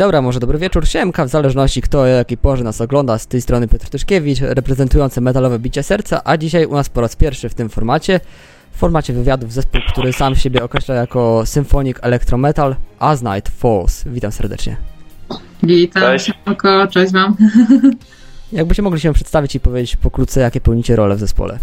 Dzień 0.00 0.04
dobry, 0.06 0.18
a 0.18 0.22
może 0.22 0.40
dobry 0.40 0.58
wieczór, 0.58 0.88
siemka, 0.88 1.24
w 1.24 1.28
zależności 1.28 1.82
kto 1.82 2.00
o 2.00 2.06
jakiej 2.06 2.38
porze 2.38 2.64
nas 2.64 2.80
ogląda, 2.80 3.18
z 3.18 3.26
tej 3.26 3.42
strony 3.42 3.68
Piotr 3.68 3.88
Tyszkiewicz, 3.88 4.40
reprezentujący 4.40 5.20
metalowe 5.20 5.58
bicie 5.58 5.82
serca, 5.82 6.20
a 6.24 6.36
dzisiaj 6.36 6.66
u 6.66 6.74
nas 6.74 6.88
po 6.88 7.00
raz 7.00 7.16
pierwszy 7.16 7.48
w 7.48 7.54
tym 7.54 7.68
formacie, 7.68 8.20
w 8.72 8.78
formacie 8.78 9.12
wywiadów 9.12 9.52
zespół, 9.52 9.80
który 9.88 10.12
sam 10.12 10.36
siebie 10.36 10.62
określa 10.62 10.94
jako 10.94 11.46
Symphonic 11.46 11.96
Electrometal, 12.02 12.76
As 12.98 13.22
Night 13.22 13.48
Falls. 13.48 14.04
Witam 14.06 14.32
serdecznie. 14.32 14.76
Witam, 15.62 16.02
Cześć. 16.02 16.32
Spoko, 16.42 16.86
cześć 16.86 17.12
wam. 17.12 17.36
Jakbyście 18.52 18.82
mogli 18.82 19.00
się 19.00 19.12
przedstawić 19.12 19.54
i 19.54 19.60
powiedzieć 19.60 19.96
pokrótce, 19.96 20.40
jakie 20.40 20.60
pełnicie 20.60 20.96
role 20.96 21.16
w 21.16 21.18
zespole? 21.18 21.58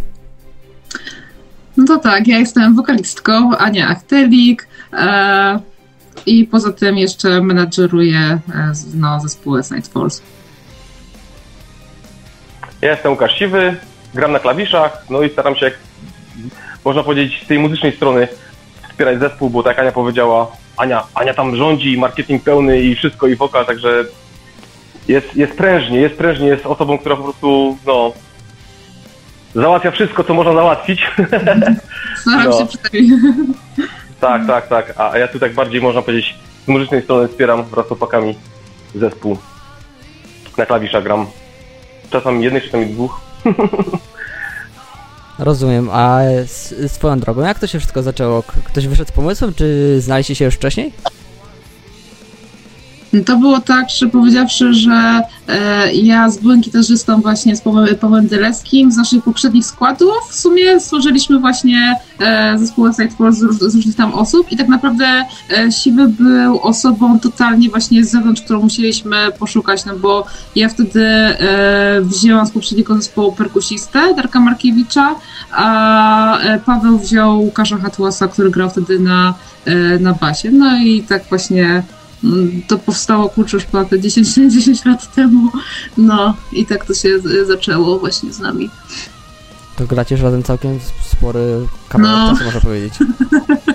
No 1.77 1.85
to 1.85 1.97
tak, 1.97 2.27
ja 2.27 2.39
jestem 2.39 2.75
wokalistką, 2.75 3.57
Ania 3.57 3.87
Achtelik 3.87 4.67
e, 4.93 5.59
i 6.27 6.45
poza 6.45 6.73
tym 6.73 6.97
jeszcze 6.97 7.41
menadżeruję 7.41 8.19
e, 8.19 8.39
no, 8.93 9.19
zespół 9.19 9.57
Night 9.57 9.93
Falls. 9.93 10.21
Ja 12.81 12.91
jestem 12.91 13.11
Łukasz 13.11 13.39
Siwy, 13.39 13.75
gram 14.13 14.31
na 14.31 14.39
klawiszach, 14.39 15.05
no 15.09 15.21
i 15.23 15.29
staram 15.29 15.55
się, 15.55 15.65
jak 15.65 15.73
można 16.85 17.03
powiedzieć, 17.03 17.43
z 17.43 17.47
tej 17.47 17.59
muzycznej 17.59 17.95
strony 17.95 18.27
wspierać 18.89 19.19
zespół, 19.19 19.49
bo 19.49 19.63
tak 19.63 19.71
jak 19.71 19.79
Ania 19.79 19.91
powiedziała, 19.91 20.51
Ania, 20.77 21.03
Ania 21.13 21.33
tam 21.33 21.55
rządzi, 21.55 21.97
marketing 21.97 22.43
pełny 22.43 22.81
i 22.81 22.95
wszystko, 22.95 23.27
i 23.27 23.35
wokal, 23.35 23.65
także 23.65 24.05
jest, 25.07 25.35
jest 25.35 25.53
prężnie, 25.53 25.99
jest 25.99 26.15
prężnie, 26.15 26.47
jest 26.47 26.65
osobą, 26.65 26.97
która 26.97 27.15
po 27.15 27.23
prostu, 27.23 27.77
no, 27.85 28.13
załatwia 29.55 29.91
wszystko, 29.91 30.23
co 30.23 30.33
można 30.33 30.53
załatwić. 30.53 31.01
Staram 32.21 32.49
No. 32.49 32.59
się 32.59 32.65
przynajmniej. 32.65 33.19
Tak, 34.19 34.47
tak, 34.47 34.67
tak, 34.67 34.93
a 34.97 35.17
ja 35.17 35.27
tu 35.27 35.39
tak 35.39 35.53
bardziej, 35.53 35.81
można 35.81 36.01
powiedzieć, 36.01 36.35
z 36.65 36.67
muzycznej 36.67 37.01
strony 37.03 37.27
wspieram 37.27 37.63
wraz 37.63 37.85
z 37.85 37.87
chłopakami 37.87 38.35
zespół. 38.95 39.37
Na 40.57 40.65
klawiszach 40.65 41.03
gram. 41.03 41.27
Czasami 42.09 42.43
jednych, 42.43 42.65
czasami 42.65 42.85
dwóch. 42.85 43.21
Rozumiem, 45.39 45.89
a 45.91 46.19
swoją 46.87 47.19
drogą, 47.19 47.41
jak 47.41 47.59
to 47.59 47.67
się 47.67 47.79
wszystko 47.79 48.03
zaczęło? 48.03 48.43
Ktoś 48.43 48.87
wyszedł 48.87 49.09
z 49.09 49.11
pomysłem, 49.11 49.53
czy 49.53 49.97
znaliście 50.01 50.35
się 50.35 50.45
już 50.45 50.55
wcześniej? 50.55 50.93
To 53.25 53.37
było 53.37 53.59
tak, 53.59 53.89
że 53.89 54.07
powiedziawszy, 54.07 54.73
że 54.73 55.21
e, 55.47 55.93
ja 55.93 56.29
z 56.29 56.37
byłym 56.37 56.61
gitarzystą 56.61 57.21
właśnie 57.21 57.55
z 57.55 57.61
Pawłem, 57.61 57.95
Pawłem 57.95 58.27
Dyleskim 58.27 58.91
z 58.91 58.97
naszych 58.97 59.23
poprzednich 59.23 59.65
składów 59.65 60.17
w 60.29 60.35
sumie 60.35 60.79
stworzyliśmy 60.79 61.39
właśnie 61.39 61.95
e, 62.19 62.59
zespół 62.59 62.87
Night 62.87 63.17
Falls 63.17 63.37
z, 63.37 63.71
z 63.71 63.75
różnych 63.75 63.95
tam 63.95 64.13
osób 64.13 64.51
i 64.51 64.57
tak 64.57 64.67
naprawdę 64.67 65.25
e, 65.57 65.71
Siwy 65.71 66.07
był 66.07 66.59
osobą 66.59 67.19
totalnie 67.19 67.69
właśnie 67.69 68.05
z 68.05 68.11
zewnątrz, 68.11 68.41
którą 68.41 68.61
musieliśmy 68.61 69.17
poszukać, 69.39 69.85
no 69.85 69.95
bo 69.95 70.25
ja 70.55 70.69
wtedy 70.69 71.05
e, 71.05 72.01
wzięłam 72.01 72.47
z 72.47 72.51
poprzedniego 72.51 72.95
zespołu 72.95 73.31
perkusistę 73.31 74.13
Darka 74.15 74.39
Markiewicza, 74.39 75.15
a 75.51 76.39
e, 76.39 76.59
Paweł 76.59 76.99
wziął 76.99 77.41
Łukasza 77.41 77.77
Hatłasa, 77.77 78.27
który 78.27 78.51
grał 78.51 78.69
wtedy 78.69 78.99
na, 78.99 79.33
e, 79.65 79.99
na 79.99 80.13
basie. 80.13 80.51
No 80.51 80.77
i 80.77 81.03
tak 81.03 81.23
właśnie 81.29 81.83
to 82.67 82.77
powstało 82.77 83.29
kurczę 83.29 83.57
te 83.89 83.99
10, 83.99 84.27
10 84.35 84.85
lat 84.85 85.15
temu. 85.15 85.51
No 85.97 86.33
i 86.53 86.65
tak 86.65 86.85
to 86.85 86.93
się 86.93 87.09
zaczęło 87.47 87.99
właśnie 87.99 88.33
z 88.33 88.39
nami. 88.39 88.69
To 89.75 89.85
gracie 89.85 90.15
już 90.15 90.23
razem 90.23 90.43
całkiem 90.43 90.79
spory 91.03 91.67
kawałek 91.89 92.17
No. 92.17 92.31
czasu, 92.31 92.43
można 92.45 92.61
powiedzieć. 92.61 92.93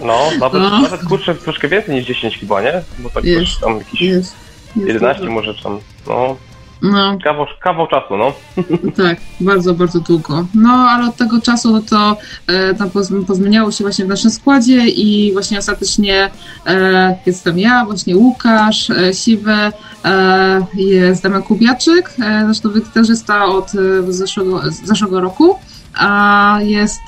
No, 0.06 0.18
nawet, 0.40 0.62
No. 0.62 0.80
nawet 0.80 1.04
kurczę 1.04 1.34
troszkę 1.34 1.68
więcej 1.68 1.94
niż 1.94 2.04
10 2.06 2.38
chyba, 2.38 2.62
nie? 2.62 2.82
Bo 2.98 3.10
tak 3.10 3.24
Jest. 3.24 3.60
tam 3.60 3.78
jakieś 3.78 4.00
Jest. 4.00 4.34
jest 4.76 4.88
11 4.88 5.20
dużo. 5.22 5.32
może 5.32 5.54
tam, 5.62 5.78
no, 6.06 6.36
No, 6.82 7.18
kawał, 7.24 7.46
kawał 7.60 7.86
czasu, 7.86 8.16
no. 8.16 8.32
tak, 9.04 9.20
bardzo, 9.40 9.74
bardzo 9.74 10.00
długo. 10.00 10.46
No, 10.54 10.70
ale 10.70 11.08
od 11.08 11.16
tego 11.16 11.40
czasu 11.40 11.72
no 11.72 11.82
to 11.90 12.16
e, 12.46 12.74
tam 12.74 12.88
poz- 12.88 13.24
pozmieniało 13.26 13.72
się 13.72 13.84
właśnie 13.84 14.04
w 14.04 14.08
naszym 14.08 14.30
składzie 14.30 14.86
i 14.88 15.32
właśnie 15.32 15.58
ostatecznie 15.58 16.30
e, 16.66 17.16
jestem 17.26 17.58
ja, 17.58 17.84
właśnie 17.84 18.16
Łukasz, 18.16 18.90
e, 18.90 19.14
Siwy, 19.14 19.56
e, 20.04 20.66
jest 20.74 21.22
Damian 21.22 21.42
Kubiaczyk, 21.42 22.14
e, 22.22 22.42
zresztą 22.44 22.68
gitarzysta 22.68 23.44
od 23.44 23.72
e, 23.74 24.12
zeszłego, 24.12 24.62
zeszłego 24.84 25.20
roku. 25.20 25.58
A 25.94 26.58
jest 26.62 27.02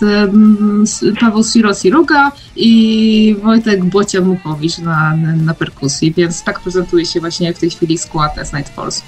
Paweł 1.21 1.45
Siro 1.45 1.75
Siruga 1.75 2.33
i 2.57 3.37
Wojtek 3.43 3.85
Bocia 3.85 4.21
Muchowicz 4.21 4.79
na, 4.79 5.17
na, 5.17 5.55
perkusji, 5.55 6.13
więc 6.17 6.45
tak 6.45 6.61
prezentuje 6.61 7.07
się 7.07 7.21
właśnie 7.21 7.55
w 7.55 7.59
tej 7.59 7.71
chwili 7.71 7.99
skład 7.99 8.39
S 8.39 8.53
Night 8.53 8.75
Force. 8.75 9.03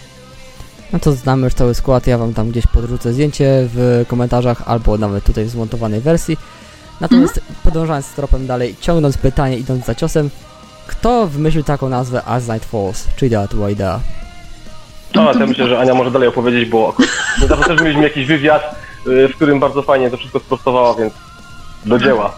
No 0.93 0.99
to 0.99 1.13
znamy 1.13 1.45
już 1.45 1.55
cały 1.55 1.75
skład, 1.75 2.07
ja 2.07 2.19
wam 2.19 2.35
tam 2.35 2.51
gdzieś 2.51 2.67
podrzucę 2.67 3.13
zdjęcie 3.13 3.69
w 3.75 4.05
komentarzach 4.09 4.63
albo 4.67 4.99
nawet 4.99 5.25
tutaj 5.25 5.45
w 5.45 5.51
zmontowanej 5.51 6.01
wersji. 6.01 6.37
Natomiast 7.01 7.41
podążając 7.65 8.09
tropem 8.09 8.47
dalej, 8.47 8.77
ciągnąć 8.81 9.17
pytanie, 9.17 9.59
idąc 9.59 9.85
za 9.85 9.95
ciosem, 9.95 10.31
kto 10.87 11.27
wymyślił 11.27 11.65
taką 11.65 11.89
nazwę 11.89 12.23
As 12.25 12.49
Night 12.49 12.71
Falls? 12.71 13.07
Czy 13.17 13.27
idea 13.27 13.49
to 13.49 13.55
była 13.55 13.71
idea? 13.71 14.01
No, 15.15 15.33
ja 15.33 15.47
myślę, 15.47 15.69
że 15.69 15.79
Ania 15.79 15.95
może 15.95 16.11
dalej 16.11 16.29
opowiedzieć, 16.29 16.69
bo 16.69 16.89
akurat 16.89 17.11
niedawno 17.43 17.67
też 17.67 17.81
mieliśmy 17.81 18.03
jakiś 18.03 18.27
wywiad, 18.27 18.75
y, 19.07 19.29
w 19.29 19.37
którym 19.37 19.61
bardzo 19.61 19.83
fajnie 19.83 20.11
to 20.11 20.17
wszystko 20.17 20.41
sprostowała, 20.41 20.95
więc 20.95 21.13
do 21.87 21.99
dzieła. 21.99 22.33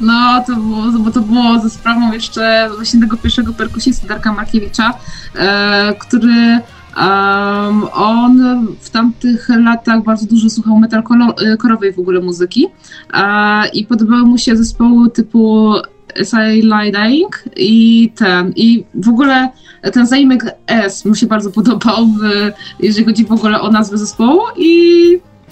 No, 0.00 0.44
to 0.46 0.56
było, 0.56 0.82
bo 0.98 1.10
to 1.10 1.20
było 1.20 1.58
ze 1.58 1.70
sprawą 1.70 2.12
jeszcze 2.12 2.70
właśnie 2.76 3.00
tego 3.00 3.16
pierwszego 3.16 3.52
perkusisty 3.52 4.06
Darka 4.06 4.32
Markiewicza, 4.32 4.94
e, 5.36 5.94
który 5.98 6.60
em, 6.96 7.84
on 7.92 8.66
w 8.80 8.90
tamtych 8.90 9.48
latach 9.48 10.02
bardzo 10.02 10.26
dużo 10.26 10.50
słuchał 10.50 10.78
metalkorowej 10.78 11.92
w 11.92 11.98
ogóle 11.98 12.20
muzyki 12.20 12.66
e, 13.14 13.68
i 13.68 13.86
podobały 13.86 14.22
mu 14.22 14.38
się 14.38 14.56
zespoły 14.56 15.10
typu 15.10 15.74
SI 16.16 16.62
Dying 16.92 17.44
i 17.56 18.12
ten, 18.16 18.52
i 18.56 18.84
w 18.94 19.08
ogóle 19.08 19.48
ten 19.92 20.06
zaimek 20.06 20.44
S 20.66 21.04
mu 21.04 21.14
się 21.14 21.26
bardzo 21.26 21.50
podobał, 21.50 22.06
w, 22.06 22.50
jeżeli 22.80 23.04
chodzi 23.04 23.24
w 23.24 23.32
ogóle 23.32 23.60
o 23.60 23.70
nazwę 23.70 23.98
zespołu 23.98 24.40
i 24.56 24.72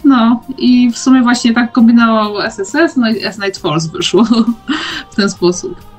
no, 0.05 0.43
i 0.59 0.91
w 0.91 0.99
sumie 0.99 1.22
właśnie 1.22 1.55
tak 1.55 1.72
kombinował 1.72 2.41
SSS, 2.41 2.97
no 2.97 3.11
i 3.11 3.25
S 3.25 3.39
Night 3.39 3.59
Force 3.59 3.89
wyszło 3.89 4.25
w 5.12 5.17
ten 5.17 5.31
sposób. 5.31 5.90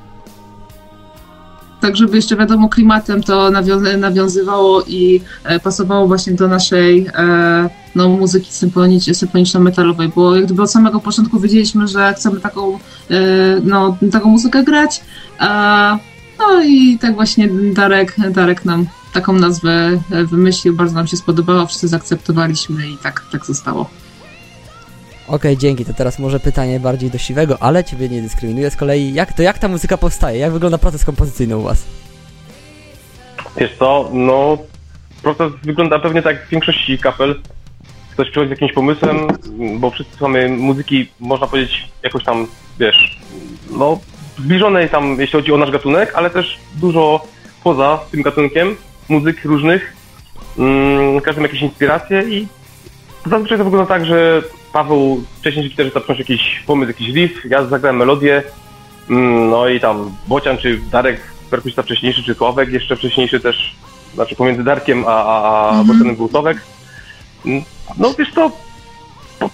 Tak, 1.82 1.96
żeby 1.96 2.16
jeszcze 2.16 2.36
wiadomo, 2.36 2.70
klimatem 2.70 3.24
to 3.24 3.52
nawią- 3.52 3.98
nawiązywało 3.98 4.84
i 4.88 5.22
e, 5.44 5.60
pasowało 5.60 6.08
właśnie 6.08 6.34
do 6.34 6.48
naszej 6.48 7.08
e, 7.14 7.70
no, 7.96 8.10
muzyki 8.10 8.52
symfoniczno-metalowej, 8.52 10.12
bo 10.16 10.36
jak 10.36 10.46
gdyby 10.46 10.62
od 10.62 10.72
samego 10.72 11.00
początku 11.00 11.40
wiedzieliśmy, 11.40 11.88
że 11.88 12.14
chcemy 12.14 12.40
taką, 12.40 12.74
e, 12.74 12.80
no, 13.64 13.98
taką 14.12 14.30
muzykę 14.30 14.64
grać. 14.64 15.02
No 16.40 16.64
i 16.64 16.98
tak 17.00 17.16
właśnie 17.16 17.50
Darek, 17.74 18.16
Darek 18.32 18.66
nam 18.66 18.86
taką 19.14 19.34
nazwę 19.34 20.02
wymyślił, 20.10 20.76
bardzo 20.76 20.96
nam 20.96 21.08
się 21.08 21.18
spodobało, 21.18 21.68
wszyscy 21.68 21.88
zaakceptowaliśmy 21.88 22.90
i 22.90 22.98
tak, 22.98 23.24
tak 23.32 23.46
zostało. 23.46 24.01
Okej, 25.32 25.58
dzięki, 25.58 25.86
to 25.86 25.94
teraz 25.94 26.20
może 26.20 26.40
pytanie 26.40 26.80
bardziej 26.80 27.10
do 27.10 27.18
siwego, 27.18 27.58
ale 27.60 27.84
ciebie 27.84 28.10
nie 28.10 28.22
dyskryminuję 28.22 28.72
z 28.72 28.76
kolei. 28.76 29.14
Jak 29.14 29.34
to 29.34 29.44
jak 29.44 29.60
ta 29.60 29.68
muzyka 29.68 29.98
powstaje? 29.98 30.40
Jak 30.40 30.52
wygląda 30.52 30.78
proces 30.78 31.06
kompozycyjny 31.06 31.58
u 31.58 31.62
was? 31.62 31.86
Wiesz 33.58 33.72
co, 33.80 34.10
no, 34.14 34.58
proces 35.24 35.52
wygląda 35.64 36.00
pewnie 36.00 36.22
tak 36.22 36.46
w 36.46 36.50
większości 36.50 36.98
kapel. 36.98 37.36
Ktoś 38.12 38.30
przychodzi 38.30 38.50
z 38.50 38.52
jakimś 38.52 38.74
pomysłem, 38.74 39.28
bo 39.80 39.92
wszyscy 39.92 40.18
mamy 40.22 40.50
muzyki, 40.50 41.08
można 41.20 41.48
powiedzieć, 41.48 41.90
jakoś 42.04 42.24
tam, 42.24 42.48
wiesz, 42.80 43.20
no, 43.70 44.00
zbliżonej 44.38 44.90
tam, 44.90 45.16
jeśli 45.20 45.40
chodzi 45.40 45.54
o 45.54 45.58
nasz 45.58 45.72
gatunek, 45.72 46.12
ale 46.16 46.30
też 46.30 46.60
dużo 46.76 47.28
poza 47.64 48.00
tym 48.12 48.22
gatunkiem 48.22 48.76
muzyk 49.10 49.46
różnych. 49.46 49.94
Mm, 50.58 51.22
każdy 51.22 51.42
ma 51.42 51.48
jakieś 51.48 51.62
inspiracje 51.62 52.24
i 52.24 52.48
zazwyczaj 53.26 53.58
to 53.58 53.64
wygląda 53.64 53.90
tak, 53.90 54.06
że 54.06 54.42
Paweł 54.74 55.24
wcześniej 55.40 55.70
gitarzysta 55.70 56.00
przynosi 56.00 56.22
jakiś 56.22 56.64
pomysł, 56.68 56.88
jakiś 56.92 57.08
riff, 57.10 57.46
ja 57.46 57.64
zagrałem 57.66 57.98
melodię, 57.98 58.44
mm, 59.10 59.50
no 59.50 59.68
i 59.70 59.80
tam 59.80 60.12
Bocian 60.28 60.58
czy 60.58 60.78
Darek, 60.92 61.22
perkusista 61.50 61.84
wcześniejszy, 61.84 62.24
czy 62.24 62.34
Sławek 62.36 62.70
jeszcze 62.70 62.96
wcześniejszy 62.96 63.40
też, 63.40 63.76
znaczy 64.14 64.36
pomiędzy 64.36 64.64
Darkiem 64.64 65.04
a, 65.08 65.26
a, 65.26 65.42
a 65.44 65.70
Mhm. 65.70 65.88
Bocianem 65.88 66.16
był 66.16 66.28
Sławek. 66.30 66.58
Mm, 67.46 67.64
No 67.98 68.14
wiesz 68.20 68.34
to 68.34 68.52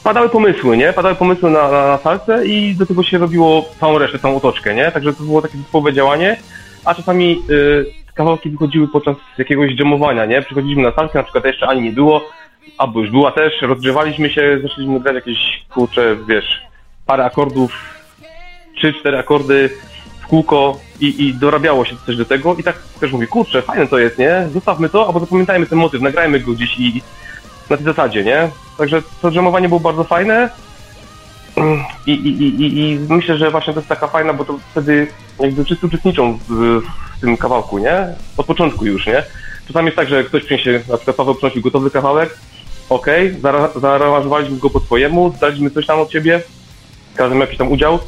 padały 0.04 0.30
pomysły, 0.30 0.78
nie? 0.78 0.94
Padały 0.94 1.16
pomysły 1.16 1.52
na, 1.52 1.72
na, 1.72 1.88
na 1.88 1.98
salce 1.98 2.48
i 2.48 2.76
do 2.76 2.86
tego 2.86 3.04
się 3.04 3.18
robiło 3.18 3.66
całą 3.80 3.98
resztę, 3.98 4.20
całą 4.20 4.36
otoczkę, 4.36 4.76
nie? 4.76 4.92
Także 4.92 5.14
to 5.14 5.24
było 5.24 5.42
takie 5.42 5.58
zespołowe 5.58 5.94
działanie, 5.94 6.38
a 6.86 6.96
czasami 6.96 7.42
y, 7.50 7.86
kawałki 8.16 8.50
wychodziły 8.50 8.88
podczas 8.88 9.16
jakiegoś 9.38 9.76
dżemowania, 9.76 10.26
nie? 10.26 10.42
Przychodziliśmy 10.42 10.84
na 10.84 10.92
salkę, 10.92 11.20
na 11.20 11.24
przykład 11.24 11.46
jeszcze 11.46 11.68
ani 11.68 11.82
nie 11.82 11.92
było, 11.92 12.22
albo 12.78 13.02
już 13.02 13.12
była 13.12 13.32
też, 13.32 13.62
rozgrzewaliśmy 13.62 14.30
się, 14.30 14.60
zaczęliśmy 14.64 15.00
grać 15.00 15.16
jakieś, 15.16 15.66
kurcze, 15.74 16.16
wiesz, 16.28 16.62
parę 17.06 17.26
akordów, 17.26 17.72
trzy, 18.76 18.94
cztery 18.94 19.18
akordy, 19.18 19.70
w 20.22 20.28
kółko 20.28 20.80
i, 21.00 21.28
i 21.28 21.34
dorabiało 21.34 21.86
się 21.86 21.96
coś 22.06 22.18
do 22.18 22.26
tego 22.26 22.56
i 22.56 22.64
tak 22.64 22.78
też 23.00 23.12
mówi, 23.12 23.28
kurczę, 23.28 23.62
fajne 23.62 23.88
to 23.88 24.00
jest, 24.00 24.18
nie? 24.18 24.48
Zostawmy 24.54 24.90
to, 24.90 25.08
albo 25.08 25.20
zapamiętajmy 25.20 25.66
ten 25.66 25.80
motyw, 25.80 26.02
nagrajmy 26.02 26.40
go 26.40 26.54
gdzieś 26.54 26.80
i 26.80 27.02
na 27.70 27.78
tej 27.78 27.86
zasadzie, 27.86 28.24
nie? 28.24 28.50
Także 28.78 29.02
to 29.22 29.32
drzemowanie 29.32 29.68
było 29.68 29.80
bardzo 29.80 30.04
fajne 30.04 30.50
i, 32.08 32.12
i, 32.12 32.44
i, 32.44 32.80
i 32.80 33.00
myślę, 33.10 33.38
że 33.38 33.52
właśnie 33.52 33.74
to 33.74 33.80
jest 33.80 33.90
taka 33.90 34.08
fajna, 34.08 34.34
bo 34.34 34.46
to 34.46 34.60
wtedy 34.72 35.08
jakby 35.40 35.64
wszyscy 35.64 35.86
uczestniczą 35.88 36.40
w, 36.50 36.82
w 37.18 37.22
tym 37.22 37.38
kawałku, 37.38 37.78
nie? 37.78 38.08
Od 38.38 38.46
początku 38.46 38.86
już, 38.86 39.08
nie? 39.08 39.24
Czasami 39.68 39.86
jest 39.86 39.98
tak, 39.98 40.10
że 40.10 40.24
ktoś 40.24 40.44
przyniesie, 40.44 40.82
na 40.90 40.98
przykład 40.98 41.18
Paweł 41.18 41.36
przynosił 41.36 41.62
gotowy 41.62 41.92
kawałek, 41.92 42.38
okej, 42.90 43.36
zaaranżowaliśmy 43.76 44.58
go 44.58 44.70
po 44.70 44.80
swojemu, 44.80 45.34
daliśmy 45.42 45.70
coś 45.70 45.86
tam 45.86 46.00
od 46.00 46.12
siebie, 46.12 46.42
każdy 47.16 47.38
jakiś 47.38 47.58
tam 47.58 47.72
udział, 47.72 48.00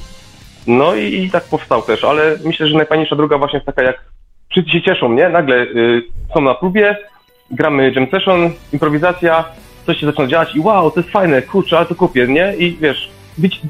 no 0.67 0.95
i, 0.95 1.23
i, 1.23 1.31
tak 1.31 1.43
powstał 1.43 1.81
też, 1.81 2.03
ale 2.03 2.37
myślę, 2.45 2.67
że 2.67 2.77
najfajniejsza 2.77 3.15
droga 3.15 3.37
właśnie 3.37 3.57
jest 3.57 3.65
taka, 3.65 3.83
jak 3.83 4.03
wszyscy 4.49 4.71
się 4.71 4.81
cieszą, 4.81 5.13
nie? 5.13 5.29
Nagle 5.29 5.55
y, 5.55 6.03
są 6.33 6.41
na 6.41 6.53
próbie, 6.55 6.97
gramy 7.51 7.91
jam 7.91 8.07
session, 8.11 8.51
improwizacja, 8.73 9.45
coś 9.85 9.97
się 9.99 10.05
zaczyna 10.05 10.27
działać 10.27 10.55
i 10.55 10.59
wow, 10.59 10.91
to 10.91 10.99
jest 10.99 11.11
fajne, 11.11 11.41
kurczę, 11.41 11.77
ale 11.77 11.85
to 11.85 11.95
kupię, 11.95 12.27
nie? 12.27 12.53
I 12.57 12.77
wiesz, 12.81 13.09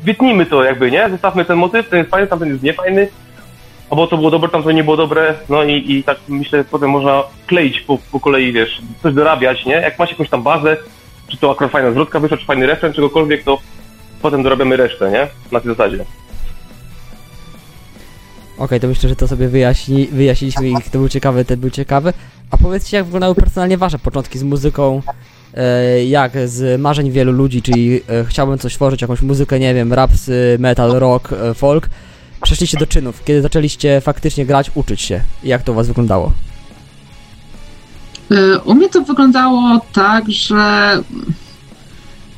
wytnijmy 0.04 0.46
to 0.46 0.64
jakby, 0.64 0.92
nie? 0.92 1.10
Zostawmy 1.10 1.46
ten 1.46 1.58
motyw, 1.58 1.90
ten 1.90 2.00
jest 2.00 2.12
fajny, 2.12 2.28
tamten 2.28 2.50
jest 2.50 2.64
niefajny, 2.64 3.08
albo 3.90 4.08
to 4.08 4.18
było 4.18 4.32
dobre, 4.32 4.50
tam 4.50 4.64
to 4.64 4.72
nie 4.72 4.84
było 4.84 4.98
dobre, 4.98 5.36
no 5.50 5.64
i, 5.64 5.92
i 5.92 6.04
tak 6.04 6.18
myślę, 6.28 6.64
potem 6.72 6.90
można 6.90 7.24
kleić 7.48 7.82
po, 7.82 7.98
po 8.12 8.20
kolei, 8.20 8.52
wiesz, 8.52 8.82
coś 9.04 9.14
dorabiać, 9.14 9.66
nie? 9.66 9.74
Jak 9.74 10.00
masz 10.00 10.12
jakąś 10.12 10.30
tam 10.30 10.44
bazę, 10.44 10.78
czy 11.30 11.38
to 11.38 11.52
akurat 11.52 11.72
fajna 11.72 11.92
zwrotka 11.92 12.20
wyszła, 12.20 12.38
czy 12.38 12.46
fajny 12.46 12.68
refren, 12.68 12.94
czegokolwiek, 12.94 13.44
to 13.44 13.60
potem 14.22 14.44
dorabiamy 14.44 14.78
resztę, 14.78 15.12
nie? 15.12 15.28
Na 15.52 15.60
tej 15.60 15.72
zasadzie. 15.72 16.06
Okej, 18.60 18.66
okay, 18.66 18.80
to 18.80 18.88
myślę, 18.88 19.10
że 19.10 19.16
to 19.16 19.28
sobie 19.28 19.48
wyjaśni, 19.48 20.08
wyjaśniliśmy 20.08 20.70
i 20.70 20.74
to 20.92 21.00
był 21.00 21.10
ciekawy, 21.10 21.46
ten 21.46 21.60
był 21.60 21.70
ciekawy. 21.70 22.14
A 22.52 22.58
powiedzcie, 22.58 22.98
jak 22.98 23.06
wyglądały 23.06 23.36
personalnie 23.36 23.78
wasze 23.78 24.00
początki 24.00 24.40
z 24.40 24.44
muzyką? 24.44 25.02
E, 25.54 26.06
jak 26.06 26.32
z 26.46 26.82
marzeń 26.82 27.12
wielu 27.12 27.32
ludzi, 27.32 27.62
czyli 27.62 28.02
e, 28.10 28.26
chciałbym 28.26 28.58
coś 28.58 28.74
tworzyć, 28.74 29.02
jakąś 29.02 29.22
muzykę, 29.22 29.60
nie 29.60 29.74
wiem, 29.74 29.94
rap, 29.94 30.12
metal, 30.60 30.92
rock, 30.92 31.34
e, 31.34 31.54
folk. 31.54 31.90
Przeszliście 32.42 32.78
do 32.78 32.88
czynów, 32.88 33.24
kiedy 33.24 33.42
zaczęliście 33.42 34.02
faktycznie 34.02 34.46
grać, 34.46 34.72
uczyć 34.76 35.02
się. 35.02 35.22
Jak 35.44 35.64
to 35.64 35.72
u 35.72 35.76
was 35.76 35.88
wyglądało? 35.88 36.34
U 38.66 38.74
mnie 38.74 38.90
to 38.90 39.02
wyglądało 39.02 39.82
tak, 39.94 40.32
że 40.32 40.92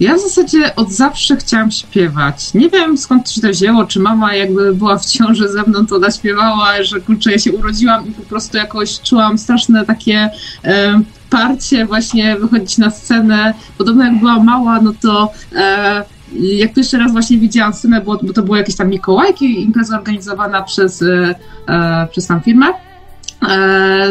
ja 0.02 0.16
w 0.16 0.20
zasadzie 0.20 0.76
od 0.76 0.92
zawsze 0.92 1.38
chciałam 1.38 1.72
śpiewać. 1.72 2.54
Nie 2.54 2.70
wiem 2.70 2.98
skąd 2.98 3.32
się 3.32 3.42
to 3.42 3.50
wzięło, 3.50 3.86
czy 3.86 4.00
mama 4.00 4.36
jakby 4.36 4.76
była 4.76 4.98
w 4.98 5.06
ciąży 5.06 5.50
ze 5.50 5.64
mną, 5.64 5.86
to 5.88 6.00
naśpiewała, 6.00 6.84
że 6.84 7.00
kurczę, 7.00 7.32
ja 7.32 7.40
się 7.40 7.52
urodziłam 7.52 8.08
i 8.08 8.12
po 8.12 8.22
prostu 8.22 8.58
jakoś 8.58 9.02
czułam 9.02 9.38
straszne 9.38 9.86
takie 9.86 10.30
e, 10.64 11.02
parcie 11.30 11.86
właśnie 11.86 12.36
wychodzić 12.36 12.78
na 12.78 12.90
scenę. 12.90 13.54
Podobno 13.78 14.04
jak 14.04 14.20
była 14.20 14.44
mała, 14.44 14.82
no 14.82 14.94
to 15.02 15.32
e, 15.56 16.06
jak 16.42 16.74
pierwszy 16.74 16.98
raz 16.98 17.12
właśnie 17.12 17.38
widziałam 17.38 17.74
scenę, 17.74 18.02
bo, 18.02 18.20
bo 18.24 18.34
to 18.34 18.44
były 18.44 18.58
jakieś 18.58 18.76
tam 18.76 18.90
Mikołajki, 18.90 19.62
impreza 19.64 19.98
organizowana 19.98 20.62
przez, 20.62 21.02
e, 21.02 21.36
e 21.68 22.08
przez 22.12 22.28
tam 22.28 22.42
firmę 22.42 22.74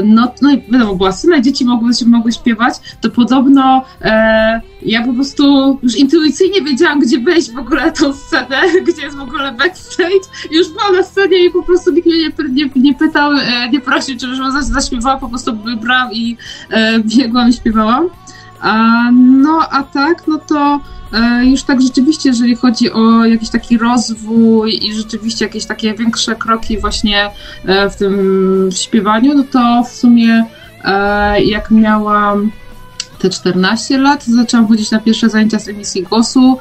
no, 0.05 0.33
no 0.43 0.51
i 0.51 0.63
wiadomo, 0.73 0.95
była 0.95 1.13
scena, 1.13 1.41
dzieci 1.41 1.65
mogły, 1.65 1.91
mogły 2.07 2.33
śpiewać, 2.33 2.75
to 3.01 3.11
podobno 3.11 3.85
e, 4.03 4.61
ja 4.83 5.07
po 5.07 5.13
prostu 5.13 5.79
już 5.83 5.97
intuicyjnie 5.97 6.63
wiedziałam, 6.63 7.01
gdzie 7.01 7.21
wejść 7.21 7.51
w 7.53 7.59
ogóle 7.59 7.93
tą 7.93 8.13
scenę, 8.13 8.57
gdzie 8.89 9.03
jest 9.03 9.17
w 9.17 9.21
ogóle 9.21 9.53
backstage. 9.53 10.27
Już 10.51 10.69
byłam 10.69 10.97
na 10.97 11.03
scenie 11.03 11.45
i 11.45 11.51
po 11.51 11.63
prostu 11.63 11.91
nikt 11.91 12.07
mnie 12.07 12.17
nie, 12.19 12.65
nie, 12.65 12.71
nie 12.77 12.95
pytał, 12.95 13.33
e, 13.33 13.69
nie 13.69 13.81
prosił, 13.81 14.19
czy 14.19 14.27
już 14.27 14.39
zaśpiewała, 14.61 15.17
po 15.17 15.29
prostu 15.29 15.57
wybrałam 15.57 16.13
i 16.13 16.37
e, 16.71 17.01
biegłam 17.01 17.49
i 17.49 17.53
śpiewałam. 17.53 18.09
A, 18.61 19.03
no 19.13 19.61
a 19.71 19.83
tak, 19.83 20.27
no 20.27 20.39
to 20.39 20.75
e, 20.75 20.81
już 21.43 21.63
tak 21.63 21.83
rzeczywiście, 21.83 22.29
jeżeli 22.29 22.57
chodzi 22.57 22.93
o 22.93 23.25
jakiś 23.25 23.51
taki 23.51 23.79
rozwój 23.79 24.87
i 24.87 24.95
rzeczywiście 24.95 25.45
jakieś 25.45 25.67
takie 25.67 25.95
większe 25.95 26.37
kroki 26.37 26.79
właśnie 26.79 27.31
e, 27.65 27.91
w 27.91 27.97
tym 27.97 28.69
śpiewaniu, 28.73 29.35
no 29.35 29.45
to 29.53 29.85
w 29.85 29.93
sumie 29.95 30.45
e, 30.85 31.43
jak 31.43 31.71
miałam 31.71 32.51
te 33.19 33.31
14 33.31 33.99
lat 33.99 34.25
zaczęłam 34.25 34.69
chodzić 34.69 34.91
na 34.91 34.99
pierwsze 34.99 35.29
zajęcia 35.29 35.59
z 35.59 35.69
emisji 35.69 36.03
głosu. 36.03 36.59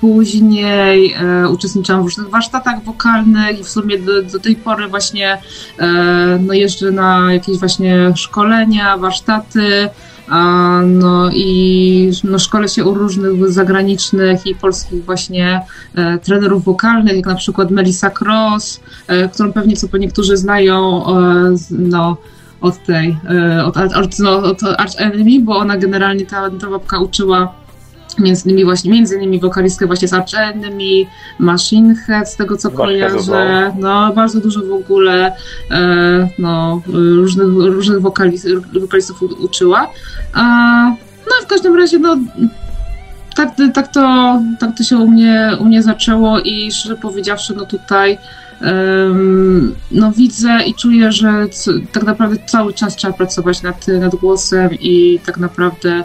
później 0.00 1.14
uczestniczyłam 1.50 2.02
w 2.02 2.04
różnych 2.04 2.28
warsztatach 2.28 2.84
wokalnych 2.84 3.60
i 3.60 3.64
w 3.64 3.68
sumie 3.68 3.98
do, 3.98 4.22
do 4.22 4.38
tej 4.38 4.56
pory 4.56 4.88
właśnie 4.88 5.38
no 6.40 6.54
jeżdżę 6.54 6.90
na 6.90 7.32
jakieś 7.32 7.58
właśnie 7.58 8.12
szkolenia, 8.16 8.96
warsztaty. 8.96 9.88
No 10.86 11.30
i 11.32 12.10
no, 12.24 12.38
szkole 12.38 12.68
się 12.68 12.84
u 12.84 12.94
różnych 12.94 13.52
zagranicznych 13.52 14.46
i 14.46 14.54
polskich 14.54 15.04
właśnie 15.04 15.60
e, 15.94 16.18
trenerów 16.18 16.64
wokalnych, 16.64 17.16
jak 17.16 17.26
na 17.26 17.34
przykład 17.34 17.70
Melissa 17.70 18.10
Cross, 18.10 18.80
e, 19.06 19.28
którą 19.28 19.52
pewnie 19.52 19.76
co 19.76 19.88
po 19.88 19.96
niektórzy 19.96 20.36
znają 20.36 21.06
e, 21.06 21.54
no, 21.70 22.16
od 22.60 22.84
tej, 22.84 23.16
e, 23.30 23.64
od, 23.64 23.76
od, 23.76 24.18
no, 24.18 24.36
od 24.36 24.62
Arch 24.62 24.94
Enemy, 24.96 25.40
bo 25.40 25.56
ona 25.56 25.76
generalnie 25.76 26.26
ta, 26.26 26.50
ta 26.50 26.70
babka 26.70 26.98
uczyła 26.98 27.65
Między 28.18 28.48
innymi 28.48 28.64
właśnie, 28.64 28.90
między 28.92 29.16
innymi 29.16 29.40
wokalistkę 29.40 29.86
właśnie 29.86 30.08
z 30.08 30.12
Arch 30.12 30.34
Enemy, 30.34 31.06
Machine 31.38 31.94
Head, 31.94 32.30
z 32.30 32.36
tego 32.36 32.56
co 32.56 32.70
kojarzę, 32.70 33.72
no 33.78 34.12
bardzo 34.12 34.40
dużo 34.40 34.60
w 34.60 34.72
ogóle 34.72 35.32
e, 35.70 36.28
no, 36.38 36.82
różnych, 36.92 37.46
różnych 37.46 38.00
wokalistów, 38.00 38.72
wokalistów 38.80 39.22
uczyła. 39.22 39.90
A, 40.32 40.42
no 41.26 41.32
w 41.42 41.46
każdym 41.46 41.76
razie 41.76 41.98
no 41.98 42.16
tak, 43.36 43.50
tak, 43.74 43.88
to, 43.92 44.40
tak 44.60 44.76
to 44.76 44.84
się 44.84 44.96
u 44.96 45.08
mnie, 45.08 45.50
u 45.60 45.64
mnie 45.64 45.82
zaczęło 45.82 46.40
i 46.40 46.72
szczerze 46.72 46.96
powiedziawszy, 46.96 47.54
no 47.56 47.66
tutaj 47.66 48.18
no 49.90 50.12
widzę 50.12 50.62
i 50.66 50.74
czuję, 50.74 51.12
że 51.12 51.46
tak 51.92 52.02
naprawdę 52.02 52.36
cały 52.46 52.72
czas 52.72 52.96
trzeba 52.96 53.14
pracować 53.14 53.62
nad, 53.62 53.88
nad 53.88 54.14
głosem 54.14 54.70
i 54.80 55.20
tak 55.26 55.38
naprawdę 55.38 56.04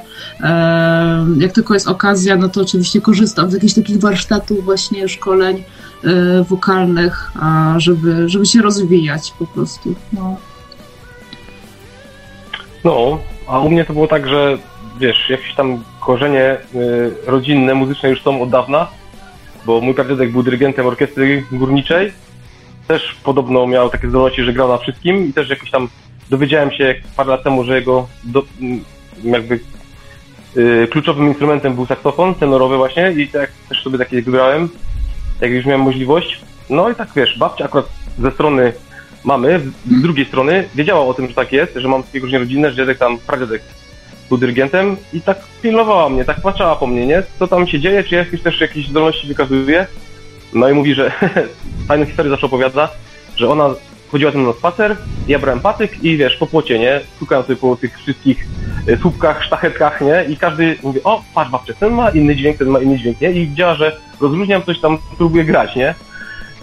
jak 1.37 1.51
tylko 1.51 1.73
jest 1.73 1.87
okazja, 1.87 2.35
no 2.35 2.49
to 2.49 2.61
oczywiście 2.61 3.01
korzystam 3.01 3.51
z 3.51 3.53
jakichś 3.53 3.73
takich 3.73 3.99
warsztatów 3.99 4.65
właśnie, 4.65 5.09
szkoleń 5.09 5.63
e, 6.03 6.43
wokalnych, 6.43 7.31
żeby, 7.77 8.29
żeby 8.29 8.45
się 8.45 8.61
rozwijać 8.61 9.33
po 9.39 9.47
prostu. 9.47 9.95
No. 10.13 10.37
no, 12.83 13.19
a 13.47 13.59
u 13.59 13.69
mnie 13.69 13.85
to 13.85 13.93
było 13.93 14.07
tak, 14.07 14.27
że 14.27 14.57
wiesz, 14.99 15.29
jakieś 15.29 15.55
tam 15.55 15.83
korzenie 15.99 16.57
y, 16.75 17.11
rodzinne, 17.25 17.73
muzyczne 17.73 18.09
już 18.09 18.21
są 18.21 18.41
od 18.41 18.49
dawna, 18.49 18.87
bo 19.65 19.81
mój 19.81 19.93
pradziadek 19.93 20.31
był 20.31 20.43
dyrygentem 20.43 20.87
orkiestry 20.87 21.43
górniczej 21.51 22.13
też 22.87 23.15
podobno 23.23 23.67
miał 23.67 23.89
takie 23.89 24.09
zdolności, 24.09 24.43
że 24.43 24.53
grał 24.53 24.67
na 24.67 24.77
wszystkim 24.77 25.29
i 25.29 25.33
też 25.33 25.49
jakoś 25.49 25.71
tam 25.71 25.89
dowiedziałem 26.29 26.71
się 26.71 26.95
parę 27.15 27.29
lat 27.29 27.43
temu, 27.43 27.63
że 27.63 27.75
jego 27.75 28.07
do, 28.23 28.43
mm, 28.61 28.83
jakby 29.23 29.59
yy, 30.55 30.87
kluczowym 30.87 31.27
instrumentem 31.27 31.75
był 31.75 31.85
saksofon 31.85 32.35
tenorowy 32.35 32.77
właśnie 32.77 33.11
i 33.11 33.27
tak 33.27 33.51
też 33.69 33.83
sobie 33.83 33.97
takie 33.97 34.21
wybrałem, 34.21 34.69
jak 35.41 35.51
już 35.51 35.65
miałem 35.65 35.81
możliwość. 35.81 36.41
No 36.69 36.89
i 36.89 36.95
tak 36.95 37.09
wiesz, 37.15 37.37
babcia 37.37 37.65
akurat 37.65 37.89
ze 38.19 38.31
strony 38.31 38.73
mamy, 39.23 39.59
z 39.59 40.01
drugiej 40.01 40.25
strony 40.25 40.63
wiedziała 40.75 41.05
o 41.05 41.13
tym, 41.13 41.27
że 41.27 41.33
tak 41.33 41.51
jest, 41.51 41.73
że 41.75 41.87
mam 41.87 42.03
takiego 42.03 42.25
różnie 42.25 42.39
rodzinne, 42.39 42.69
że 42.69 42.75
dziadek 42.75 42.97
tam, 42.97 43.17
pradziadek 43.17 43.61
był 44.29 44.37
dyrygentem 44.37 44.97
i 45.13 45.21
tak 45.21 45.37
pilnowała 45.61 46.09
mnie, 46.09 46.25
tak 46.25 46.41
patrzała 46.41 46.75
po 46.75 46.87
mnie, 46.87 47.07
nie? 47.07 47.23
Co 47.39 47.47
tam 47.47 47.67
się 47.67 47.79
dzieje, 47.79 48.03
czy 48.03 48.15
jakieś 48.15 48.41
też 48.41 48.61
jakieś 48.61 48.87
zdolności 48.87 49.27
wykazuje. 49.27 49.87
No 50.53 50.69
i 50.69 50.73
mówi, 50.73 50.95
że 50.95 51.11
fajną 51.87 52.05
historię 52.05 52.31
zawsze 52.31 52.45
opowiada, 52.45 52.89
że 53.35 53.49
ona 53.49 53.69
chodziła 54.11 54.31
tam 54.31 54.45
na 54.45 54.53
spacer, 54.53 54.97
ja 55.27 55.39
brałem 55.39 55.59
patyk 55.59 56.03
i 56.03 56.17
wiesz, 56.17 56.37
po 56.37 56.47
płocie, 56.47 56.79
nie? 56.79 56.99
Szukałem 57.19 57.43
sobie 57.45 57.55
po 57.55 57.75
tych 57.75 57.99
wszystkich 57.99 58.47
e, 58.87 58.97
słupkach, 58.97 59.43
sztachetkach, 59.43 60.01
nie? 60.01 60.25
I 60.33 60.37
każdy 60.37 60.77
mówi, 60.83 61.03
o, 61.03 61.23
patrz 61.35 61.51
babcie, 61.51 61.73
ten 61.73 61.93
ma 61.93 62.09
inny 62.09 62.35
dźwięk, 62.35 62.57
ten 62.57 62.67
ma 62.67 62.79
inny 62.79 62.97
dźwięk, 62.99 63.21
nie? 63.21 63.31
I 63.31 63.47
widziała, 63.47 63.75
że 63.75 63.97
rozróżniam 64.21 64.63
coś 64.63 64.79
tam, 64.79 64.97
próbuję 65.17 65.43
grać, 65.43 65.75
nie? 65.75 65.95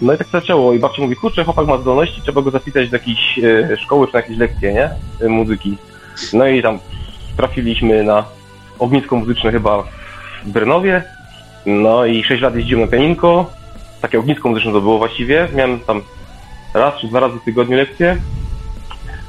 No 0.01 0.13
i 0.13 0.17
tak 0.17 0.27
zaczęło 0.27 0.73
i 0.73 0.79
babcia 0.79 1.01
mówi, 1.01 1.15
kurczę, 1.15 1.43
chłopak 1.43 1.67
ma 1.67 1.77
zdolności, 1.77 2.21
trzeba 2.21 2.41
go 2.41 2.51
zapisać 2.51 2.89
do 2.89 2.95
jakiejś 2.95 3.39
e, 3.39 3.77
szkoły 3.77 4.07
czy 4.07 4.13
na 4.13 4.19
jakieś 4.19 4.37
lekcje, 4.37 4.73
nie? 4.73 4.89
E, 5.21 5.29
muzyki. 5.29 5.77
No 6.33 6.47
i 6.47 6.61
tam 6.61 6.79
trafiliśmy 7.37 8.03
na 8.03 8.25
ognisko 8.79 9.15
muzyczne 9.15 9.51
chyba 9.51 9.83
w 10.45 10.49
Brnowie, 10.49 11.03
no 11.65 12.05
i 12.05 12.23
6 12.23 12.41
lat 12.41 12.55
jeździłem 12.55 12.85
na 12.85 12.91
pianinko, 12.91 13.51
takie 14.01 14.19
ognisko 14.19 14.49
muzyczne 14.49 14.71
to 14.71 14.81
było 14.81 14.97
właściwie. 14.97 15.47
Miałem 15.55 15.79
tam 15.79 16.01
raz 16.73 16.95
czy 17.01 17.07
dwa 17.07 17.19
razy 17.19 17.39
w 17.39 17.43
tygodniu 17.43 17.77
lekcje. 17.77 18.17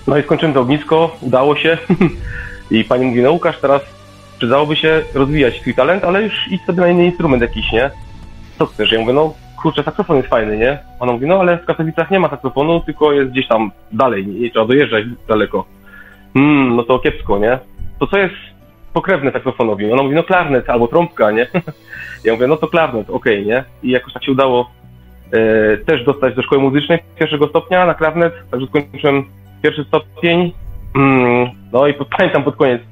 No 0.06 0.18
i 0.18 0.22
skończyłem 0.22 0.54
to 0.54 0.60
ognisko, 0.60 1.16
udało 1.20 1.56
się. 1.56 1.78
I 2.70 2.84
pani 2.84 3.06
mówi, 3.06 3.22
no 3.22 3.32
Łukasz, 3.32 3.58
teraz 3.58 3.82
przydałoby 4.38 4.76
się 4.76 5.02
rozwijać 5.14 5.60
twój 5.60 5.74
talent, 5.74 6.04
ale 6.04 6.22
już 6.22 6.48
idź 6.50 6.64
sobie 6.64 6.80
na 6.80 6.88
inny 6.88 7.04
instrument 7.04 7.42
jakiś, 7.42 7.72
nie? 7.72 7.90
Co 8.58 8.66
chcesz? 8.66 8.92
Ja 8.92 9.00
mówię, 9.00 9.12
no 9.12 9.34
kurczę, 9.62 9.82
saksofon 9.82 10.16
jest 10.16 10.28
fajny, 10.28 10.56
nie? 10.56 10.78
Ona 11.00 11.12
mówi, 11.12 11.26
no 11.26 11.40
ale 11.40 11.58
w 11.58 11.64
Katowicach 11.64 12.10
nie 12.10 12.20
ma 12.20 12.28
saksofonu, 12.28 12.80
tylko 12.80 13.12
jest 13.12 13.30
gdzieś 13.30 13.48
tam 13.48 13.70
dalej, 13.92 14.26
nie 14.26 14.50
trzeba 14.50 14.66
dojeżdżać 14.66 15.04
daleko. 15.28 15.64
Hmm, 16.34 16.76
no 16.76 16.82
to 16.82 16.98
kiepsko, 16.98 17.38
nie? 17.38 17.58
To 17.98 18.06
co 18.06 18.18
jest 18.18 18.34
pokrewne 18.92 19.32
saksofonowi? 19.32 19.92
Ona 19.92 20.02
mówi, 20.02 20.14
no 20.14 20.22
klarnet 20.22 20.70
albo 20.70 20.88
trąbka, 20.88 21.30
nie? 21.30 21.46
Ja 22.24 22.32
mówię, 22.32 22.46
no 22.46 22.56
to 22.56 22.68
klarnet, 22.68 23.10
okej, 23.10 23.46
nie? 23.46 23.64
I 23.82 23.90
jakoś 23.90 24.12
tak 24.12 24.24
się 24.24 24.32
udało 24.32 24.70
e, 25.32 25.76
też 25.76 26.04
dostać 26.04 26.34
do 26.34 26.42
szkoły 26.42 26.62
muzycznej 26.62 26.98
pierwszego 27.18 27.48
stopnia 27.48 27.86
na 27.86 27.94
klarnet, 27.94 28.32
także 28.50 28.66
skończyłem 28.66 29.24
pierwszy 29.62 29.84
stopień. 29.84 30.52
Mm, 30.96 31.50
no 31.72 31.86
i 31.86 31.94
pamiętam 32.18 32.44
pod 32.44 32.56
koniec 32.56 32.82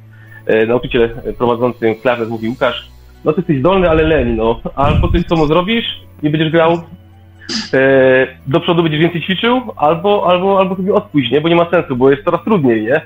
e, 0.46 0.66
nauczyciel 0.66 1.10
prowadzący 1.38 1.94
klarnet 2.02 2.28
mówi, 2.28 2.48
Łukasz, 2.48 2.88
no 3.24 3.32
ty 3.32 3.40
jesteś 3.40 3.58
zdolny, 3.58 3.90
ale 3.90 4.02
leń, 4.02 4.36
no. 4.36 4.60
Albo 4.74 5.08
coś 5.08 5.26
samo 5.26 5.46
zrobisz, 5.46 6.00
nie 6.22 6.30
będziesz 6.30 6.52
grał, 6.52 6.72
e, 7.74 8.26
do 8.46 8.60
przodu 8.60 8.82
będziesz 8.82 9.00
więcej 9.00 9.22
ćwiczył, 9.22 9.62
albo, 9.76 10.26
albo, 10.30 10.58
albo 10.58 10.76
sobie 10.76 10.94
odpuść, 10.94 11.30
nie? 11.30 11.40
Bo 11.40 11.48
nie 11.48 11.56
ma 11.56 11.70
sensu, 11.70 11.96
bo 11.96 12.10
jest 12.10 12.24
coraz 12.24 12.44
trudniej, 12.44 12.82
nie? 12.82 13.00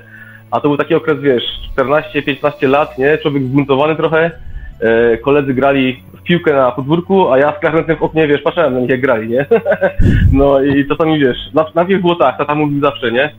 A 0.53 0.59
to 0.59 0.67
był 0.67 0.77
taki 0.77 0.95
okres, 0.95 1.19
wiesz, 1.19 1.43
14-15 1.77 2.69
lat, 2.69 2.97
nie? 2.97 3.17
Człowiek 3.17 3.43
zbuntowany 3.43 3.95
trochę, 3.95 4.31
e, 4.79 5.17
koledzy 5.17 5.53
grali 5.53 6.03
w 6.13 6.23
piłkę 6.23 6.53
na 6.53 6.71
podwórku, 6.71 7.31
a 7.31 7.37
ja 7.37 7.53
z 7.57 7.59
klarnetem 7.59 7.97
w 7.97 8.03
oknie, 8.03 8.27
wiesz, 8.27 8.41
patrzyłem 8.41 8.73
na 8.73 8.79
nich 8.79 8.89
jak 8.89 9.01
grali, 9.01 9.29
nie? 9.29 9.45
no 10.39 10.63
i 10.63 10.85
to 10.85 11.05
mi 11.05 11.19
wiesz, 11.19 11.37
najpierw 11.75 12.01
było 12.01 12.15
tak, 12.15 12.37
tata 12.37 12.55
mówił 12.55 12.81
zawsze, 12.81 13.11
nie? 13.11 13.31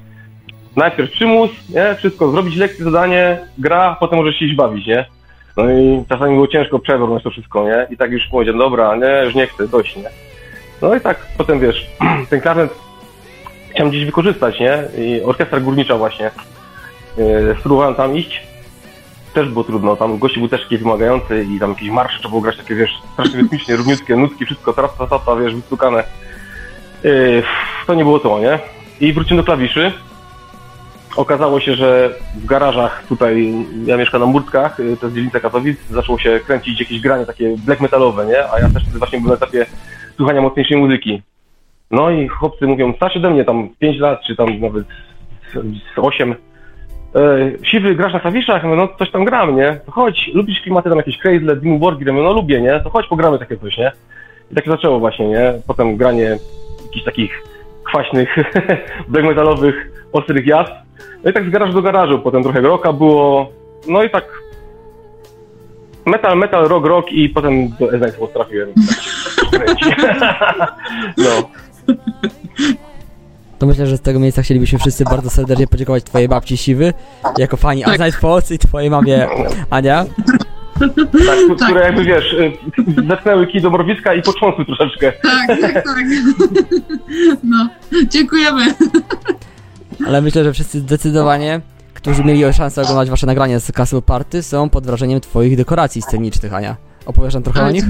Najpierw 0.76 1.10
przymus, 1.10 1.50
nie? 1.68 1.94
Wszystko, 1.94 2.30
zrobić 2.30 2.56
lekcję, 2.56 2.84
zadanie, 2.84 3.38
gra, 3.58 3.96
potem 4.00 4.18
możesz 4.18 4.36
się 4.36 4.44
iść 4.44 4.54
bawić, 4.54 4.86
nie? 4.86 5.04
No 5.56 5.70
i 5.70 6.04
czasami 6.08 6.34
było 6.34 6.48
ciężko 6.48 6.78
przebrnąć 6.78 7.22
to 7.22 7.30
wszystko, 7.30 7.64
nie? 7.64 7.86
I 7.90 7.96
tak 7.96 8.10
już 8.10 8.26
powiedziałem, 8.26 8.58
dobra, 8.58 8.96
nie, 8.96 9.24
już 9.24 9.34
nie 9.34 9.46
chcę, 9.46 9.68
dość, 9.68 9.96
nie? 9.96 10.10
No 10.82 10.94
i 10.94 11.00
tak 11.00 11.26
potem, 11.38 11.60
wiesz, 11.60 11.86
ten 12.30 12.40
klarnet 12.40 12.74
chciałem 13.70 13.90
gdzieś 13.90 14.04
wykorzystać, 14.04 14.60
nie? 14.60 14.78
I 14.98 15.22
orkiestra 15.22 15.60
górnicza 15.60 15.96
właśnie. 15.96 16.30
Yy, 17.16 17.56
spróbowałem 17.60 17.94
tam 17.94 18.16
iść. 18.16 18.42
Też 19.34 19.48
było 19.48 19.64
trudno, 19.64 19.96
tam 19.96 20.18
gości 20.18 20.40
był 20.40 20.48
też 20.48 20.62
taki 20.62 20.78
wymagający 20.78 21.44
i 21.44 21.60
tam 21.60 21.70
jakieś 21.70 21.90
marsze 21.90 22.18
trzeba 22.18 22.28
było 22.28 22.42
grać 22.42 22.56
takie, 22.56 22.74
wiesz, 22.74 22.90
strasznie 23.12 23.40
rytmicznie, 23.40 23.76
równiutkie, 23.76 24.16
nutki, 24.16 24.46
wszystko, 24.46 24.72
teraz 24.72 24.96
ta, 24.98 25.06
ta, 25.06 25.18
ta, 25.18 25.36
wiesz, 25.36 25.54
wystukane. 25.54 26.04
Yy, 27.04 27.42
to 27.86 27.94
nie 27.94 28.04
było 28.04 28.18
to, 28.18 28.40
nie? 28.40 28.58
I 29.00 29.12
wróciłem 29.12 29.42
do 29.42 29.46
klawiszy. 29.46 29.92
Okazało 31.16 31.60
się, 31.60 31.74
że 31.74 32.10
w 32.34 32.46
garażach 32.46 33.04
tutaj, 33.08 33.54
ja 33.86 33.96
mieszkam 33.96 34.20
na 34.20 34.26
Murtkach, 34.26 34.80
y, 34.80 34.96
to 34.96 35.06
jest 35.06 35.16
dzielnica 35.16 35.40
Katowic, 35.40 35.78
zaczęło 35.90 36.18
się 36.18 36.40
kręcić 36.46 36.80
jakieś 36.80 37.00
granie 37.00 37.26
takie 37.26 37.56
black 37.66 37.80
metalowe, 37.80 38.26
nie? 38.26 38.50
A 38.52 38.60
ja 38.60 38.68
też 38.68 38.82
wtedy 38.82 38.98
właśnie 38.98 39.20
byłem 39.20 39.38
na 39.38 39.46
etapie 39.46 39.66
słuchania 40.16 40.40
mocniejszej 40.40 40.76
muzyki. 40.76 41.22
No 41.90 42.10
i 42.10 42.28
chłopcy 42.28 42.66
mówią, 42.66 42.92
starszy 42.96 43.18
ode 43.18 43.30
mnie, 43.30 43.44
tam 43.44 43.68
5 43.78 43.98
lat, 43.98 44.22
czy 44.26 44.36
tam 44.36 44.60
nawet 44.60 44.86
8. 45.96 46.34
E, 47.14 47.50
siwy, 47.62 47.94
grasz 47.94 48.12
na 48.12 48.20
klawiszach? 48.20 48.62
No, 48.64 48.88
coś 48.98 49.10
tam 49.10 49.24
gram, 49.24 49.56
nie? 49.56 49.80
To 49.86 49.92
chodź, 49.92 50.30
lubisz 50.34 50.60
klimaty 50.60 50.88
tam 50.88 50.98
jakieś 50.98 51.18
Crazy, 51.18 51.56
Dimmu 51.56 51.78
Borgir? 51.78 52.14
No 52.14 52.32
lubię, 52.32 52.60
nie? 52.60 52.80
To 52.80 52.90
chodź, 52.90 53.06
pogramy 53.06 53.38
takie 53.38 53.56
coś, 53.56 53.78
nie? 53.78 53.92
I 54.52 54.54
tak 54.54 54.64
się 54.64 54.70
zaczęło 54.70 54.98
właśnie, 54.98 55.28
nie? 55.28 55.52
Potem 55.66 55.96
granie 55.96 56.38
jakichś 56.84 57.04
takich 57.04 57.42
kwaśnych, 57.84 58.36
black 59.08 59.26
metalowych, 59.26 60.06
ostrych 60.12 60.46
jazd. 60.46 60.72
No 61.24 61.30
i 61.30 61.32
tak 61.32 61.44
z 61.44 61.50
garażu 61.50 61.72
do 61.72 61.82
garażu, 61.82 62.18
potem 62.18 62.42
trochę 62.42 62.60
rocka 62.60 62.92
było, 62.92 63.52
no 63.88 64.02
i 64.02 64.10
tak 64.10 64.24
metal, 66.06 66.38
metal, 66.38 66.68
rock, 66.68 66.86
rock 66.86 67.12
i 67.12 67.28
potem 67.28 67.68
do 67.68 67.92
Ezeństwo 67.92 68.26
trafiłem. 68.26 68.68
no. 71.16 71.50
To 73.58 73.66
myślę, 73.66 73.86
że 73.86 73.96
z 73.96 74.00
tego 74.00 74.20
miejsca 74.20 74.42
chcielibyśmy 74.42 74.78
wszyscy 74.78 75.04
bardzo 75.04 75.30
serdecznie 75.30 75.66
podziękować 75.66 76.04
twojej 76.04 76.28
babci 76.28 76.56
Siwy, 76.56 76.92
jako 77.38 77.56
fani 77.56 77.84
tak. 77.84 78.20
Polsce 78.20 78.54
i 78.54 78.58
twojej 78.58 78.90
mamie 78.90 79.28
Ania. 79.70 80.06
Tak, 80.80 80.90
tak, 81.26 81.56
które 81.68 81.84
jakby 81.84 82.04
wiesz, 82.04 82.36
zepnęły 83.08 83.46
kij 83.46 83.60
do 83.60 83.70
mrowiska 83.70 84.14
i 84.14 84.22
począsły 84.22 84.64
troszeczkę. 84.64 85.12
Tak, 85.12 85.60
tak, 85.60 85.72
tak. 85.72 86.04
No, 87.42 87.68
dziękujemy. 88.08 88.74
Ale 90.06 90.22
myślę, 90.22 90.44
że 90.44 90.52
wszyscy 90.52 90.80
zdecydowanie, 90.80 91.60
którzy 91.94 92.24
mieli 92.24 92.52
szansę 92.52 92.82
oglądać 92.82 93.10
wasze 93.10 93.26
nagranie 93.26 93.60
z 93.60 93.72
Castle 93.72 94.02
Party, 94.02 94.42
są 94.42 94.70
pod 94.70 94.86
wrażeniem 94.86 95.20
twoich 95.20 95.56
dekoracji 95.56 96.02
scenicznych, 96.02 96.54
Ania. 96.54 96.76
Opowiesz 97.06 97.34
nam 97.34 97.42
trochę 97.42 97.60
Ale... 97.60 97.68
o 97.68 97.72
nich? 97.72 97.84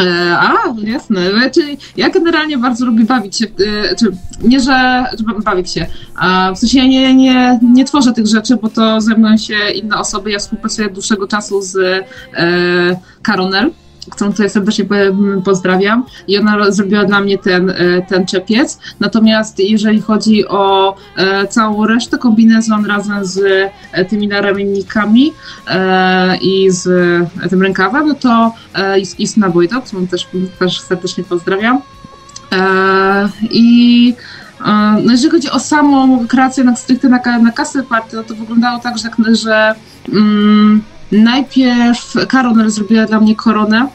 E, 0.00 0.38
a, 0.38 0.74
jasne. 0.84 1.30
Znaczy, 1.30 1.60
ja 1.96 2.10
generalnie 2.10 2.58
bardzo 2.58 2.86
lubię 2.86 3.04
bawić 3.04 3.36
się, 3.36 3.46
e, 3.46 3.96
czy 3.96 4.06
nie, 4.42 4.60
że, 4.60 5.04
że 5.18 5.42
bawić 5.44 5.70
się. 5.70 5.86
A 6.16 6.52
w 6.54 6.58
sensie 6.58 6.78
ja 6.78 6.86
nie, 6.86 7.14
nie, 7.14 7.60
nie 7.62 7.84
tworzę 7.84 8.12
tych 8.12 8.26
rzeczy, 8.26 8.56
bo 8.56 8.68
to 8.68 9.00
zajmują 9.00 9.36
się 9.36 9.70
inne 9.74 9.98
osoby. 9.98 10.30
Ja 10.30 10.38
współpracuję 10.38 10.90
dłuższego 10.90 11.26
czasu 11.26 11.62
z 11.62 11.76
e, 11.76 12.96
Caronel 13.22 13.70
którą 14.10 14.30
tutaj 14.30 14.50
serdecznie 14.50 14.84
pozdrawiam 15.44 16.04
i 16.28 16.38
ona 16.38 16.70
zrobiła 16.70 17.04
dla 17.04 17.20
mnie 17.20 17.38
ten, 17.38 17.70
e, 17.70 17.74
ten 18.08 18.26
czepiec. 18.26 18.78
Natomiast 19.00 19.58
jeżeli 19.58 20.00
chodzi 20.00 20.48
o 20.48 20.94
e, 21.16 21.46
całą 21.46 21.86
resztę 21.86 22.18
kombinezon 22.18 22.86
razem 22.86 23.26
z 23.26 23.38
e, 23.92 24.04
tymi 24.04 24.28
naramiennikami 24.28 25.32
i 26.42 26.70
z 26.70 26.88
tym 27.50 27.62
rękawem, 27.62 28.08
no 28.08 28.14
to 28.14 28.52
jest 29.18 29.36
na 29.36 29.48
Wojto, 29.48 29.82
którą 29.82 30.06
też, 30.06 30.28
też 30.58 30.80
serdecznie 30.80 31.24
pozdrawiam. 31.24 31.80
I 33.50 34.14
no 35.04 35.12
jeżeli 35.12 35.30
chodzi 35.30 35.50
o 35.50 35.58
samą 35.58 36.26
kreację 36.28 36.64
na 36.64 36.76
stricte 36.76 37.08
na, 37.08 37.38
na 37.38 37.52
kasę 37.52 37.82
party, 37.82 38.16
no 38.16 38.22
to 38.22 38.34
wyglądało 38.34 38.78
tak, 38.78 38.98
że, 38.98 39.34
że 39.34 39.74
mm, 40.08 40.82
najpierw 41.12 42.14
Karol 42.28 42.70
zrobiła 42.70 43.06
dla 43.06 43.20
mnie 43.20 43.36
koronę, 43.36 43.88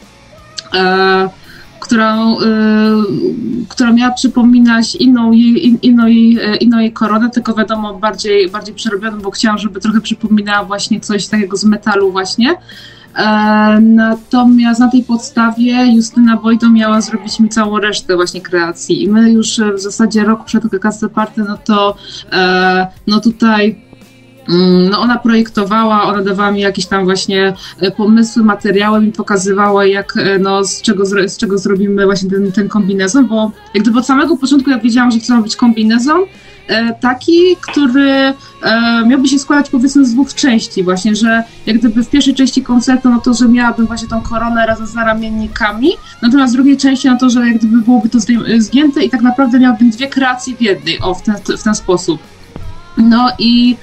e, 0.74 1.28
którą, 1.80 2.40
e, 2.40 2.44
która 3.68 3.92
miała 3.92 4.14
przypominać 4.14 4.94
inną 4.94 5.32
jej, 5.32 5.86
inną, 5.86 6.06
jej, 6.06 6.38
e, 6.38 6.56
inną 6.56 6.78
jej 6.78 6.92
koronę, 6.92 7.30
tylko 7.30 7.54
wiadomo 7.54 7.94
bardziej, 7.94 8.50
bardziej 8.50 8.74
przerobioną, 8.74 9.20
bo 9.20 9.30
chciałam, 9.30 9.58
żeby 9.58 9.80
trochę 9.80 10.00
przypominała 10.00 10.64
właśnie 10.64 11.00
coś 11.00 11.26
takiego 11.26 11.56
z 11.56 11.64
metalu 11.64 12.12
właśnie. 12.12 12.56
E, 13.16 13.80
natomiast 13.80 14.80
na 14.80 14.90
tej 14.90 15.02
podstawie 15.02 15.86
Justyna 15.86 16.36
Wojto 16.36 16.70
miała 16.70 17.00
zrobić 17.00 17.40
mi 17.40 17.48
całą 17.48 17.78
resztę 17.78 18.16
właśnie 18.16 18.40
kreacji 18.40 19.02
i 19.02 19.08
my 19.08 19.30
już 19.30 19.60
w 19.74 19.80
zasadzie 19.80 20.24
rok 20.24 20.44
przed 20.44 20.64
Castle 20.82 21.08
Party, 21.08 21.44
no 21.48 21.58
to 21.64 21.96
e, 22.32 22.86
no 23.06 23.20
tutaj 23.20 23.85
no 24.90 25.00
ona 25.00 25.18
projektowała, 25.18 26.02
ona 26.02 26.22
dawała 26.22 26.50
mi 26.50 26.60
jakieś 26.60 26.86
tam 26.86 27.04
właśnie 27.04 27.54
e, 27.80 27.90
pomysły, 27.90 28.42
materiały, 28.42 29.00
mi 29.00 29.12
pokazywała 29.12 29.86
jak, 29.86 30.16
e, 30.16 30.38
no, 30.38 30.64
z 30.64 30.82
czego, 30.82 31.06
z 31.06 31.36
czego 31.36 31.58
zrobimy 31.58 32.04
właśnie 32.04 32.30
ten, 32.30 32.52
ten 32.52 32.68
kombinezon, 32.68 33.26
bo 33.26 33.52
jak 33.74 33.82
gdyby 33.82 33.98
od 33.98 34.06
samego 34.06 34.36
początku 34.36 34.70
ja 34.70 34.78
wiedziałam, 34.78 35.10
że 35.10 35.18
chcę 35.18 35.36
robić 35.36 35.56
kombinezon, 35.56 36.20
e, 36.68 36.94
taki, 36.94 37.56
który 37.60 38.34
miałby 39.06 39.28
się 39.28 39.38
składać 39.38 39.70
powiedzmy 39.70 40.04
z 40.04 40.12
dwóch 40.12 40.34
części 40.34 40.82
właśnie, 40.82 41.16
że 41.16 41.42
jak 41.66 41.78
gdyby 41.78 42.04
w 42.04 42.08
pierwszej 42.08 42.34
części 42.34 42.62
koncertu, 42.62 43.10
no 43.10 43.20
to, 43.20 43.34
że 43.34 43.48
miałabym 43.48 43.86
właśnie 43.86 44.08
tą 44.08 44.20
koronę 44.20 44.66
razem 44.66 44.86
z 44.86 44.94
naramiennikami, 44.94 45.90
natomiast 46.22 46.52
w 46.52 46.56
drugiej 46.56 46.76
części, 46.76 47.08
no 47.08 47.18
to, 47.20 47.30
że 47.30 47.46
jak 47.46 47.58
gdyby 47.58 47.78
byłoby 47.78 48.08
to 48.08 48.18
zgięte 48.58 49.04
i 49.04 49.10
tak 49.10 49.22
naprawdę 49.22 49.60
miałabym 49.60 49.90
dwie 49.90 50.08
kreacje 50.08 50.56
w 50.56 50.60
jednej, 50.62 51.00
o, 51.00 51.14
w 51.14 51.22
ten, 51.22 51.34
w 51.58 51.62
ten 51.62 51.74
sposób. 51.74 52.20
No 52.96 53.30
i 53.38 53.76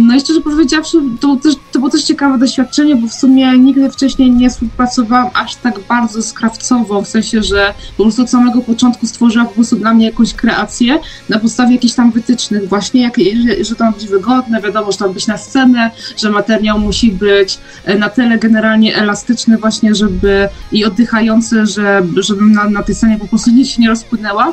no 0.00 0.16
i 0.16 0.20
szczerze 0.20 0.40
powiedziawszy, 0.40 0.98
to, 1.20 1.36
też, 1.36 1.54
to 1.72 1.78
było 1.78 1.90
też 1.90 2.04
ciekawe 2.04 2.38
doświadczenie, 2.38 2.96
bo 2.96 3.08
w 3.08 3.12
sumie 3.12 3.58
nigdy 3.58 3.90
wcześniej 3.90 4.30
nie 4.30 4.50
współpracowałam 4.50 5.30
aż 5.34 5.56
tak 5.56 5.80
bardzo 5.88 6.22
z 6.22 6.32
krawcową, 6.32 7.04
w 7.04 7.08
sensie, 7.08 7.42
że 7.42 7.74
po 7.96 8.02
prostu 8.02 8.22
od 8.22 8.30
samego 8.30 8.60
początku 8.60 9.06
stworzyła 9.06 9.44
po 9.44 9.54
prostu 9.54 9.76
dla 9.76 9.94
mnie 9.94 10.06
jakąś 10.06 10.34
kreację 10.34 10.98
na 11.28 11.38
podstawie 11.38 11.72
jakichś 11.72 11.94
tam 11.94 12.10
wytycznych 12.10 12.68
właśnie, 12.68 13.02
jak, 13.02 13.16
że, 13.18 13.64
że 13.64 13.74
to 13.74 13.84
ma 13.84 13.92
być 13.92 14.06
wygodne, 14.06 14.62
wiadomo, 14.62 14.92
że 14.92 14.98
to 14.98 15.06
ma 15.06 15.14
być 15.14 15.26
na 15.26 15.36
scenę, 15.36 15.90
że 16.16 16.30
materiał 16.30 16.78
musi 16.78 17.12
być 17.12 17.58
e, 17.84 17.98
na 17.98 18.08
tyle 18.08 18.38
generalnie 18.38 18.96
elastyczny 18.96 19.58
właśnie, 19.58 19.94
żeby 19.94 20.48
i 20.72 20.84
oddychający, 20.84 21.66
że, 21.66 22.02
żebym 22.16 22.52
na, 22.52 22.70
na 22.70 22.82
tej 22.82 22.94
scenie 22.94 23.18
po 23.18 23.28
prostu 23.28 23.50
nic 23.50 23.68
się 23.68 23.82
nie 23.82 23.88
rozpłynęła. 23.88 24.52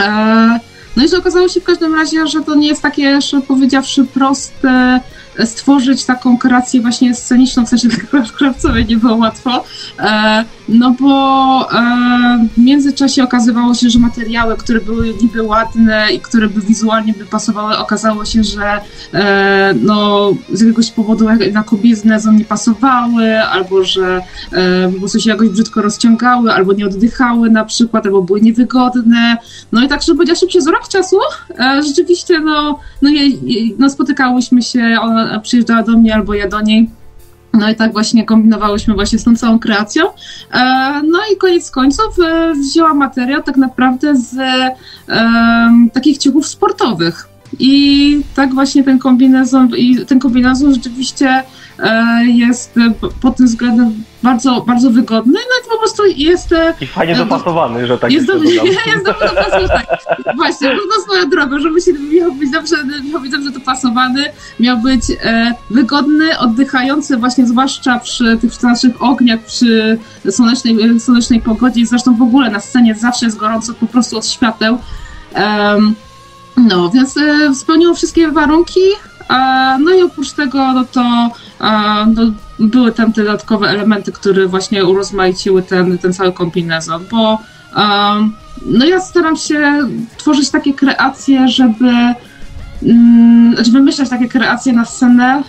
E, 0.00 0.60
no 0.98 1.04
i 1.04 1.08
że 1.08 1.18
okazało 1.18 1.48
się 1.48 1.60
w 1.60 1.64
każdym 1.64 1.94
razie, 1.94 2.26
że 2.26 2.40
to 2.40 2.54
nie 2.54 2.68
jest 2.68 2.82
takie, 2.82 3.20
że 3.20 3.40
powiedziawszy, 3.40 4.04
proste 4.04 5.00
stworzyć 5.44 6.04
taką 6.04 6.38
kreację 6.38 6.80
właśnie 6.80 7.14
sceniczną, 7.14 7.66
w 7.66 7.68
sensie 7.68 7.88
krawcowej 8.38 8.86
nie 8.86 8.96
było 8.96 9.16
łatwo. 9.16 9.64
E, 9.98 10.44
no 10.68 10.94
bo 11.00 11.72
e, 11.72 12.48
w 12.56 12.58
międzyczasie 12.58 13.22
okazywało 13.22 13.74
się, 13.74 13.90
że 13.90 13.98
materiały, 13.98 14.56
które 14.56 14.80
były 14.80 15.14
niby 15.22 15.42
ładne 15.42 16.06
i 16.14 16.20
które 16.20 16.48
by 16.48 16.60
wizualnie 16.60 17.12
by 17.12 17.24
pasowały, 17.24 17.78
okazało 17.78 18.24
się, 18.24 18.44
że 18.44 18.80
e, 19.14 19.74
no, 19.82 20.30
z 20.52 20.60
jakiegoś 20.60 20.90
powodu 20.90 21.26
na 21.52 21.62
kobiznę 21.62 22.18
nie 22.32 22.44
pasowały, 22.44 23.40
albo 23.40 23.84
że 23.84 24.22
po 24.92 24.98
prostu 24.98 25.20
się 25.20 25.30
jakoś 25.30 25.48
brzydko 25.48 25.82
rozciągały, 25.82 26.52
albo 26.52 26.72
nie 26.72 26.86
oddychały 26.86 27.50
na 27.50 27.64
przykład, 27.64 28.06
albo 28.06 28.22
były 28.22 28.40
niewygodne. 28.40 29.36
No 29.72 29.84
i 29.84 29.88
tak, 29.88 30.02
że 30.02 30.14
powiedziawszy 30.14 30.46
przez 30.46 30.66
rok 30.66 30.88
czasu 30.88 31.16
rzeczywiście 31.86 32.40
no, 32.40 32.78
no, 33.02 33.10
je, 33.10 33.30
no 33.78 33.90
spotykałyśmy 33.90 34.62
się, 34.62 34.96
przyjeżdżała 35.42 35.82
do 35.82 35.98
mnie 35.98 36.14
albo 36.14 36.34
ja 36.34 36.48
do 36.48 36.60
niej 36.60 36.90
no 37.52 37.70
i 37.70 37.74
tak 37.74 37.92
właśnie 37.92 38.24
kombinowałyśmy 38.24 38.94
właśnie 38.94 39.18
z 39.18 39.24
tą 39.24 39.36
całą 39.36 39.58
kreacją. 39.58 40.04
E, 40.52 41.02
no 41.02 41.18
i 41.32 41.36
koniec 41.36 41.70
końców 41.70 42.18
e, 42.26 42.54
wzięła 42.54 42.94
materiał 42.94 43.42
tak 43.42 43.56
naprawdę 43.56 44.16
z 44.16 44.36
takich 45.92 46.18
ciuchów 46.18 46.46
sportowych. 46.46 47.28
I 47.58 48.20
tak 48.34 48.54
właśnie 48.54 48.84
ten 48.84 48.98
kombinezon, 48.98 49.68
i 49.76 50.06
ten 50.06 50.18
kombinezon 50.18 50.74
rzeczywiście 50.74 51.28
E, 51.28 51.57
jest 52.24 52.76
e, 52.76 53.08
pod 53.20 53.36
tym 53.36 53.46
względem 53.46 54.04
bardzo, 54.22 54.60
bardzo 54.60 54.90
wygodny, 54.90 55.32
no 55.32 55.66
i 55.66 55.70
po 55.70 55.78
prostu 55.78 56.02
jest... 56.06 56.52
E, 56.52 56.74
I 56.80 56.86
fajnie 56.86 57.16
dopasowany, 57.16 57.86
że 57.86 57.98
tak 57.98 58.12
jest, 58.12 58.26
do, 58.26 58.34
jest 58.92 59.04
dopasowany, 59.04 59.68
tak. 59.68 59.86
Właśnie, 60.36 60.72
równo 60.72 60.94
swoją 61.02 61.30
drogą, 61.30 61.58
żeby 61.58 61.80
się 61.80 61.92
miał 61.92 62.32
być 62.32 62.50
dobrze, 62.50 62.76
miał 63.12 63.20
być 63.20 63.30
dobrze 63.30 63.50
dopasowany, 63.50 64.24
miał 64.60 64.78
być 64.78 65.02
e, 65.10 65.54
wygodny, 65.70 66.38
oddychający 66.38 67.16
właśnie 67.16 67.46
zwłaszcza 67.46 67.98
przy 67.98 68.38
tych 68.40 68.62
naszych 68.62 69.02
ogniach, 69.02 69.40
przy 69.40 69.98
słonecznej, 70.30 71.00
słonecznej 71.00 71.40
pogodzie, 71.40 71.86
zresztą 71.86 72.16
w 72.16 72.22
ogóle 72.22 72.50
na 72.50 72.60
scenie 72.60 72.94
zawsze 72.94 73.26
jest 73.26 73.38
gorąco 73.38 73.74
po 73.74 73.86
prostu 73.86 74.18
od 74.18 74.26
świateł. 74.26 74.78
Um, 75.34 75.94
no, 76.56 76.90
więc 76.90 77.16
e, 77.16 77.54
spełniło 77.54 77.94
wszystkie 77.94 78.28
warunki, 78.28 78.80
no 79.80 79.94
i 79.98 80.02
oprócz 80.02 80.32
tego, 80.32 80.72
no 80.72 80.84
to 80.84 81.30
no, 82.06 82.22
były 82.58 82.92
tam 82.92 83.12
te 83.12 83.24
dodatkowe 83.24 83.68
elementy, 83.68 84.12
które 84.12 84.46
właśnie 84.46 84.84
urozmaiciły 84.84 85.62
ten, 85.62 85.98
ten 85.98 86.12
cały 86.12 86.32
kombinezon, 86.32 87.04
bo 87.10 87.38
no 88.66 88.84
ja 88.84 89.00
staram 89.00 89.36
się 89.36 89.88
tworzyć 90.16 90.50
takie 90.50 90.74
kreacje, 90.74 91.48
żeby, 91.48 91.90
mm, 92.82 93.56
żeby 93.56 93.78
wymyślać 93.78 94.08
takie 94.08 94.28
kreacje 94.28 94.72
na 94.72 94.84
scenę, 94.84 95.42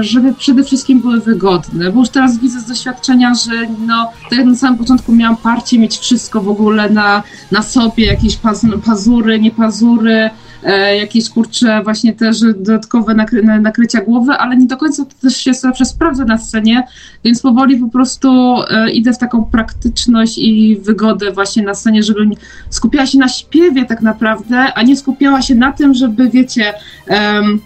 żeby 0.00 0.34
przede 0.34 0.64
wszystkim 0.64 1.00
były 1.00 1.20
wygodne, 1.20 1.90
bo 1.90 2.00
już 2.00 2.08
teraz 2.08 2.38
widzę 2.38 2.60
z 2.60 2.66
doświadczenia, 2.66 3.34
że 3.34 3.52
no, 3.86 4.10
tak 4.30 4.38
jak 4.38 4.46
na 4.46 4.56
samym 4.56 4.78
początku 4.78 5.12
miałam 5.12 5.36
parcie 5.36 5.78
mieć 5.78 5.98
wszystko 5.98 6.40
w 6.40 6.48
ogóle 6.48 6.90
na, 6.90 7.22
na 7.50 7.62
sobie, 7.62 8.06
jakieś 8.06 8.38
pazury, 8.86 9.40
nie 9.40 9.50
pazury, 9.50 10.30
jakieś 10.72 11.28
kurcze 11.30 11.82
właśnie 11.82 12.12
też 12.12 12.40
dodatkowe 12.40 13.14
nakry 13.14 13.42
nakrycia 13.42 14.00
głowy, 14.00 14.32
ale 14.32 14.56
nie 14.56 14.66
do 14.66 14.76
końca 14.76 15.04
to 15.04 15.14
też 15.22 15.36
się 15.36 15.54
zawsze 15.54 15.84
sprawdza 15.84 16.24
na 16.24 16.38
scenie, 16.38 16.86
więc 17.24 17.42
powoli 17.42 17.76
po 17.76 17.88
prostu 17.88 18.56
e, 18.70 18.90
idę 18.90 19.12
w 19.12 19.18
taką 19.18 19.44
praktyczność 19.44 20.38
i 20.38 20.76
wygodę 20.82 21.32
właśnie 21.32 21.62
na 21.62 21.74
scenie, 21.74 22.02
żebym 22.02 22.32
skupiała 22.70 23.06
się 23.06 23.18
na 23.18 23.28
śpiewie 23.28 23.84
tak 23.84 24.02
naprawdę, 24.02 24.56
a 24.74 24.82
nie 24.82 24.96
skupiała 24.96 25.42
się 25.42 25.54
na 25.54 25.72
tym, 25.72 25.94
żeby 25.94 26.30
wiecie... 26.30 26.74
Um, 27.08 27.60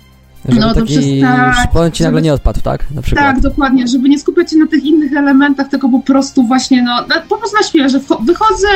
żeby 0.48 0.60
no, 0.60 0.74
taki 0.74 1.22
szpon 1.64 1.92
ci 1.92 2.02
nagle 2.02 2.22
nie 2.22 2.32
odpadł, 2.32 2.60
tak? 2.60 2.90
Na 2.90 3.02
przykład. 3.02 3.24
Tak, 3.24 3.40
dokładnie, 3.40 3.88
żeby 3.88 4.08
nie 4.08 4.18
skupiać 4.18 4.50
się 4.50 4.56
na 4.56 4.66
tych 4.66 4.84
innych 4.84 5.12
elementach, 5.12 5.68
tylko 5.68 5.88
po 5.88 6.00
prostu 6.00 6.42
właśnie, 6.42 6.82
no, 6.82 7.04
po 7.28 7.36
prostu 7.38 7.56
na 7.56 7.62
śpiewie, 7.62 7.88
że 7.88 8.00
wychodzę, 8.20 8.68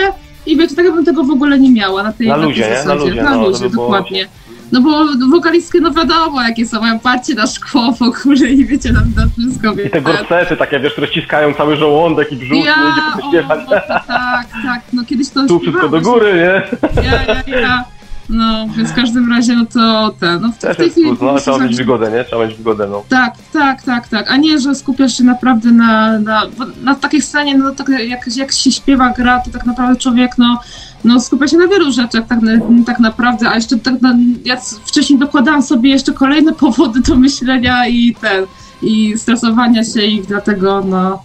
i 0.46 0.56
wiecie, 0.56 0.76
tak 0.76 0.92
bym 0.92 1.04
tego 1.04 1.24
w 1.24 1.30
ogóle 1.30 1.58
nie 1.58 1.72
miała 1.72 2.02
na 2.02 2.12
tej, 2.12 2.28
na 2.28 2.36
na 2.36 2.46
tej 2.46 2.56
zasadzie. 2.56 2.86
Na 2.86 2.94
luzie, 2.94 3.22
na 3.22 3.36
no, 3.36 3.50
dokładnie. 3.70 4.28
No 4.72 4.80
bo 4.80 5.06
wokalistki, 5.30 5.80
no 5.80 5.90
wiadomo, 5.90 6.42
jakie 6.42 6.66
są, 6.66 6.80
mają 6.80 6.98
parcie 6.98 7.34
na 7.34 7.46
szkło 7.46 7.92
w 7.92 8.02
ogóle 8.02 8.48
i 8.48 8.64
wiecie, 8.64 8.92
na, 8.92 9.00
na 9.00 9.28
wszystko. 9.38 9.72
I 9.72 9.90
te 9.90 10.02
gorsety 10.02 10.56
takie, 10.56 10.80
wiesz, 10.80 10.92
które 10.92 11.06
ściskają 11.06 11.54
cały 11.54 11.76
żołądek 11.76 12.32
i 12.32 12.36
brzuch, 12.36 12.64
ja, 12.64 12.76
nie 12.76 13.28
idzie 13.28 13.46
o, 13.46 13.70
Tak, 14.06 14.46
tak, 14.64 14.82
no 14.92 15.04
kiedyś 15.04 15.30
to... 15.30 15.46
Tu 15.46 15.60
wszystko 15.60 15.88
do 15.88 16.00
góry, 16.00 16.34
nie? 16.34 16.78
Ja, 17.02 17.24
ja, 17.24 17.60
ja. 17.60 17.84
No, 18.28 18.68
więc 18.76 18.90
w 18.90 18.94
każdym 18.94 19.32
razie, 19.32 19.56
no 19.56 19.66
to 19.66 20.14
ten, 20.20 20.40
no 20.40 20.52
w, 20.52 20.56
w 20.56 20.76
tej 20.76 20.90
chwili... 20.90 21.10
No, 21.22 21.38
trzeba 21.38 21.58
mieć 21.58 21.76
wygodę, 21.76 22.10
nie? 22.10 22.24
Trzeba 22.24 22.46
mieć 22.46 22.56
wygodę, 22.56 22.86
no. 22.90 23.02
Tak, 23.08 23.34
tak, 23.52 23.82
tak, 23.82 24.08
tak, 24.08 24.30
a 24.30 24.36
nie, 24.36 24.60
że 24.60 24.74
skupiasz 24.74 25.16
się 25.18 25.24
naprawdę 25.24 25.72
na, 25.72 26.18
na, 26.18 26.42
na 26.82 26.94
takiej 26.94 27.22
scenie, 27.22 27.58
no 27.58 27.74
tak 27.74 27.88
jak, 27.88 28.36
jak 28.36 28.52
się 28.52 28.72
śpiewa, 28.72 29.10
gra, 29.10 29.40
to 29.40 29.50
tak 29.50 29.66
naprawdę 29.66 29.96
człowiek, 29.96 30.38
no, 30.38 30.60
no 31.04 31.20
skupia 31.20 31.48
się 31.48 31.56
na 31.56 31.66
wielu 31.66 31.92
rzeczach 31.92 32.26
tak, 32.26 32.38
tak 32.86 33.00
naprawdę, 33.00 33.50
a 33.50 33.54
jeszcze 33.54 33.78
tak, 33.78 34.02
na, 34.02 34.16
ja 34.44 34.56
wcześniej 34.84 35.18
dokładałam 35.18 35.62
sobie 35.62 35.90
jeszcze 35.90 36.12
kolejne 36.12 36.52
powody 36.64 37.00
do 37.00 37.16
myślenia 37.16 37.86
i 37.86 38.16
ten, 38.20 38.44
i 38.82 39.18
stresowania 39.18 39.84
się 39.84 40.02
i 40.02 40.22
dlatego, 40.22 40.84
no, 40.84 41.22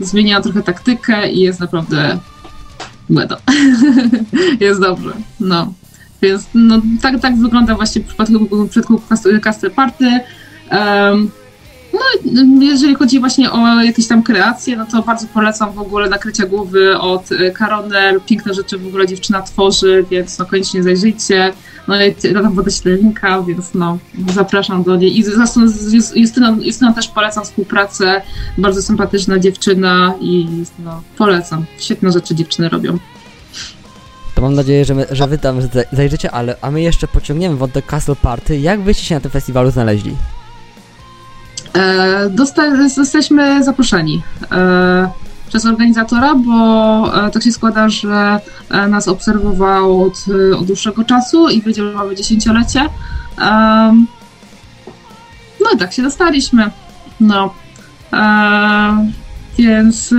zmieniałam 0.00 0.42
trochę 0.42 0.62
taktykę 0.62 1.32
i 1.32 1.40
jest 1.40 1.60
naprawdę 1.60 2.18
błędo. 3.10 3.36
jest 4.60 4.80
dobrze, 4.80 5.12
no. 5.40 5.72
Więc 6.22 6.46
no, 6.54 6.82
tak, 7.02 7.20
tak 7.20 7.36
wygląda 7.36 7.74
właśnie 7.74 8.02
w 8.02 8.06
przypadku, 8.06 8.98
w 8.98 9.40
Castle 9.40 9.70
Party. 9.70 10.20
Um, 10.70 11.30
no, 11.92 12.64
jeżeli 12.64 12.94
chodzi 12.94 13.20
właśnie 13.20 13.52
o 13.52 13.82
jakieś 13.82 14.06
tam 14.06 14.22
kreacje, 14.22 14.76
no 14.76 14.86
to 14.86 15.02
bardzo 15.02 15.26
polecam 15.26 15.72
w 15.72 15.78
ogóle 15.78 16.08
nakrycia 16.08 16.46
głowy 16.46 16.98
od 16.98 17.28
Karonel. 17.54 18.20
Piękne 18.26 18.54
rzeczy 18.54 18.78
w 18.78 18.86
ogóle 18.86 19.06
dziewczyna 19.06 19.42
tworzy, 19.42 20.04
więc 20.10 20.38
no 20.38 20.46
koniecznie 20.46 20.82
zajrzyjcie. 20.82 21.52
No 21.88 22.04
i 22.04 22.14
tam 22.14 22.54
podeślę 22.54 22.96
linka, 22.96 23.42
więc 23.42 23.74
no 23.74 23.98
zapraszam 24.34 24.82
do 24.82 24.96
niej. 24.96 25.18
I 25.18 25.22
zresztą 25.22 25.68
z 25.68 26.16
Justyną, 26.16 26.60
Justyną 26.60 26.94
też 26.94 27.08
polecam 27.08 27.44
współpracę. 27.44 28.22
Bardzo 28.58 28.82
sympatyczna 28.82 29.38
dziewczyna 29.38 30.14
i 30.20 30.46
no 30.84 31.02
polecam. 31.16 31.64
Świetne 31.78 32.12
rzeczy 32.12 32.34
dziewczyny 32.34 32.68
robią. 32.68 32.98
To 34.40 34.44
mam 34.44 34.54
nadzieję, 34.54 34.84
że, 34.84 34.94
my, 34.94 35.06
że 35.10 35.26
wy 35.26 35.38
tam 35.38 35.58
zajrzycie, 35.92 36.30
ale 36.30 36.56
a 36.60 36.70
my 36.70 36.82
jeszcze 36.82 37.08
pociągniemy 37.08 37.56
wątek 37.56 37.86
Castle 37.86 38.16
Party. 38.16 38.58
Jak 38.58 38.80
byście 38.80 39.04
się 39.04 39.14
na 39.14 39.20
tym 39.20 39.30
festiwalu 39.30 39.70
znaleźli? 39.70 40.16
E, 41.76 42.30
zaproszeni 43.62 44.22
e, 44.52 45.10
przez 45.48 45.66
organizatora, 45.66 46.34
bo 46.34 47.26
e, 47.26 47.30
tak 47.30 47.42
się 47.42 47.52
składa, 47.52 47.88
że 47.88 48.40
e, 48.70 48.88
nas 48.88 49.08
obserwował 49.08 50.02
od, 50.02 50.24
od 50.58 50.66
dłuższego 50.66 51.04
czasu 51.04 51.48
i 51.48 51.62
wiedział, 51.62 51.86
że 51.86 51.92
mamy 51.92 52.16
dziesięciolecie. 52.16 52.86
no 55.60 55.70
i 55.74 55.78
tak 55.78 55.92
się 55.92 56.02
dostaliśmy. 56.02 56.70
No. 57.20 57.54
E, 58.12 59.06
więc 59.58 60.14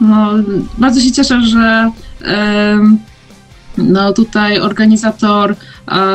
no, 0.00 0.32
bardzo 0.78 1.00
się 1.00 1.12
cieszę, 1.12 1.40
że 1.42 1.90
no 3.78 4.12
tutaj 4.12 4.60
organizator 4.60 5.56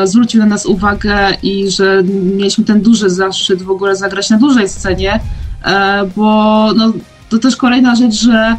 zwrócił 0.05 0.39
na 0.39 0.45
nas 0.45 0.65
uwagę 0.65 1.37
i 1.43 1.71
że 1.71 2.03
mieliśmy 2.35 2.63
ten 2.63 2.81
duży 2.81 3.09
zaszczyt 3.09 3.63
w 3.63 3.71
ogóle 3.71 3.95
zagrać 3.95 4.29
na 4.29 4.37
dużej 4.37 4.69
scenie, 4.69 5.19
e, 5.65 6.09
bo 6.15 6.69
no, 6.75 6.93
to 7.29 7.37
też 7.37 7.55
kolejna 7.55 7.95
rzecz, 7.95 8.13
że 8.13 8.57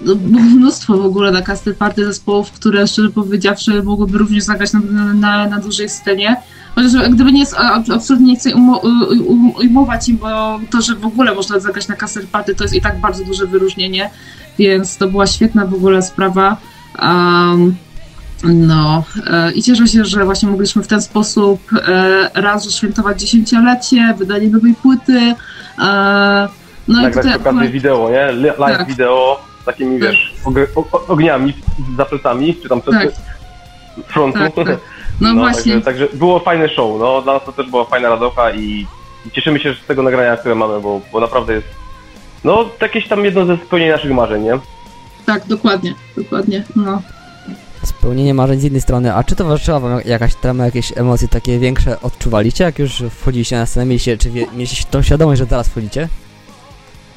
no, 0.00 0.14
było 0.14 0.42
mnóstwo 0.42 0.96
w 0.96 1.06
ogóle 1.06 1.30
na 1.30 1.42
castle 1.42 1.74
party 1.74 2.04
zespołów, 2.04 2.52
które 2.52 2.86
szczerze 2.86 3.10
powiedziawszy 3.10 3.82
mogłyby 3.82 4.18
również 4.18 4.44
zagrać 4.44 4.72
na, 4.72 4.80
na, 5.14 5.46
na 5.46 5.58
dużej 5.60 5.88
scenie. 5.88 6.36
Chociaż 6.78 7.10
gdyby 7.10 7.32
nie 7.32 7.40
jest, 7.40 7.56
absolutnie 7.94 8.26
nie 8.26 8.36
chcę 8.36 8.50
ujmować 9.56 10.08
im, 10.08 10.16
bo 10.16 10.60
to, 10.70 10.82
że 10.82 10.94
w 10.94 11.06
ogóle 11.06 11.34
można 11.34 11.58
zagrać 11.58 11.88
na 11.88 11.96
castle 11.96 12.22
party, 12.22 12.54
to 12.54 12.64
jest 12.64 12.74
i 12.74 12.80
tak 12.80 13.00
bardzo 13.00 13.24
duże 13.24 13.46
wyróżnienie, 13.46 14.10
więc 14.58 14.96
to 14.96 15.08
była 15.08 15.26
świetna 15.26 15.66
w 15.66 15.74
ogóle 15.74 16.02
sprawa. 16.02 16.56
Um, 17.02 17.76
no 18.44 19.04
e, 19.26 19.52
i 19.52 19.62
cieszę 19.62 19.88
się, 19.88 20.04
że 20.04 20.24
właśnie 20.24 20.48
mogliśmy 20.48 20.82
w 20.82 20.86
ten 20.86 21.02
sposób 21.02 21.60
e, 21.72 22.30
raz 22.34 22.70
świętować 22.70 23.20
dziesięciolecie, 23.20 24.14
wydanie 24.18 24.48
nowej 24.48 24.74
płyty. 24.74 25.18
E, 25.18 25.34
no 26.88 27.02
Nagrać 27.02 27.26
i 27.26 27.28
tutaj 27.28 27.36
okazję 27.36 27.70
wideo, 27.70 28.10
nie? 28.10 28.32
Live 28.32 28.56
tak. 28.58 28.86
wideo 28.86 29.40
z 29.62 29.64
takimi, 29.64 30.00
tak. 30.00 30.10
wiesz, 30.10 30.34
ogniami 31.08 31.54
za 31.96 32.04
plecami, 32.04 32.56
czy 32.62 32.68
tam 32.68 32.80
przed 32.80 32.94
tak. 32.94 33.10
frontu. 34.06 34.38
Tak, 34.38 34.54
tak. 34.54 34.78
No, 35.20 35.34
no, 35.34 35.40
właśnie. 35.40 35.80
Także, 35.80 35.84
także, 35.84 36.18
było 36.18 36.40
fajne 36.40 36.68
show, 36.68 37.00
no 37.00 37.22
dla 37.22 37.34
nas 37.34 37.44
to 37.44 37.52
też 37.52 37.70
była 37.70 37.84
fajna 37.84 38.08
radocha 38.08 38.50
i, 38.50 38.86
i 39.26 39.30
cieszymy 39.30 39.60
się 39.60 39.74
z 39.74 39.86
tego 39.86 40.02
nagrania, 40.02 40.36
które 40.36 40.54
mamy, 40.54 40.80
bo, 40.80 41.00
bo 41.12 41.20
naprawdę 41.20 41.54
jest 41.54 41.68
no 42.44 42.64
jakieś 42.80 43.08
tam 43.08 43.24
jedno 43.24 43.46
ze 43.46 43.56
spełnienia 43.56 43.92
naszych 43.92 44.12
marzeń, 44.12 44.42
nie? 44.42 44.58
Tak, 45.26 45.46
dokładnie, 45.46 45.94
dokładnie, 46.16 46.64
no 46.76 47.02
spełnienie 47.82 48.34
marzeń 48.34 48.60
z 48.60 48.62
jednej 48.62 48.82
strony, 48.82 49.14
a 49.14 49.24
czy 49.24 49.36
towarzyszyła 49.36 49.80
wam 49.80 50.00
jakaś 50.04 50.34
trama, 50.34 50.64
jakieś 50.64 50.98
emocje 50.98 51.28
takie 51.28 51.58
większe 51.58 52.00
odczuwaliście, 52.00 52.64
jak 52.64 52.78
już 52.78 53.02
wchodziliście 53.10 53.56
na 53.56 53.66
scenę, 53.66 53.86
mieliście, 53.86 54.18
czy 54.18 54.30
wie, 54.30 54.46
mieliście 54.52 54.84
tą 54.90 55.02
świadomość, 55.02 55.38
że 55.38 55.44
zaraz 55.44 55.68
wchodzicie? 55.68 56.08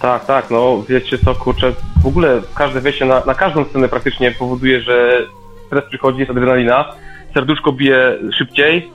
Tak, 0.02 0.26
tak, 0.26 0.52
no 0.52 0.84
wiecie 0.90 1.18
co, 1.18 1.36
kurczę, 1.36 1.74
w 2.04 2.08
ogóle 2.08 2.42
każde 2.56 2.82
wejście 2.82 3.06
na, 3.06 3.26
na 3.26 3.34
każdą 3.34 3.66
scenę 3.66 3.90
praktycznie 3.90 4.32
powoduje, 4.32 4.82
że 4.82 5.28
stres 5.68 5.84
przychodzi, 5.90 6.20
jest 6.20 6.32
adrenalina, 6.32 6.94
serduszko 7.34 7.72
bije 7.72 8.18
szybciej. 8.38 8.92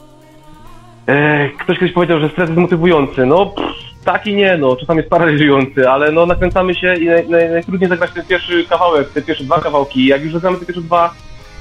E, 1.07 1.49
ktoś 1.49 1.79
kiedyś 1.79 1.94
powiedział, 1.94 2.20
że 2.20 2.29
stres 2.29 2.49
jest 2.49 2.61
motywujący, 2.61 3.27
no 3.27 3.46
pff, 3.46 3.75
tak 4.05 4.27
i 4.27 4.35
nie, 4.35 4.57
no 4.57 4.77
czasami 4.77 4.96
jest 4.96 5.11
paraliżujący, 5.11 5.90
ale 5.90 6.12
no 6.12 6.27
nakręcamy 6.27 6.75
się 6.75 6.94
i 6.94 7.07
naj, 7.07 7.29
naj, 7.29 7.51
najtrudniej 7.51 7.90
zagrać 7.90 8.11
ten 8.11 8.25
pierwszy 8.25 8.64
kawałek, 8.64 9.11
te 9.11 9.22
pierwsze 9.22 9.44
dwa 9.44 9.61
kawałki, 9.61 10.07
jak 10.07 10.22
już 10.22 10.33
zagramy 10.33 10.59
te 10.59 10.66
pierwsze 10.66 10.83
dwa, 10.83 11.14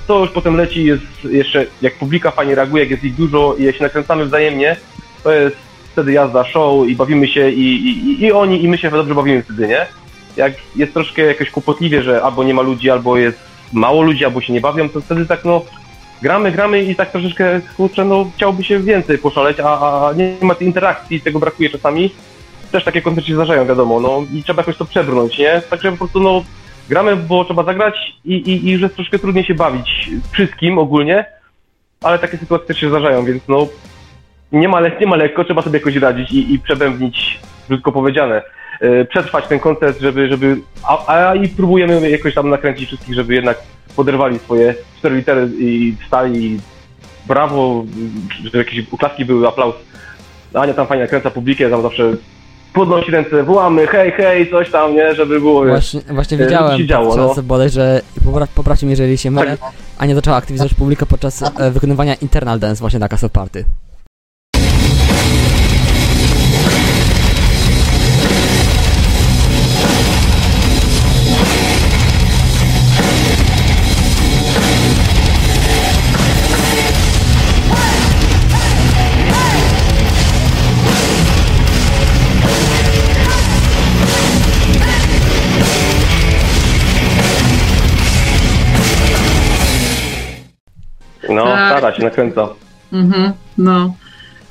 to 0.08 0.20
już 0.20 0.30
potem 0.30 0.56
leci, 0.56 0.86
jest 0.86 1.24
jeszcze, 1.24 1.66
jak 1.82 1.96
publika 1.96 2.32
fajnie 2.32 2.56
reaguje, 2.56 2.84
jak 2.84 2.92
jest 2.92 3.04
ich 3.04 3.16
dużo 3.16 3.56
i 3.60 3.64
jak 3.64 3.76
się 3.76 3.84
nakręcamy 3.84 4.26
wzajemnie, 4.26 4.76
to 5.24 5.32
jest 5.32 5.58
wtedy 5.92 6.12
jazda, 6.12 6.44
show 6.44 6.88
i 6.88 6.96
bawimy 6.96 7.28
się 7.28 7.50
i, 7.50 7.88
i, 7.88 8.24
i 8.24 8.32
oni 8.32 8.64
i 8.64 8.68
my 8.68 8.78
się 8.78 8.92
dobrze 8.92 9.16
bawimy 9.16 9.44
wtedy, 9.44 9.68
nie? 9.68 9.86
Jak 10.38 10.54
jest 10.76 10.94
troszkę 10.94 11.22
jakoś 11.22 11.50
kłopotliwie, 11.50 12.04
że 12.04 12.24
albo 12.24 12.44
nie 12.44 12.54
ma 12.54 12.62
ludzi, 12.62 12.90
albo 12.90 13.18
jest 13.18 13.40
mało 13.74 14.02
ludzi, 14.02 14.26
albo 14.26 14.42
się 14.42 14.54
nie 14.54 14.62
bawią, 14.62 14.90
to 14.90 15.02
wtedy 15.02 15.26
tak 15.26 15.46
no 15.46 15.62
gramy, 16.26 16.52
gramy 16.52 16.84
i 16.84 16.96
tak 16.96 17.12
troszeczkę, 17.12 17.62
kurczę, 17.78 18.06
no 18.06 18.26
chciałoby 18.36 18.64
się 18.64 18.80
więcej 18.80 19.18
poszaleć, 19.18 19.58
a, 19.60 19.80
a 20.08 20.14
nie 20.14 20.36
ma 20.42 20.56
tej 20.56 20.68
interakcji, 20.68 21.22
tego 21.22 21.40
brakuje 21.40 21.70
czasami. 21.70 22.10
Też 22.72 22.84
takie 22.84 23.02
koncerty 23.02 23.30
się 23.30 23.36
zdarzają, 23.36 23.66
wiadomo, 23.66 24.00
no 24.00 24.24
i 24.34 24.44
trzeba 24.44 24.62
jakoś 24.62 24.78
to 24.78 24.86
przebrnąć, 24.86 25.38
nie? 25.38 25.62
Także 25.70 25.92
po 25.92 25.98
prostu, 25.98 26.20
no, 26.20 26.44
gramy, 26.90 27.16
bo 27.16 27.46
trzeba 27.46 27.64
zagrać 27.64 27.96
i, 28.26 28.34
i, 28.34 28.70
i 28.70 28.78
że 28.78 28.90
troszkę 28.90 29.20
trudniej 29.20 29.46
się 29.46 29.54
bawić 29.54 30.10
wszystkim 30.32 30.78
ogólnie, 30.78 31.26
ale 32.04 32.20
takie 32.20 32.38
sytuacje 32.38 32.68
też 32.68 32.80
się 32.80 32.90
zdarzają, 32.90 33.26
więc 33.26 33.44
no 33.48 33.68
nie 34.52 34.68
ma, 34.68 34.82
nie 35.02 35.08
ma 35.08 35.16
lekko, 35.16 35.44
trzeba 35.44 35.62
sobie 35.62 35.80
jakoś 35.80 35.96
radzić 35.96 36.32
i, 36.32 36.54
i 36.54 36.60
przebębnić, 36.60 37.40
brzydko 37.70 37.92
powiedziane, 37.92 38.42
e, 38.82 39.06
przetrwać 39.06 39.48
ten 39.48 39.60
koncert, 39.60 40.00
żeby, 40.02 40.30
żeby 40.30 40.58
a, 40.88 41.14
a 41.14 41.36
i 41.36 41.48
próbujemy 41.48 42.10
jakoś 42.10 42.34
tam 42.34 42.50
nakręcić 42.50 42.88
wszystkich, 42.88 43.16
żeby 43.16 43.36
jednak 43.36 43.58
poderwali 43.95 44.39
swoje 44.39 44.75
cztery 44.97 45.15
litery 45.15 45.49
i 45.60 45.95
wstali 46.03 46.60
brawo, 47.27 47.86
żeby 48.43 48.58
jakieś 48.58 48.91
uklaski 48.91 49.25
były, 49.25 49.47
aplauz. 49.47 49.75
Ania 50.53 50.73
tam 50.73 50.88
fajnie 50.88 51.03
nakręca 51.03 51.31
publikę, 51.31 51.69
tam 51.69 51.81
zawsze 51.81 52.13
podnosi 52.73 53.12
ręce, 53.12 53.43
wołamy, 53.43 53.88
hej, 53.88 54.12
hej, 54.12 54.51
coś 54.51 54.71
tam, 54.71 54.95
nie, 54.95 55.15
żeby 55.15 55.39
było. 55.39 55.65
Właśnie, 55.65 56.01
właśnie 56.10 56.38
e, 56.38 56.45
widziałem 56.45 56.77
się 56.77 56.86
działo, 56.88 57.08
podczas 57.15 57.38
no. 57.38 57.43
bodajże, 57.43 58.01
popra- 58.25 58.47
poprawcie 58.55 58.86
mnie, 58.86 58.93
jeżeli 58.93 59.17
się 59.17 59.31
mylę, 59.31 59.58
Tak. 59.58 59.71
Ania 59.97 60.15
zaczęła 60.15 60.38
aktywizować 60.38 60.73
publikę 60.73 61.05
podczas 61.05 61.43
e, 61.60 61.71
wykonywania 61.71 62.15
Internal 62.15 62.60
Dance 62.60 62.79
właśnie 62.79 62.99
na 62.99 63.08
Castle 63.10 63.29
Party. 63.29 63.65
No, 91.30 91.44
Tak. 91.44 91.78
stara 91.78 91.94
się, 91.96 92.04
nakręca. 92.04 92.48
Mhm, 92.94 93.32
no. 93.58 93.94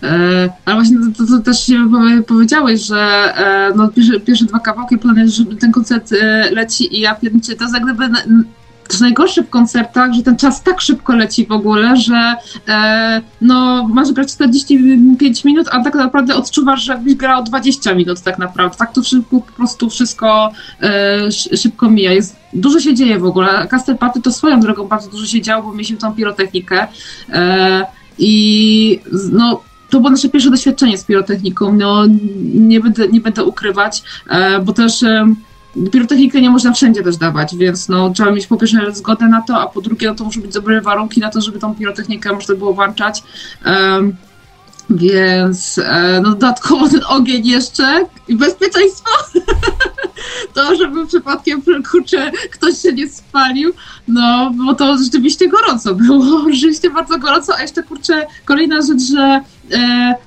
E, 0.03 0.49
ale 0.65 0.75
właśnie 0.77 0.97
to, 1.19 1.27
to, 1.27 1.39
też 1.45 1.67
się 1.67 1.89
powie- 1.91 2.23
powiedziałeś, 2.23 2.81
że 2.87 2.99
e, 3.37 3.73
no, 3.77 3.89
pierwsze, 3.89 4.21
pierwsze 4.21 4.45
dwa 4.45 4.59
kawałki 4.59 4.99
planuję, 4.99 5.29
że 5.29 5.45
ten 5.45 5.73
koncert 5.73 6.13
e, 6.13 6.51
leci 6.51 6.97
i 6.97 7.01
ja 7.01 7.15
pierniczę, 7.15 7.55
to 7.57 7.65
jest 7.65 7.75
jak 7.75 7.85
gdyby 7.85 8.05
jest 8.94 9.00
najgorsze 9.00 9.42
w 9.42 9.50
koncertach, 9.50 10.12
że 10.12 10.22
ten 10.22 10.37
czas 10.37 10.62
tak 10.62 10.80
szybko 10.80 11.16
leci 11.16 11.46
w 11.46 11.52
ogóle, 11.52 11.96
że 11.96 12.35
e, 12.68 13.22
no 13.40 13.88
masz 13.88 14.12
grać 14.12 14.33
45 14.33 15.44
minut, 15.44 15.68
a 15.72 15.85
tak 15.85 15.94
naprawdę 15.94 16.35
odczuwasz, 16.35 16.83
że 16.83 16.92
jakbyś 16.92 17.14
grał 17.14 17.44
20 17.44 17.94
minut 17.94 18.20
tak 18.20 18.38
naprawdę. 18.38 18.76
Tak 18.78 18.92
to 18.92 19.02
szybko, 19.02 19.40
po 19.40 19.52
prostu 19.52 19.90
wszystko 19.90 20.52
e, 20.80 21.26
sz- 21.26 21.61
szybko 21.61 21.90
mija. 21.90 22.12
Jest, 22.12 22.37
dużo 22.52 22.80
się 22.80 22.94
dzieje 22.94 23.18
w 23.18 23.24
ogóle. 23.24 23.66
Castle 23.70 23.94
Party 23.94 24.22
to 24.22 24.33
swoją 24.33 24.61
drogą 24.61 24.88
bardzo 24.88 25.11
dużo 25.11 25.26
się 25.26 25.42
działo, 25.42 25.62
bo 25.62 25.72
mieliśmy 25.72 25.96
tą 25.96 26.14
pirotechnikę. 26.14 26.87
E, 27.33 27.87
i 28.18 29.00
no, 29.33 29.61
to 29.90 30.00
było 30.00 30.11
nasze 30.11 30.28
pierwsze 30.28 30.50
doświadczenie 30.50 30.98
z 30.98 31.04
pirotechniką. 31.04 31.72
No, 31.72 32.04
nie 32.54 32.80
będę, 32.80 33.09
nie 33.09 33.20
będę 33.20 33.44
ukrywać, 33.44 34.02
e, 34.28 34.61
bo 34.61 34.72
też 34.72 35.04
pirotechnikę 35.93 36.41
nie 36.41 36.51
można 36.51 36.73
wszędzie 36.73 37.03
też 37.03 37.17
dawać, 37.17 37.57
więc 37.57 37.89
no, 37.89 38.11
trzeba 38.11 38.31
mieć 38.31 38.47
po 38.47 38.57
pierwsze 38.57 38.95
zgodę 38.95 39.29
na 39.29 39.43
to, 39.43 39.61
a 39.61 39.67
po 39.67 39.81
drugie 39.81 40.07
no, 40.09 40.15
to 40.15 40.25
muszą 40.25 40.41
być 40.41 40.53
dobre 40.53 40.81
warunki 40.81 41.21
na 41.21 41.31
to, 41.31 41.41
żeby 41.41 41.59
tą 41.59 41.75
pirotechnikę 41.75 42.33
można 42.33 42.55
było 42.55 42.75
włączać. 42.75 43.23
Em, 43.65 44.17
więc 44.91 45.79
e, 45.79 46.21
no, 46.23 46.31
dodatkowo 46.31 46.89
ten 46.89 47.01
ogień 47.09 47.47
jeszcze 47.47 48.07
i 48.29 48.37
bezpieczeństwo. 48.37 49.11
to, 50.55 50.77
żeby 50.77 51.07
przypadkiem 51.07 51.63
kurczę, 51.91 52.31
ktoś 52.51 52.79
się 52.79 52.93
nie 52.93 53.09
spalił, 53.09 53.73
no, 54.09 54.53
bo 54.67 54.75
to 54.75 54.99
rzeczywiście 54.99 55.49
gorąco 55.49 55.95
było, 55.95 56.45
rzeczywiście 56.53 56.91
bardzo 56.91 57.19
gorąco, 57.19 57.57
a 57.57 57.63
jeszcze 57.63 57.83
kurczę, 57.83 58.27
kolejna 58.45 58.83
rzecz, 58.83 59.03
że 59.03 59.41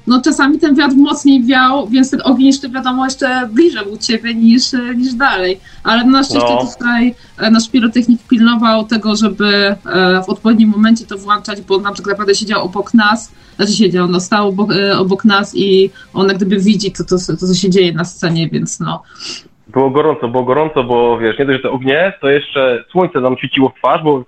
no 0.08 0.22
czasami 0.22 0.60
ten 0.60 0.76
wiatr 0.76 0.96
mocniej 0.96 1.44
wiał, 1.44 1.88
więc 1.88 2.12
ten 2.12 2.22
ogień 2.24 2.48
jeszcze 2.48 2.70
wiadomo 2.70 3.06
jeszcze 3.06 3.50
bliżej 3.52 3.86
był 3.86 3.98
ciebie 3.98 4.36
niż, 4.36 4.74
e, 4.74 4.96
niż 4.96 5.14
dalej, 5.14 5.60
ale 5.84 6.04
na 6.04 6.24
szczęście 6.24 6.54
No. 6.54 6.66
tutaj 6.74 7.16
e, 7.38 7.52
nasz 7.52 7.70
pirotechnik 7.70 8.22
pilnował 8.30 8.86
tego, 8.86 9.16
żeby 9.16 9.46
e, 9.48 9.76
w 10.26 10.30
odpowiednim 10.30 10.70
momencie 10.70 11.06
to 11.06 11.18
włączać, 11.18 11.62
bo 11.62 11.76
on 11.76 11.82
nam 11.82 11.96
tak 11.96 12.06
naprawdę 12.06 12.36
siedział 12.36 12.64
obok 12.64 12.94
nas, 12.94 13.32
znaczy 13.56 13.72
siedział, 13.72 14.08
no 14.08 14.20
stał 14.20 14.48
obok, 14.48 14.72
e, 14.72 14.98
obok 14.98 15.26
nas 15.26 15.56
i 15.56 15.90
on 16.14 16.28
jak 16.28 16.38
gdyby 16.38 16.60
widzi 16.60 16.92
to, 16.92 17.04
to, 17.04 17.16
to, 17.28 17.48
co 17.48 17.54
się 17.54 17.70
dzieje 17.70 17.94
na 17.94 18.06
scenie, 18.06 18.50
więc 18.50 18.80
no, 18.80 19.04
Było 19.68 19.90
gorąco, 19.90 20.28
było 20.28 20.44
gorąco, 20.44 20.84
bo 20.84 21.18
wiesz, 21.18 21.40
nie 21.40 21.46
dość, 21.46 21.58
że 21.58 21.64
te 21.64 21.70
ognie, 21.72 22.14
to 22.22 22.30
jeszcze 22.30 22.84
słońce 22.92 23.22
nam 23.22 23.38
świeciło 23.38 23.70
w 23.70 23.80
twarz, 23.80 24.04
bo 24.04 24.24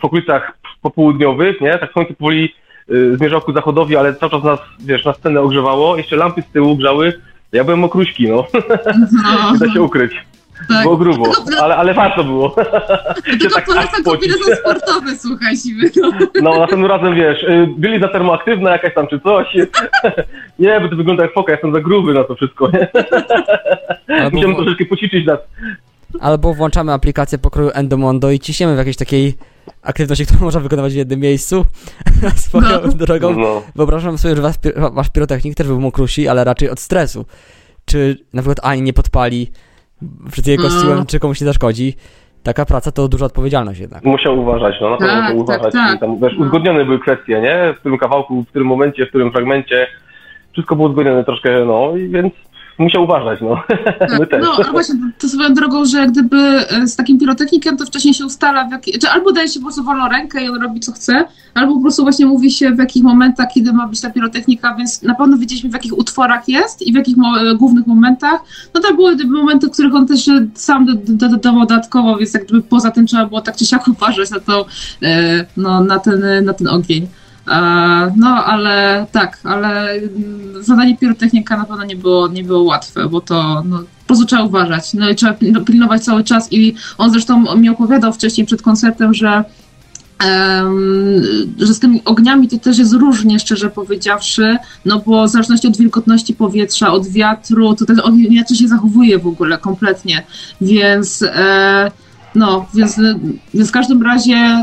w 0.00 0.04
okolicach 0.04 0.58
popołudniowych, 0.82 1.60
nie? 1.60 1.78
Tak 1.78 1.92
słońce 1.92 2.14
powoli 2.14 2.54
zmierzał 3.16 3.40
ku 3.40 3.52
zachodowi, 3.52 3.96
ale 3.96 4.14
cały 4.14 4.32
czas 4.32 4.44
nas, 4.44 4.58
wiesz, 4.80 5.04
na 5.04 5.12
scenę 5.12 5.40
ogrzewało, 5.40 5.96
jeszcze 5.96 6.16
lampy 6.16 6.42
z 6.42 6.52
tyłu 6.52 6.76
grzały. 6.76 7.20
Ja 7.52 7.64
byłem 7.64 7.84
okruśki, 7.84 8.28
no, 8.28 8.46
no, 9.24 9.52
nie 9.52 9.58
da 9.58 9.72
się 9.74 9.82
ukryć. 9.82 10.12
tak. 10.68 10.82
Było 10.82 10.96
grubo, 10.96 11.24
ale, 11.62 11.76
ale 11.76 11.94
warto 11.94 12.24
było. 12.24 12.48
Tylko 13.40 13.54
tak 13.54 13.64
polecam 13.66 13.94
aż 13.94 14.02
pocić. 14.04 14.04
kombinezon 14.32 14.56
sportowy, 14.56 15.16
słuchaj, 15.18 15.56
siwy. 15.56 15.90
No. 15.96 16.10
No, 16.42 16.58
następnym 16.58 16.90
razem, 16.90 17.14
wiesz, 17.14 17.42
y, 17.42 17.68
bieliza 17.78 18.08
termoaktywna 18.08 18.70
jakaś 18.70 18.94
tam 18.94 19.06
czy 19.06 19.20
coś. 19.20 19.56
Nie, 20.58 20.80
bo 20.80 20.88
to 20.88 20.96
wygląda 20.96 21.22
jak 21.22 21.32
foka, 21.32 21.52
ja 21.52 21.56
jestem 21.56 21.72
za 21.72 21.80
gruby 21.80 22.14
na 22.14 22.24
to 22.24 22.34
wszystko, 22.34 22.70
nie? 22.70 22.88
Albo, 24.22 24.30
Musiałem 24.36 24.56
troszeczkę 24.56 24.84
poćwiczyć 24.84 25.26
nas. 25.26 25.38
albo 26.20 26.54
włączamy 26.54 26.92
aplikację 26.92 27.38
pokroju 27.38 27.70
Endomondo 27.74 28.30
i 28.30 28.38
ciśniemy 28.40 28.74
w 28.74 28.78
jakiejś 28.78 28.96
takiej 28.96 29.34
aktywności, 29.82 30.26
którą 30.26 30.40
można 30.40 30.60
wykonywać 30.60 30.92
w 30.92 30.96
jednym 30.96 31.20
miejscu. 31.20 31.64
Swoją 32.36 32.68
No. 32.82 32.88
drogą. 32.92 33.32
No. 33.38 33.62
Wyobrażam 33.76 34.18
sobie, 34.18 34.36
że 34.36 34.42
wasz 34.92 35.08
pirotechnik 35.10 35.54
też 35.54 35.66
był 35.66 35.80
mokrusi, 35.80 36.28
ale 36.28 36.44
raczej 36.44 36.70
od 36.70 36.80
stresu. 36.80 37.24
Czy 37.84 38.16
na 38.32 38.42
przykład 38.42 38.60
ani 38.62 38.82
nie 38.82 38.92
podpali 38.92 39.50
przed 40.32 40.46
jej 40.46 40.56
Mm. 40.58 40.70
kostiumem, 40.70 41.06
czy 41.06 41.18
komuś 41.20 41.40
nie 41.40 41.44
zaszkodzi. 41.44 41.94
Taka 42.42 42.64
praca 42.64 42.92
to 42.92 43.08
duża 43.08 43.26
odpowiedzialność 43.26 43.80
jednak. 43.80 44.04
Musiał 44.04 44.38
uważać, 44.40 44.74
no 44.80 44.90
na 44.90 44.96
pewno 44.96 45.12
Tak, 45.14 45.34
musiał 45.34 45.46
tak, 45.46 45.58
uważać. 45.60 45.72
tak. 45.72 45.96
I 45.96 46.00
Tam, 46.00 46.18
wiesz, 46.20 46.32
No. 46.38 46.44
uzgodnione 46.44 46.84
były 46.84 46.98
kwestie, 47.00 47.40
nie? 47.40 47.74
W 47.76 47.80
którym 47.80 47.98
kawałku, 47.98 48.42
w 48.42 48.48
którym 48.48 48.68
momencie, 48.68 49.06
w 49.06 49.08
którym 49.08 49.32
fragmencie. 49.32 49.86
Wszystko 50.52 50.76
było 50.76 50.88
uzgodnione 50.88 51.24
troszkę, 51.24 51.64
no 51.64 51.96
i 51.96 52.08
więc 52.08 52.32
musiał 52.80 53.04
uważać, 53.04 53.40
no. 53.40 53.62
My 54.18 54.26
też. 54.26 54.42
No, 54.42 54.52
ale 54.56 54.70
właśnie 54.70 54.94
to 55.18 55.28
swoją 55.28 55.54
drogą, 55.54 55.84
że 55.84 55.98
jak 55.98 56.10
gdyby 56.10 56.36
e, 56.36 56.86
z 56.86 56.96
takim 56.96 57.18
pirotechnikiem 57.18 57.76
to 57.76 57.86
wcześniej 57.86 58.14
się 58.14 58.26
ustala, 58.26 58.64
w 58.64 58.70
jaki, 58.70 58.98
czy 58.98 59.08
albo 59.08 59.32
daje 59.32 59.48
się 59.48 59.60
po 59.60 59.66
prostu 59.66 59.84
wolną 59.84 60.08
rękę 60.08 60.44
i 60.44 60.48
on 60.48 60.62
robi 60.62 60.80
co 60.80 60.92
chce, 60.92 61.24
albo 61.54 61.74
po 61.74 61.80
prostu 61.80 62.02
właśnie 62.02 62.26
mówi 62.26 62.50
się 62.50 62.70
w 62.70 62.78
jakich 62.78 63.02
momentach, 63.02 63.48
kiedy 63.54 63.72
ma 63.72 63.88
być 63.88 64.00
ta 64.00 64.10
pirotechnika, 64.10 64.74
więc 64.74 65.02
na 65.02 65.14
pewno 65.14 65.38
wiedzieliśmy 65.38 65.70
w 65.70 65.72
jakich 65.72 65.98
utworach 65.98 66.48
jest 66.48 66.82
i 66.82 66.92
w 66.92 66.96
jakich 66.96 67.16
mo- 67.16 67.40
e, 67.40 67.54
głównych 67.54 67.86
momentach. 67.86 68.40
No 68.74 68.80
to 68.80 68.94
były 68.94 69.16
momenty, 69.24 69.66
w 69.66 69.70
których 69.70 69.94
on 69.94 70.06
też 70.06 70.28
e, 70.28 70.46
sam 70.54 70.86
do, 70.86 70.92
do, 70.94 71.28
do, 71.28 71.52
dodatkowo, 71.52 72.16
więc 72.16 72.34
jak 72.34 72.44
gdyby 72.44 72.62
poza 72.62 72.90
tym 72.90 73.06
trzeba 73.06 73.26
było 73.26 73.40
tak 73.40 73.56
czy 73.56 73.66
siak 73.66 73.88
uważać 73.98 74.30
na 74.30 74.40
to, 74.40 74.66
no, 75.56 75.84
na 75.84 75.98
ten, 75.98 76.44
na 76.44 76.52
ten 76.52 76.68
ogień. 76.68 77.06
E, 77.50 78.12
No, 78.16 78.44
ale 78.44 79.06
tak, 79.12 79.38
ale 79.44 79.90
mm, 79.92 80.64
zadanie 80.64 80.96
pirotechnika 80.96 81.56
na 81.56 81.64
pewno 81.64 81.84
nie 81.84 81.96
było, 81.96 82.28
nie 82.28 82.44
było 82.44 82.62
łatwe, 82.62 83.08
bo 83.08 83.20
to 83.20 83.62
no, 83.66 83.78
po 83.78 84.06
prostu 84.06 84.26
trzeba 84.26 84.42
uważać. 84.42 84.94
No 84.94 85.10
i 85.10 85.14
trzeba 85.14 85.32
pil- 85.32 85.64
pilnować 85.64 86.04
cały 86.04 86.24
czas 86.24 86.52
i 86.52 86.74
on 86.98 87.10
zresztą 87.10 87.56
mi 87.56 87.68
opowiadał 87.68 88.12
wcześniej 88.12 88.46
przed 88.46 88.62
koncertem, 88.62 89.14
że 89.14 89.44
że 91.58 91.74
z 91.74 91.78
tymi 91.78 92.04
ogniami 92.04 92.48
to 92.48 92.58
też 92.58 92.78
jest 92.78 92.92
różnie, 92.92 93.38
szczerze 93.38 93.70
powiedziawszy, 93.70 94.56
no 94.84 95.02
bo 95.06 95.24
w 95.24 95.30
zależności 95.30 95.68
od 95.68 95.76
wilgotności 95.76 96.34
powietrza, 96.34 96.92
od 96.92 97.08
wiatru, 97.08 97.74
to 97.74 97.86
ten 97.86 98.00
ogień 98.00 98.32
inaczej 98.32 98.56
się 98.56 98.68
zachowuje 98.68 99.18
w 99.18 99.26
ogóle 99.26 99.58
kompletnie, 99.58 100.22
więc 100.60 101.22
e, 101.22 101.90
no, 102.34 102.66
więc, 102.74 103.00
więc 103.54 103.68
w 103.68 103.72
każdym 103.72 104.02
razie 104.02 104.62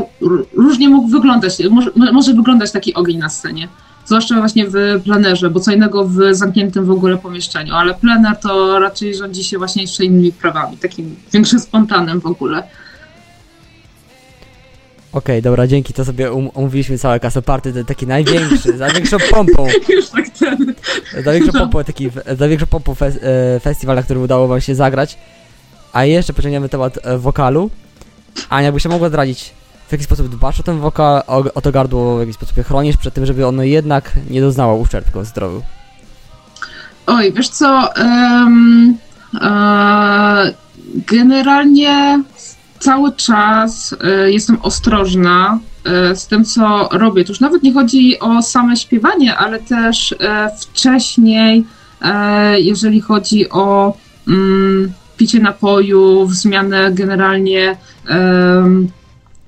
różnie 0.54 0.88
mógł 0.88 1.08
wyglądać, 1.08 1.52
może, 1.70 1.90
może 2.12 2.34
wyglądać 2.34 2.72
taki 2.72 2.94
ogień 2.94 3.18
na 3.18 3.28
scenie. 3.28 3.68
Zwłaszcza 4.06 4.36
właśnie 4.38 4.66
w 4.68 5.00
plenerze, 5.04 5.50
bo 5.50 5.60
co 5.60 5.72
innego 5.72 6.04
w 6.04 6.16
zamkniętym 6.32 6.84
w 6.84 6.90
ogóle 6.90 7.16
pomieszczeniu, 7.16 7.74
ale 7.74 7.94
plener 7.94 8.36
to 8.36 8.78
raczej 8.78 9.14
rządzi 9.14 9.44
się 9.44 9.58
właśnie 9.58 9.82
jeszcze 9.82 10.04
innymi 10.04 10.32
prawami, 10.32 10.76
takim 10.76 11.16
większym 11.32 11.60
spontanem 11.60 12.20
w 12.20 12.26
ogóle. 12.26 12.58
Okej, 15.12 15.36
okay, 15.36 15.42
dobra, 15.42 15.66
dzięki, 15.66 15.92
to 15.92 16.04
sobie 16.04 16.32
um 16.32 16.48
umówiliśmy 16.54 16.98
całe 16.98 17.20
kasoparty, 17.20 17.72
to 17.72 17.84
taki 17.84 18.06
największy, 18.06 18.78
za 18.78 18.90
większą 18.90 19.16
pompą. 19.30 19.66
Już 19.96 20.08
tak 20.08 20.28
ten. 20.28 20.74
Za 21.24 21.32
większą 21.32 21.52
no. 21.54 21.60
pompą, 21.60 21.84
taki, 21.84 22.10
za 22.38 22.48
większą 22.48 22.66
pompą 22.66 22.94
fe 22.94 23.06
e, 23.06 23.60
festiwal, 23.60 23.96
na 23.96 24.02
którym 24.02 24.22
udało 24.22 24.48
wam 24.48 24.60
się 24.60 24.74
zagrać. 24.74 25.18
A 25.92 26.04
jeszcze 26.04 26.32
pociągniemy 26.32 26.68
temat 26.68 26.98
e, 27.02 27.18
wokalu. 27.18 27.70
Ania, 28.48 28.72
by 28.72 28.80
się 28.80 28.88
mogła 28.88 29.08
zdradzić, 29.08 29.50
w 29.88 29.92
jaki 29.92 30.04
sposób 30.04 30.28
dbasz 30.28 30.60
o 30.60 30.62
ten 30.62 30.78
wokal, 30.78 31.22
o, 31.26 31.44
o 31.54 31.60
to 31.60 31.72
gardło, 31.72 32.16
w 32.16 32.20
jaki 32.20 32.32
sposób 32.32 32.56
je 32.56 32.62
chronisz 32.62 32.96
przed 32.96 33.14
tym, 33.14 33.26
żeby 33.26 33.46
ono 33.46 33.62
jednak 33.62 34.12
nie 34.30 34.40
doznało 34.40 34.76
uszczerbku 34.76 35.24
zdrowiu? 35.24 35.62
Oj, 37.06 37.32
wiesz 37.32 37.48
co, 37.48 37.88
um, 37.96 38.96
uh, 39.34 39.40
generalnie 40.94 42.22
cały 42.78 43.12
czas 43.12 43.92
y, 43.92 44.32
jestem 44.32 44.58
ostrożna 44.62 45.58
y, 46.12 46.16
z 46.16 46.26
tym, 46.26 46.44
co 46.44 46.88
robię. 46.92 47.24
To 47.24 47.32
już 47.32 47.40
nawet 47.40 47.62
nie 47.62 47.72
chodzi 47.72 48.18
o 48.18 48.42
same 48.42 48.76
śpiewanie, 48.76 49.36
ale 49.36 49.58
też 49.58 50.12
y, 50.12 50.16
wcześniej, 50.60 51.64
jeżeli 52.56 53.00
chodzi 53.00 53.50
o 53.50 53.96
mm, 54.28 54.92
picie 55.18 55.40
napojów, 55.40 56.34
zmianę 56.34 56.92
generalnie 56.92 57.76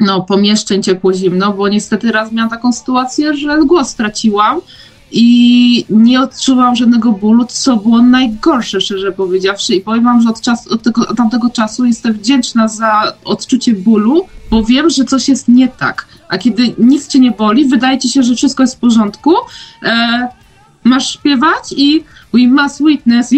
no, 0.01 0.21
pomieszczeń 0.21 0.83
ciepło-zimno, 0.83 1.53
bo 1.53 1.69
niestety 1.69 2.13
raz 2.13 2.33
miałam 2.33 2.51
taką 2.51 2.73
sytuację, 2.73 3.35
że 3.35 3.59
głos 3.67 3.89
straciłam 3.89 4.61
i 5.13 5.85
nie 5.91 6.21
odczuwam 6.21 6.77
żadnego 6.77 7.13
bólu, 7.13 7.45
co 7.49 7.77
było 7.77 8.03
najgorsze, 8.03 8.81
szczerze 8.81 9.13
powiedziawszy. 9.13 9.75
I 9.75 9.81
powiem 9.81 10.05
wam, 10.05 10.23
że 10.23 10.29
od, 10.29 10.41
czasu, 10.41 10.75
od, 10.75 10.83
tego, 10.83 11.09
od 11.09 11.17
tamtego 11.17 11.51
czasu 11.51 11.85
jestem 11.85 12.13
wdzięczna 12.13 12.69
za 12.69 13.13
odczucie 13.25 13.75
bólu, 13.75 14.27
bo 14.51 14.65
wiem, 14.65 14.91
że 14.91 15.05
coś 15.05 15.29
jest 15.29 15.49
nie 15.49 15.69
tak. 15.69 16.07
A 16.29 16.39
kiedy 16.39 16.75
nic 16.79 17.09
cię 17.09 17.19
nie 17.19 17.31
boli, 17.31 17.69
wydaje 17.69 17.99
ci 17.99 18.09
się, 18.09 18.23
że 18.23 18.35
wszystko 18.35 18.63
jest 18.63 18.77
w 18.77 18.79
porządku, 18.79 19.35
e, 19.83 20.29
masz 20.85 21.13
śpiewać 21.13 21.73
i 21.77 22.05
we 22.33 22.47
must 22.47 22.85
witness 22.85 23.33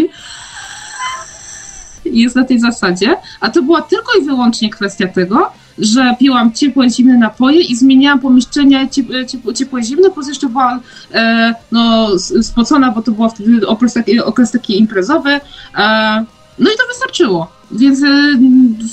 jest 2.05 2.37
na 2.37 2.45
tej 2.45 2.61
zasadzie, 2.61 3.17
a 3.41 3.51
to 3.51 3.63
była 3.63 3.83
tylko 3.83 4.13
i 4.21 4.25
wyłącznie 4.25 4.71
kwestia 4.71 5.09
tego, 5.09 5.51
że 5.79 6.17
piłam 6.19 6.53
ciepłe, 6.53 6.91
zimne 6.91 7.19
napoje 7.19 7.61
i 7.61 7.77
zmieniałam 7.77 8.21
pomieszczenia 8.21 8.89
ciepłe, 8.89 9.27
ciepłe, 9.27 9.55
ciepłe 9.55 9.83
zimne, 9.83 10.09
jeszcze 10.29 10.49
byłam 10.49 10.81
e, 11.15 11.55
no, 11.73 12.09
spocona, 12.43 12.91
bo 12.91 13.03
to 13.03 13.13
był 13.13 13.29
wtedy 13.29 13.67
okres 13.67 13.93
taki, 13.93 14.21
okres 14.21 14.51
taki 14.51 14.79
imprezowy. 14.79 15.31
E, 15.79 16.25
no 16.59 16.71
i 16.71 16.77
to 16.77 16.83
wystarczyło. 16.89 17.51
Więc 17.71 18.03
e, 18.03 18.07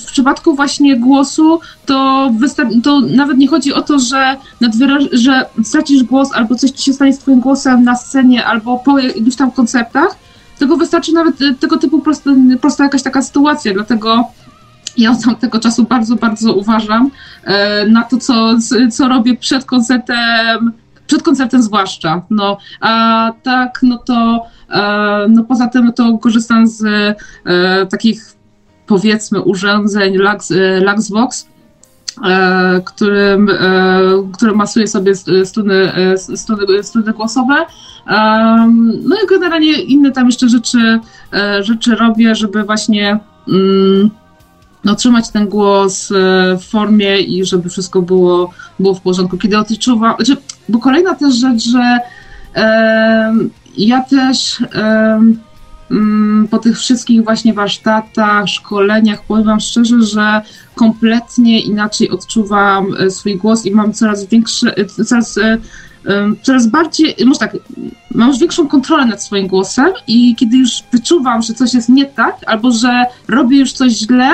w 0.04 0.06
przypadku 0.06 0.56
właśnie 0.56 0.98
głosu 0.98 1.60
to, 1.86 2.32
to 2.84 3.00
nawet 3.00 3.38
nie 3.38 3.48
chodzi 3.48 3.74
o 3.74 3.82
to, 3.82 4.00
że, 4.00 4.38
że 5.12 5.46
stracisz 5.64 6.04
głos 6.04 6.30
albo 6.34 6.56
coś 6.56 6.72
ci 6.72 6.84
się 6.84 6.94
stanie 6.94 7.14
z 7.14 7.20
twoim 7.20 7.40
głosem 7.40 7.84
na 7.84 7.96
scenie 7.96 8.46
albo 8.46 8.78
po 8.78 9.00
jakichś 9.00 9.36
tam 9.36 9.52
koncertach, 9.52 10.16
tylko 10.60 10.78
wystarczy 10.78 11.14
nawet 11.14 11.42
e, 11.42 11.54
tego 11.54 11.78
typu 11.78 12.02
prosta, 12.02 12.32
prosta 12.62 12.84
jakaś 12.84 13.04
taka 13.04 13.22
sytuacja, 13.22 13.74
dlatego 13.74 14.26
ja 14.98 15.12
od 15.12 15.24
tamtego 15.24 15.60
czasu 15.60 15.84
bardzo, 15.84 16.16
bardzo 16.16 16.54
uważam 16.54 17.12
e, 17.44 17.86
na 17.88 18.04
to, 18.04 18.18
co, 18.18 18.58
co 18.92 19.08
robię 19.08 19.38
przed 19.38 19.66
koncertem, 19.66 20.72
przed 21.08 21.24
koncertem 21.24 21.64
zwłaszcza. 21.64 22.22
No, 22.30 22.58
a 22.82 23.32
tak, 23.44 23.80
no 23.84 23.98
to 23.98 24.46
e, 24.70 25.26
no 25.30 25.44
poza 25.44 25.68
tym 25.68 25.94
to 25.94 26.18
korzystam 26.18 26.68
z 26.68 26.84
e, 27.46 27.86
takich 27.86 28.36
powiedzmy 28.88 29.42
urządzeń 29.42 30.18
Lux, 30.18 30.54
Luxbox, 30.86 31.48
którym, 32.86 33.50
które 34.34 34.54
masuje 34.54 34.88
sobie 34.88 35.16
struny, 35.46 35.92
struny, 36.36 36.84
struny 36.84 37.14
głosowe. 37.14 37.56
No 39.04 39.16
i 39.24 39.28
generalnie 39.30 39.72
inne 39.72 40.12
tam 40.12 40.26
jeszcze 40.26 40.50
rzeczy, 40.50 41.00
rzeczy 41.62 41.96
robię, 41.96 42.36
żeby 42.36 42.64
właśnie 42.64 43.20
mm, 43.48 44.10
no, 44.84 44.96
trzymać 44.96 45.30
ten 45.30 45.48
głos 45.48 46.12
e, 46.12 46.16
w 46.58 46.64
formie 46.64 47.20
i 47.20 47.46
żeby 47.46 47.70
wszystko 47.70 48.02
było, 48.02 48.54
było 48.80 48.94
w 48.94 49.02
porządku. 49.02 49.38
Kiedy 49.38 49.58
odczuwam, 49.58 50.16
znaczy, 50.16 50.42
bo 50.70 50.80
kolejna 50.80 51.16
też 51.16 51.36
rzecz, 51.36 51.64
że 51.64 52.00
e, 52.56 53.34
ja 53.78 54.04
też 54.04 54.62
e, 54.62 55.22
po 56.50 56.58
tych 56.58 56.78
wszystkich 56.78 57.24
właśnie 57.24 57.54
warsztatach, 57.54 58.48
szkoleniach, 58.48 59.24
powiem 59.24 59.46
Wam 59.46 59.60
szczerze, 59.60 60.02
że 60.02 60.42
kompletnie 60.76 61.62
inaczej 61.62 62.10
odczuwam 62.10 62.88
e, 63.00 63.12
swój 63.12 63.36
głos 63.38 63.66
i 63.66 63.72
mam 63.72 63.94
coraz 63.94 64.26
większe, 64.26 64.78
e, 64.78 64.86
coraz 64.86 65.40
coraz 66.42 66.68
bardziej, 66.68 67.16
może 67.26 67.40
tak, 67.40 67.58
mam 68.16 68.30
już 68.30 68.40
większą 68.40 68.68
kontrolę 68.68 69.06
nad 69.06 69.24
swoim 69.24 69.48
głosem 69.48 69.88
i 70.08 70.36
kiedy 70.36 70.58
już 70.58 70.84
wyczuwam, 70.92 71.42
że 71.42 71.54
coś 71.54 71.74
jest 71.74 71.90
nie 71.90 72.06
tak, 72.06 72.36
albo 72.46 72.72
że 72.72 73.06
robię 73.28 73.60
już 73.60 73.74
coś 73.74 73.92
źle, 73.92 74.32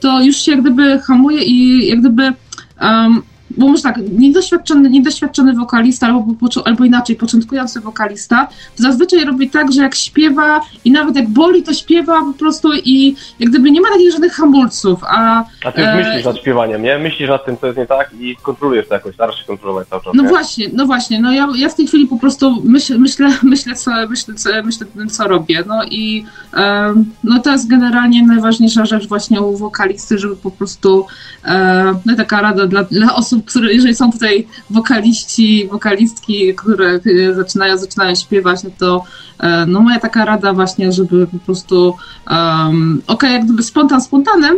to 0.00 0.22
już 0.22 0.36
się 0.36 0.52
jak 0.52 0.60
gdyby 0.60 0.98
hamuje 0.98 1.42
i 1.42 1.88
jak 1.88 2.00
gdyby 2.00 2.32
um, 2.80 3.22
bo 3.58 3.68
może 3.68 3.82
tak, 3.82 3.96
niedoświadczony, 4.18 4.90
niedoświadczony 4.90 5.54
wokalista 5.54 6.06
albo, 6.06 6.24
albo 6.64 6.84
inaczej, 6.84 7.16
początkujący 7.16 7.80
wokalista, 7.80 8.48
zazwyczaj 8.76 9.24
robi 9.24 9.50
tak, 9.50 9.72
że 9.72 9.82
jak 9.82 9.94
śpiewa 9.94 10.60
i 10.84 10.90
nawet 10.90 11.16
jak 11.16 11.28
boli, 11.28 11.62
to 11.62 11.74
śpiewa 11.74 12.20
po 12.20 12.32
prostu 12.38 12.68
i 12.84 13.16
jak 13.40 13.50
gdyby 13.50 13.70
nie 13.70 13.80
ma 13.80 13.88
takich 13.88 14.12
żadnych 14.12 14.32
hamulców, 14.32 15.00
a... 15.04 15.44
A 15.64 15.72
ty 15.72 15.80
już 15.80 15.90
e... 15.90 15.96
myślisz 15.96 16.24
nad 16.24 16.36
śpiewaniem, 16.36 16.82
nie? 16.82 16.98
Myślisz 16.98 17.28
nad 17.28 17.44
tym, 17.44 17.56
co 17.56 17.66
jest 17.66 17.78
nie 17.78 17.86
tak 17.86 18.10
i 18.20 18.36
kontrolujesz 18.42 18.88
to 18.88 18.94
jakoś, 18.94 19.14
starasz 19.14 19.38
się 19.38 19.44
kontrolować 19.44 19.88
cały 19.88 20.02
czas, 20.02 20.14
No 20.14 20.22
nie? 20.22 20.28
właśnie, 20.28 20.66
no 20.72 20.86
właśnie, 20.86 21.20
no 21.20 21.32
ja, 21.32 21.48
ja 21.56 21.68
w 21.68 21.74
tej 21.74 21.86
chwili 21.86 22.06
po 22.06 22.16
prostu 22.16 22.62
myśl, 22.64 22.98
myślę, 22.98 23.28
myślę, 23.42 23.74
co, 23.74 23.90
myślę, 24.08 24.34
co, 24.34 24.50
myślę, 24.64 24.86
co 25.10 25.28
robię, 25.28 25.64
no 25.66 25.84
i 25.84 26.24
um, 26.56 27.04
no 27.24 27.38
to 27.38 27.52
jest 27.52 27.68
generalnie 27.68 28.26
najważniejsza 28.26 28.86
rzecz 28.86 29.08
właśnie 29.08 29.40
u 29.40 29.56
wokalisty, 29.56 30.18
żeby 30.18 30.36
po 30.36 30.50
prostu, 30.50 31.06
um, 31.46 31.98
no 32.06 32.16
taka 32.16 32.40
rada 32.40 32.66
dla, 32.66 32.84
dla 32.84 33.14
osób, 33.14 33.47
które, 33.48 33.72
jeżeli 33.72 33.94
są 33.94 34.12
tutaj 34.12 34.46
wokaliści, 34.70 35.68
wokalistki, 35.68 36.54
które 36.54 37.00
y, 37.06 37.34
zaczynają, 37.34 37.78
zaczynają 37.78 38.14
śpiewać, 38.14 38.62
no 38.62 38.70
to 38.78 39.04
e, 39.38 39.66
no 39.66 39.80
moja 39.80 40.00
taka 40.00 40.24
rada 40.24 40.52
właśnie, 40.52 40.92
żeby 40.92 41.26
po 41.26 41.38
prostu 41.38 41.94
um, 42.30 43.02
okay, 43.06 43.32
jak 43.32 43.44
gdyby 43.44 43.62
spontan 43.62 44.00
spontanem, 44.00 44.56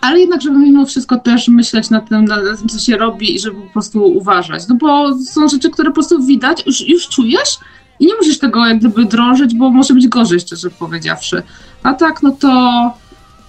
ale 0.00 0.20
jednak, 0.20 0.42
żeby 0.42 0.58
mimo 0.58 0.86
wszystko 0.86 1.16
też 1.16 1.48
myśleć 1.48 1.90
nad 1.90 2.08
tym, 2.08 2.24
nad 2.24 2.58
tym, 2.58 2.68
co 2.68 2.78
się 2.78 2.96
robi 2.96 3.34
i 3.34 3.40
żeby 3.40 3.60
po 3.60 3.72
prostu 3.72 4.04
uważać. 4.04 4.68
No 4.68 4.74
bo 4.74 5.18
są 5.18 5.48
rzeczy, 5.48 5.70
które 5.70 5.88
po 5.88 5.94
prostu 5.94 6.22
widać, 6.22 6.66
już, 6.66 6.88
już 6.88 7.08
czujesz 7.08 7.58
i 8.00 8.06
nie 8.06 8.14
musisz 8.14 8.38
tego 8.38 8.66
jak 8.66 8.78
gdyby 8.78 9.04
drążyć, 9.04 9.54
bo 9.54 9.70
może 9.70 9.94
być 9.94 10.08
gorzej, 10.08 10.40
szczerze 10.40 10.70
powiedziawszy. 10.70 11.42
A 11.82 11.94
tak, 11.94 12.22
no 12.22 12.30
to 12.30 12.48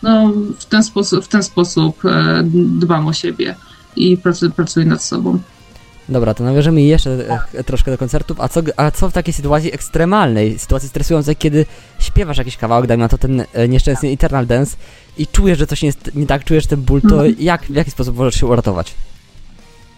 no, 0.04 0.34
w 0.60 0.66
ten 0.66 0.84
sposób, 0.84 1.26
w 1.26 1.28
ten 1.28 1.44
sposób 1.44 2.06
e, 2.06 2.42
dbam 2.54 3.08
o 3.08 3.14
siebie 3.14 3.56
i 4.00 4.18
pracuję, 4.18 4.52
pracuję 4.52 4.86
nad 4.86 5.04
sobą. 5.04 5.40
Dobra, 6.10 6.34
to 6.34 6.44
nawiążemy 6.44 6.82
jeszcze 6.82 7.12
e, 7.54 7.64
troszkę 7.64 7.92
do 7.92 7.98
koncertów. 7.98 8.42
A 8.42 8.48
co, 8.48 8.62
a 8.78 8.92
co 8.92 9.10
w 9.10 9.14
takiej 9.14 9.34
sytuacji 9.34 9.74
ekstremalnej, 9.74 10.60
sytuacji 10.60 10.90
stresującej, 10.90 11.36
kiedy 11.36 11.66
śpiewasz 12.00 12.38
jakiś 12.38 12.58
kawałek, 12.58 12.88
dajmy 12.88 13.04
na 13.04 13.10
to 13.10 13.18
ten 13.18 13.44
e, 13.54 13.68
nieszczęsny 13.68 14.10
Eternal 14.10 14.46
Dance 14.46 14.78
i 15.18 15.28
czujesz, 15.28 15.58
że 15.58 15.68
coś 15.68 15.82
nie, 15.82 15.88
jest, 15.88 16.16
nie 16.16 16.28
tak, 16.28 16.44
czujesz 16.44 16.68
ten 16.68 16.82
ból, 16.82 17.02
to 17.02 17.16
mhm. 17.16 17.36
jak, 17.40 17.62
w 17.62 17.76
jaki 17.76 17.92
sposób 17.92 18.18
możesz 18.18 18.36
się 18.36 18.48
uratować? 18.48 18.94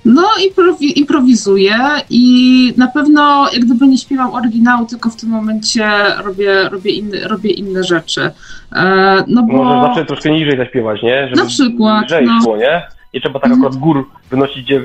No, 0.05 0.23
improwi 0.47 0.99
improwizuję 0.99 1.75
i 2.09 2.73
na 2.77 2.87
pewno 2.87 3.49
jak 3.53 3.65
gdyby 3.65 3.87
nie 3.87 3.97
śpiewam 3.97 4.33
oryginału, 4.33 4.85
tylko 4.85 5.09
w 5.09 5.15
tym 5.15 5.29
momencie 5.29 5.89
robię, 6.23 6.69
robię, 6.69 6.91
inny, 6.91 7.27
robię 7.27 7.51
inne 7.51 7.83
rzeczy. 7.83 8.31
E, 8.75 9.23
no 9.27 9.43
bo... 9.43 9.63
Może 9.63 9.87
zacząć 9.87 10.07
troszkę 10.07 10.29
niżej 10.29 10.57
zaśpiewać, 10.57 11.01
nie? 11.03 11.27
Żeby 11.27 11.41
na 11.41 11.47
przykład, 11.47 12.05
no. 12.25 12.41
szło, 12.43 12.57
nie? 12.57 12.83
Nie 13.13 13.21
trzeba 13.21 13.39
tak 13.39 13.52
akurat 13.52 13.76
gór 13.76 14.10
wynosić, 14.30 14.63
gdzie 14.63 14.82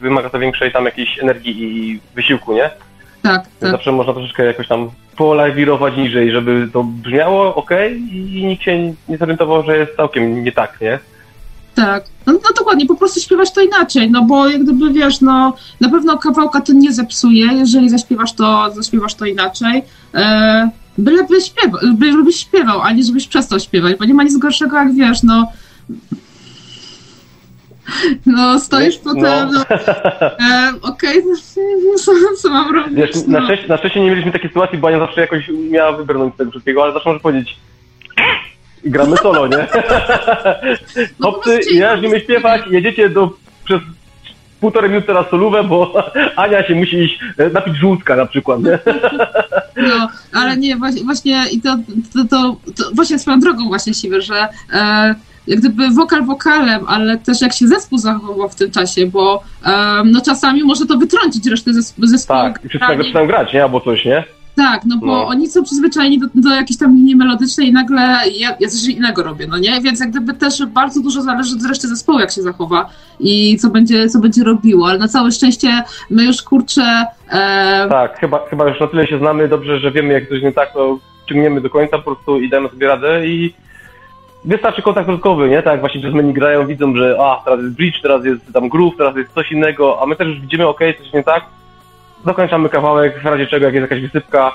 wymaga 0.00 0.30
to 0.30 0.38
większej 0.38 0.72
tam 0.72 0.84
jakiejś 0.84 1.18
energii 1.18 1.62
i 1.62 2.00
wysiłku, 2.14 2.54
nie? 2.54 2.70
Tak, 3.22 3.46
tak. 3.60 3.70
Zawsze 3.70 3.92
można 3.92 4.12
troszeczkę 4.12 4.44
jakoś 4.44 4.68
tam 4.68 4.90
polajwirować 5.16 5.96
niżej, 5.96 6.30
żeby 6.30 6.68
to 6.72 6.84
brzmiało 6.84 7.54
ok 7.54 7.70
i 8.12 8.44
nikt 8.46 8.62
się 8.62 8.94
nie 9.08 9.18
zorientował, 9.18 9.64
że 9.64 9.78
jest 9.78 9.96
całkiem 9.96 10.44
nie 10.44 10.52
tak, 10.52 10.80
nie? 10.80 10.98
Tak, 11.74 12.04
no, 12.26 12.32
no 12.32 12.48
dokładnie, 12.58 12.86
po 12.86 12.96
prostu 12.96 13.20
śpiewasz 13.20 13.52
to 13.52 13.60
inaczej, 13.60 14.10
no 14.10 14.22
bo 14.22 14.48
jak 14.48 14.62
gdyby 14.62 14.92
wiesz, 14.92 15.20
no 15.20 15.54
na 15.80 15.88
pewno 15.88 16.18
kawałka 16.18 16.60
to 16.60 16.72
nie 16.72 16.92
zepsuje, 16.92 17.46
jeżeli 17.46 17.88
zaśpiewasz 17.88 18.32
to, 18.32 18.70
zaśpiewasz 18.74 19.14
to 19.14 19.24
inaczej. 19.24 19.82
E, 20.14 20.70
byleby 20.98 21.40
śpiewał, 21.40 21.80
bylebyś 21.94 22.36
śpiewał, 22.36 22.82
a 22.82 22.92
nie 22.92 23.04
żebyś 23.04 23.28
przestał 23.28 23.60
śpiewać, 23.60 23.96
bo 23.98 24.04
nie 24.04 24.14
ma 24.14 24.22
nic 24.22 24.36
gorszego 24.36 24.76
jak 24.76 24.94
wiesz, 24.94 25.22
no 25.22 25.52
no, 28.26 28.60
stoisz 28.60 28.98
No. 29.04 29.14
potem, 29.14 29.50
no, 29.52 29.64
e, 30.50 30.72
okej, 30.82 31.22
co, 32.04 32.12
co 32.36 32.50
mam 32.50 32.74
robić? 32.74 32.94
Wiesz, 32.94 33.10
no. 33.26 33.40
na, 33.40 33.44
szczęście, 33.44 33.68
na 33.68 33.76
szczęście 33.76 34.00
nie 34.00 34.10
mieliśmy 34.10 34.32
takiej 34.32 34.48
sytuacji, 34.50 34.78
bo 34.78 34.88
Ania 34.88 34.98
zawsze 34.98 35.20
jakoś 35.20 35.50
miała 35.70 35.92
wybrnąć 35.92 36.34
z 36.34 36.36
tego 36.36 36.50
wszystkiego, 36.50 36.82
ale 36.82 36.92
zawsze 36.92 37.08
może 37.08 37.20
powiedzieć 37.20 37.56
i 38.84 38.90
gramy 38.90 39.16
solo, 39.16 39.46
nie? 39.46 39.56
No, 41.20 41.32
Chłopcy, 41.32 41.60
ja 41.74 41.96
nie 41.96 42.08
umiem 42.08 42.20
śpiewać, 42.20 42.62
jedziecie 42.70 43.08
do, 43.10 43.30
przez 43.64 43.80
półtorej 44.60 44.90
minuty 44.90 45.06
teraz 45.06 45.30
solówę, 45.30 45.64
bo 45.64 46.04
Ania 46.36 46.66
się 46.66 46.74
musi 46.74 46.96
iść 46.96 47.18
e, 47.38 47.50
napić 47.50 47.76
żółtka 47.76 48.16
na 48.16 48.26
przykład, 48.26 48.60
nie? 48.62 48.78
No, 49.76 50.08
ale 50.32 50.56
nie, 50.56 50.76
właśnie, 50.76 51.04
właśnie 51.04 51.44
i 51.52 51.60
to, 51.60 51.76
to, 52.14 52.24
to, 52.24 52.56
to 52.76 52.90
właśnie 52.94 53.18
swoją 53.18 53.40
drogą 53.40 53.68
właśnie 53.68 53.94
siwy, 53.94 54.22
że 54.22 54.48
e, 54.72 55.14
jak 55.46 55.58
gdyby 55.60 55.88
wokal 55.90 56.24
wokalem, 56.24 56.84
ale 56.86 57.18
też 57.18 57.40
jak 57.40 57.52
się 57.52 57.68
zespół 57.68 57.98
zachował 57.98 58.48
w 58.48 58.54
tym 58.54 58.70
czasie, 58.70 59.06
bo 59.06 59.42
e, 59.66 60.02
no 60.04 60.20
czasami 60.20 60.62
może 60.64 60.86
to 60.86 60.96
wytrącić 60.98 61.46
resztę 61.46 61.70
zesp- 61.70 62.06
zespołu. 62.06 62.40
Tak, 62.40 62.64
i 62.64 62.68
wszyscy 62.68 62.86
nagle 62.88 63.04
zaczynają 63.04 63.26
grać, 63.26 63.52
nie? 63.52 63.62
Albo 63.62 63.80
coś, 63.80 64.04
nie? 64.04 64.24
Tak, 64.56 64.80
no 64.86 64.96
bo 64.98 65.06
No. 65.06 65.26
oni 65.26 65.46
są 65.48 65.62
przyzwyczajeni 65.64 66.18
do, 66.18 66.26
do 66.34 66.54
jakiejś 66.54 66.78
tam 66.78 66.96
linii 66.96 67.16
melodycznej 67.16 67.68
i 67.68 67.72
nagle 67.72 68.00
ja, 68.36 68.56
ja 68.60 68.68
coś 68.68 68.84
innego 68.88 69.22
robię, 69.22 69.46
no 69.46 69.58
nie? 69.58 69.80
Więc 69.80 70.00
jak 70.00 70.10
gdyby 70.10 70.34
też 70.34 70.66
bardzo 70.66 71.00
dużo 71.00 71.22
zależy 71.22 71.56
od 71.56 71.66
reszty 71.66 71.88
zespołu, 71.88 72.18
jak 72.18 72.30
się 72.32 72.42
zachowa 72.42 72.88
i 73.20 73.56
co 73.58 73.70
będzie, 73.70 74.08
co 74.08 74.18
będzie 74.18 74.44
robiło, 74.44 74.88
ale 74.88 74.98
na 74.98 75.08
całe 75.08 75.32
szczęście 75.32 75.82
my 76.10 76.24
już 76.24 76.42
kurczę 76.42 77.06
e, 77.30 77.86
Tak, 77.90 78.18
chyba, 78.18 78.40
chyba 78.50 78.68
już 78.68 78.80
na 78.80 78.86
tyle 78.86 79.06
się 79.06 79.18
znamy 79.18 79.48
dobrze, 79.48 79.78
że 79.78 79.92
wiemy 79.92 80.12
jak 80.12 80.28
coś 80.28 80.42
nie 80.42 80.52
tak, 80.52 80.72
to 80.72 80.98
ciągniemy 81.28 81.60
do 81.60 81.70
końca 81.70 81.98
po 81.98 82.04
prostu 82.04 82.40
i 82.40 82.48
damy 82.50 82.68
sobie 82.68 82.86
radę 82.86 83.26
i 83.26 83.54
wystarczy 84.44 84.82
kontakt 84.82 85.06
dodatkowy, 85.06 85.48
nie? 85.48 85.62
Tak 85.62 85.72
jak 85.72 85.80
właśnie 85.80 86.00
jazzmeni 86.00 86.32
grają, 86.32 86.66
widzą, 86.66 86.96
że 86.96 87.16
a, 87.20 87.42
teraz 87.44 87.60
jest 87.60 87.74
bridge, 87.74 88.02
teraz 88.02 88.24
jest 88.24 88.52
tam 88.52 88.68
groove, 88.68 88.96
teraz 88.96 89.16
jest 89.16 89.32
coś 89.32 89.52
innego, 89.52 90.02
a 90.02 90.06
my 90.06 90.16
też 90.16 90.28
już 90.28 90.40
widzimy, 90.40 90.66
okej, 90.66 90.98
coś 90.98 91.12
nie 91.12 91.22
tak, 91.22 91.44
dokończamy 92.24 92.68
kawałek, 92.68 93.22
w 93.22 93.24
razie 93.24 93.46
czego 93.46 93.66
jak 93.66 93.74
jest 93.74 93.90
jakaś 93.90 94.00
wysypka, 94.00 94.52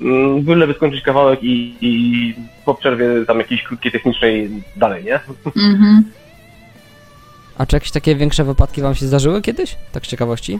mm, 0.00 0.42
byleby 0.42 0.74
skończyć 0.74 1.02
kawałek 1.02 1.42
i, 1.42 1.76
i 1.80 2.34
po 2.64 2.74
przerwie 2.74 3.06
tam 3.26 3.38
jakiejś 3.38 3.62
krótkiej 3.62 3.92
technicznej 3.92 4.50
dalej, 4.76 5.04
nie? 5.04 5.20
mhm. 5.56 6.04
A 7.58 7.66
czy 7.66 7.76
jakieś 7.76 7.90
takie 7.90 8.16
większe 8.16 8.44
wypadki 8.44 8.82
wam 8.82 8.94
się 8.94 9.06
zdarzyły 9.06 9.42
kiedyś? 9.42 9.76
Tak 9.92 10.06
z 10.06 10.08
ciekawości? 10.08 10.58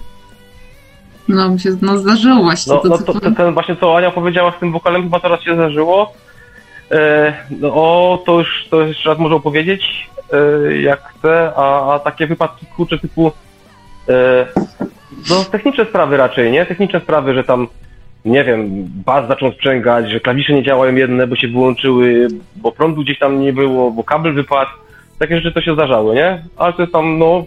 No, 1.28 1.48
mi 1.48 1.60
się 1.60 1.70
no, 1.82 1.98
zdarzyło 1.98 2.42
właśnie 2.42 2.72
No, 2.74 2.80
to, 2.80 2.88
no 2.88 2.98
to, 2.98 3.20
to, 3.20 3.30
ten 3.30 3.54
właśnie 3.54 3.76
co 3.76 3.96
Ania 3.96 4.10
powiedziała 4.10 4.52
z 4.56 4.60
tym 4.60 4.72
wokalem 4.72 5.02
chyba 5.02 5.20
teraz 5.20 5.42
się 5.42 5.54
zdarzyło. 5.54 6.12
E, 6.92 7.32
no 7.60 7.68
o, 7.74 8.22
to 8.26 8.38
już, 8.38 8.66
to 8.70 8.82
jeszcze 8.82 9.08
raz 9.08 9.18
może 9.18 9.34
opowiedzieć, 9.34 10.10
e, 10.32 10.76
jak 10.76 11.00
chce, 11.02 11.52
a, 11.56 11.94
a 11.94 11.98
takie 11.98 12.26
wypadki 12.26 12.66
kurcze 12.66 12.98
typu 12.98 13.32
e, 14.08 14.46
no 15.30 15.44
techniczne 15.44 15.84
sprawy 15.84 16.16
raczej, 16.16 16.52
nie? 16.52 16.66
Techniczne 16.66 17.00
sprawy, 17.00 17.34
że 17.34 17.44
tam 17.44 17.68
nie 18.24 18.44
wiem, 18.44 18.68
bas 19.06 19.28
zaczął 19.28 19.52
sprzęgać, 19.52 20.10
że 20.10 20.20
klawisze 20.20 20.52
nie 20.52 20.62
działają 20.62 20.94
jedne, 20.94 21.26
bo 21.26 21.36
się 21.36 21.48
wyłączyły, 21.48 22.28
bo 22.56 22.72
prądu 22.72 23.02
gdzieś 23.02 23.18
tam 23.18 23.40
nie 23.40 23.52
było, 23.52 23.90
bo 23.90 24.04
kabel 24.04 24.32
wypadł. 24.34 24.70
Takie 25.18 25.36
rzeczy 25.36 25.52
to 25.52 25.60
się 25.60 25.74
zdarzały, 25.74 26.14
nie? 26.14 26.42
Ale 26.56 26.72
to 26.72 26.82
jest 26.82 26.92
tam, 26.92 27.18
no, 27.18 27.44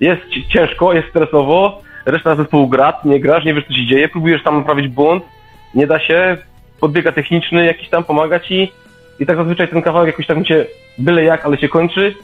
jest 0.00 0.28
ci- 0.28 0.48
ciężko, 0.48 0.92
jest 0.92 1.08
stresowo, 1.08 1.82
reszta 2.06 2.36
zespołu 2.36 2.68
gra, 2.68 2.92
nie 3.04 3.20
grasz, 3.20 3.44
nie 3.44 3.54
wiesz 3.54 3.64
co 3.66 3.74
się 3.74 3.86
dzieje, 3.86 4.08
próbujesz 4.08 4.42
tam 4.42 4.56
naprawić 4.56 4.88
błąd, 4.88 5.24
nie 5.74 5.86
da 5.86 5.98
się, 6.00 6.36
podbiega 6.80 7.12
techniczny 7.12 7.64
jakiś 7.64 7.88
tam, 7.88 8.04
pomaga 8.04 8.40
ci 8.40 8.72
i 9.20 9.26
tak 9.26 9.36
zazwyczaj 9.36 9.68
ten 9.68 9.82
kawałek 9.82 10.18
jakoś 10.18 10.36
mi 10.36 10.46
się 10.46 10.66
byle 10.98 11.24
jak, 11.24 11.44
ale 11.46 11.58
się 11.58 11.68
kończy. 11.68 12.14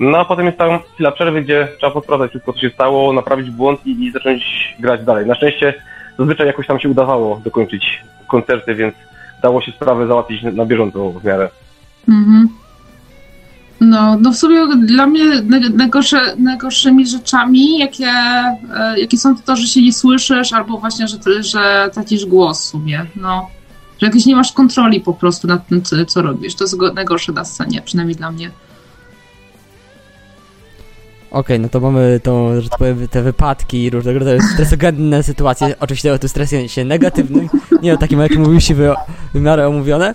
No 0.00 0.18
a 0.18 0.24
potem 0.24 0.46
jest 0.46 0.58
tam 0.58 0.78
chwila 0.94 1.12
przerwy, 1.12 1.42
gdzie 1.42 1.68
trzeba 1.78 1.92
posprawdzać 1.92 2.30
wszystko, 2.30 2.52
co 2.52 2.60
się 2.60 2.70
stało, 2.70 3.12
naprawić 3.12 3.50
błąd 3.50 3.86
i, 3.86 4.04
i 4.04 4.12
zacząć 4.12 4.74
grać 4.80 5.04
dalej. 5.04 5.26
Na 5.26 5.34
szczęście 5.34 5.74
zazwyczaj 6.18 6.46
jakoś 6.46 6.66
tam 6.66 6.80
się 6.80 6.88
udawało 6.88 7.40
dokończyć 7.44 8.02
koncerty, 8.28 8.74
więc 8.74 8.94
dało 9.42 9.62
się 9.62 9.72
sprawę 9.72 10.06
załatwić 10.06 10.42
na 10.42 10.64
bieżąco 10.64 11.10
w 11.10 11.24
miarę. 11.24 11.48
Mhm. 12.08 12.48
No, 13.80 14.16
no 14.20 14.32
w 14.32 14.36
sumie 14.36 14.76
dla 14.76 15.06
mnie 15.06 15.24
naj- 15.24 15.74
najgorsze, 15.74 16.36
najgorszymi 16.38 17.06
rzeczami, 17.06 17.78
jakie, 17.78 18.12
e, 18.76 19.00
jakie 19.00 19.18
są 19.18 19.36
to, 19.36 19.42
to, 19.42 19.56
że 19.56 19.66
się 19.66 19.82
nie 19.82 19.92
słyszysz, 19.92 20.52
albo 20.52 20.78
właśnie, 20.78 21.08
że, 21.08 21.42
że 21.42 21.90
tracisz 21.94 22.26
głos 22.26 22.60
w 22.60 22.64
sumie, 22.64 23.04
no. 23.16 23.50
Że 24.00 24.06
jakieś 24.06 24.26
nie 24.26 24.36
masz 24.36 24.52
kontroli 24.52 25.00
po 25.00 25.14
prostu 25.14 25.48
nad 25.48 25.66
tym, 25.66 25.82
co, 25.82 26.04
co 26.04 26.22
robisz. 26.22 26.54
To 26.54 26.64
jest 26.64 26.76
go- 26.76 26.92
najgorsze 26.92 27.32
na 27.32 27.44
scenie, 27.44 27.82
przynajmniej 27.82 28.16
dla 28.16 28.30
mnie. 28.32 28.50
Okej, 31.30 31.60
no 31.60 31.68
to 31.68 31.80
mamy 31.80 32.20
to, 32.22 32.60
że 32.62 32.68
tak 32.68 32.78
powiem, 32.78 33.08
te 33.08 33.22
wypadki 33.22 33.82
i 33.82 33.90
różnego 33.90 34.18
rodzaju 34.18 34.40
stresogenne 34.54 35.22
sytuacje. 35.32 35.74
Oczywiście 35.80 36.12
o 36.12 36.18
tym 36.18 36.28
stresie 36.28 36.68
się 36.68 36.84
negatywnym, 36.84 37.48
nie 37.82 37.94
o 37.94 37.96
takim, 37.96 38.20
jak 38.20 38.36
mówił 38.36 38.60
siwy, 38.60 38.94
w 39.34 39.40
miarę 39.40 39.68
omówione. 39.68 40.14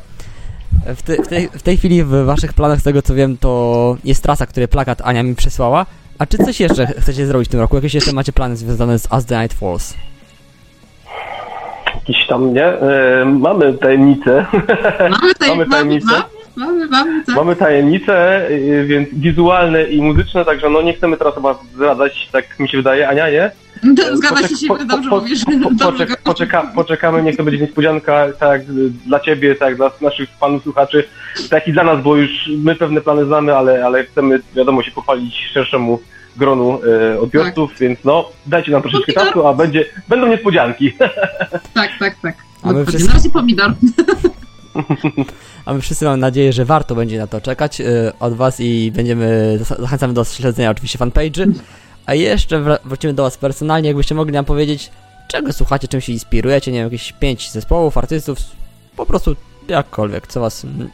W, 0.95 1.01
te, 1.01 1.23
w, 1.23 1.27
tej, 1.27 1.49
w 1.49 1.61
tej 1.61 1.77
chwili 1.77 2.03
w 2.03 2.09
waszych 2.09 2.53
planach, 2.53 2.79
z 2.79 2.83
tego 2.83 3.01
co 3.01 3.15
wiem, 3.15 3.37
to 3.37 3.97
jest 4.03 4.23
trasa, 4.23 4.45
który 4.45 4.67
plakat 4.67 5.01
Ania 5.01 5.23
mi 5.23 5.35
przesłała. 5.35 5.85
A 6.19 6.25
czy 6.25 6.37
coś 6.37 6.59
jeszcze 6.59 6.87
chcecie 6.87 7.27
zrobić 7.27 7.47
w 7.47 7.51
tym 7.51 7.59
roku? 7.59 7.75
Jakieś 7.75 7.93
jeszcze 7.93 8.13
macie 8.13 8.33
plany 8.33 8.57
związane 8.57 8.99
z 8.99 9.07
As 9.09 9.25
the 9.25 9.41
Night 9.41 9.59
Falls? 9.59 9.93
Jakiś 12.07 12.27
tam, 12.27 12.53
nie? 12.53 12.65
E, 12.65 13.25
mamy 13.25 13.73
tajemnicę. 13.73 14.45
Mamy, 14.99 15.33
taj- 15.39 15.49
Mamy 15.49 15.65
tajemnicę. 15.65 16.07
Mamy, 16.55 16.87
mamy, 16.87 16.87
mamy, 16.87 17.23
tak. 17.25 17.35
Mamy 17.35 17.55
tajemnice, 17.55 18.41
y, 18.51 18.85
więc 18.87 19.09
wizualne 19.13 19.83
i 19.83 20.01
muzyczne, 20.01 20.45
także 20.45 20.69
no 20.69 20.81
nie 20.81 20.93
chcemy 20.93 21.17
teraz 21.17 21.35
chyba 21.35 21.59
zdradzać, 21.75 22.29
tak 22.31 22.59
mi 22.59 22.69
się 22.69 22.77
wydaje. 22.77 23.09
Ania, 23.09 23.29
nie? 23.29 23.51
Zgadza 24.13 24.47
się, 24.47 24.67
po- 24.67 24.77
dobrze 24.85 25.09
po- 25.09 25.19
mówisz. 25.19 25.45
po- 25.79 25.85
poczek- 25.91 26.17
poczeka, 26.23 26.71
poczekamy, 26.75 27.23
niech 27.23 27.37
to 27.37 27.43
będzie 27.43 27.59
niespodzianka, 27.61 28.25
tak 28.39 28.61
dla 29.05 29.19
ciebie, 29.19 29.55
tak 29.55 29.75
dla 29.75 29.91
naszych 30.01 30.29
panów 30.39 30.63
słuchaczy, 30.63 31.03
tak 31.49 31.67
i 31.67 31.73
dla 31.73 31.83
nas, 31.83 32.01
bo 32.03 32.15
już 32.15 32.49
my 32.57 32.75
pewne 32.75 33.01
plany 33.01 33.25
znamy, 33.25 33.55
ale, 33.55 33.85
ale 33.85 34.03
chcemy, 34.03 34.39
wiadomo, 34.55 34.83
się 34.83 34.91
pochwalić 34.91 35.49
szerszemu 35.53 35.99
gronu 36.37 36.79
y, 37.15 37.19
odbiorców, 37.19 37.69
Tak. 37.69 37.79
więc 37.79 37.99
no, 38.03 38.29
dajcie 38.45 38.71
nam 38.71 38.81
troszeczkę 38.81 39.13
Pomidor. 39.13 39.27
czasu, 39.33 39.47
a 39.47 39.53
będzie, 39.53 39.85
będą 40.07 40.27
niespodzianki. 40.27 40.93
Tak, 41.73 41.89
tak, 41.99 42.15
tak. 42.21 42.35
A 42.63 42.71
my 42.73 42.85
wszyscy- 42.85 43.07
Na 43.07 43.13
razie 43.13 43.29
pomidor. 43.29 43.73
A 45.65 45.73
my 45.73 45.81
wszyscy 45.81 46.05
mamy 46.05 46.17
nadzieję, 46.17 46.53
że 46.53 46.65
warto 46.65 46.95
będzie 46.95 47.17
na 47.17 47.27
to 47.27 47.41
czekać 47.41 47.81
y, 47.81 47.85
od 48.19 48.33
was 48.33 48.59
i 48.59 48.91
będziemy, 48.95 49.57
zach- 49.61 49.81
zachęcamy 49.81 50.13
do 50.13 50.23
śledzenia 50.23 50.69
oczywiście 50.71 50.99
fanpage'y. 50.99 51.53
A 52.05 52.13
jeszcze 52.13 52.77
wrócimy 52.85 53.13
do 53.13 53.23
was 53.23 53.37
personalnie, 53.37 53.87
jakbyście 53.89 54.15
mogli 54.15 54.33
nam 54.33 54.45
powiedzieć, 54.45 54.91
czego 55.27 55.53
słuchacie, 55.53 55.87
czym 55.87 56.01
się 56.01 56.13
inspirujecie, 56.13 56.71
nie 56.71 56.77
wiem, 56.77 56.85
jakieś 56.85 57.11
pięć 57.13 57.51
zespołów, 57.51 57.97
artystów, 57.97 58.37
po 58.95 59.05
prostu 59.05 59.35
jakkolwiek, 59.67 60.27
co 60.27 60.39
was, 60.41 60.65
mm, 60.65 60.89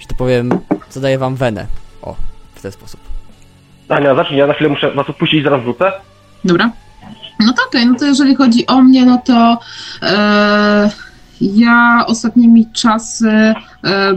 że 0.00 0.06
tak 0.06 0.18
powiem, 0.18 0.50
co 0.88 1.00
daje 1.00 1.18
wam 1.18 1.36
wenę. 1.36 1.66
O, 2.02 2.16
w 2.54 2.62
ten 2.62 2.72
sposób. 2.72 3.00
Ania, 3.88 4.14
zacznij, 4.14 4.38
ja 4.38 4.46
na 4.46 4.54
chwilę 4.54 4.70
muszę 4.70 4.90
was 4.90 5.10
odpuścić 5.10 5.44
zaraz 5.44 5.62
wrócę. 5.62 5.92
Dobra. 6.44 6.70
No 7.40 7.52
to 7.52 7.62
okej, 7.68 7.86
no 7.86 7.94
to 7.94 8.04
jeżeli 8.04 8.34
chodzi 8.34 8.66
o 8.66 8.80
mnie, 8.82 9.06
no 9.06 9.22
to 9.24 9.58
e, 10.02 10.90
ja 11.40 12.04
ostatnimi 12.06 12.66
czasy 12.72 13.30
e, 13.30 13.54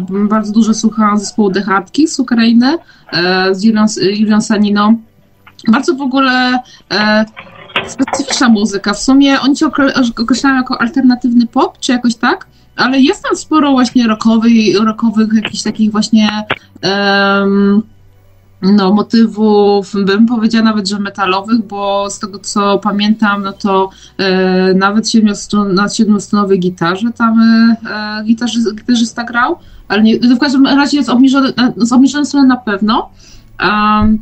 bardzo 0.09 0.53
dużo 0.53 0.73
słuchałam 0.73 1.19
zespołu 1.19 1.51
The 1.51 1.61
Hardkicks 1.61 2.13
z 2.15 2.19
Ukrainy 2.19 2.77
e, 3.13 3.55
z 3.55 3.63
Julią, 3.63 3.85
Julią 4.01 4.41
Saniną. 4.41 4.97
Bardzo 5.67 5.95
w 5.95 6.01
ogóle 6.01 6.59
e, 6.91 7.25
specyficzna 7.87 8.49
muzyka. 8.49 8.93
W 8.93 8.99
sumie 8.99 9.41
oni 9.41 9.57
się 9.57 9.67
okre- 9.67 10.21
określają 10.21 10.55
jako 10.55 10.81
alternatywny 10.81 11.47
pop, 11.47 11.79
czy 11.79 11.91
jakoś 11.91 12.15
tak, 12.15 12.47
ale 12.75 12.99
jest 12.99 13.23
tam 13.23 13.35
sporo 13.35 13.71
właśnie 13.71 14.07
rockowych, 14.07 14.51
rockowych 14.83 15.27
jakichś 15.43 15.63
takich 15.63 15.91
właśnie 15.91 16.29
no, 18.61 18.93
motywów, 18.93 19.93
bym 20.05 20.25
powiedziała 20.25 20.65
nawet, 20.65 20.89
że 20.89 20.99
metalowych, 20.99 21.67
bo 21.67 22.09
z 22.09 22.19
tego 22.19 22.39
co 22.39 22.79
pamiętam, 22.79 23.43
no 23.43 23.53
to 23.53 23.89
e, 24.17 24.73
nawet 24.73 25.09
siedmiostron, 25.09 25.73
na 25.73 25.89
siedmiostrunowej 25.89 26.59
gitarze 26.59 27.11
tam 27.17 27.39
e, 27.39 27.75
e, 28.19 28.23
gitarzy, 28.23 28.59
gitarzysta 28.75 29.23
grał, 29.23 29.55
ale 29.87 30.03
nie, 30.03 30.19
w 30.19 30.39
każdym 30.39 30.65
razie 30.65 30.97
jest 30.97 31.09
obniżony, 31.09 31.53
na- 31.57 31.73
z 31.77 31.91
obniżonej 31.91 32.25
strony 32.25 32.47
na 32.47 32.57
pewno. 32.57 33.09
Um, 33.61 34.19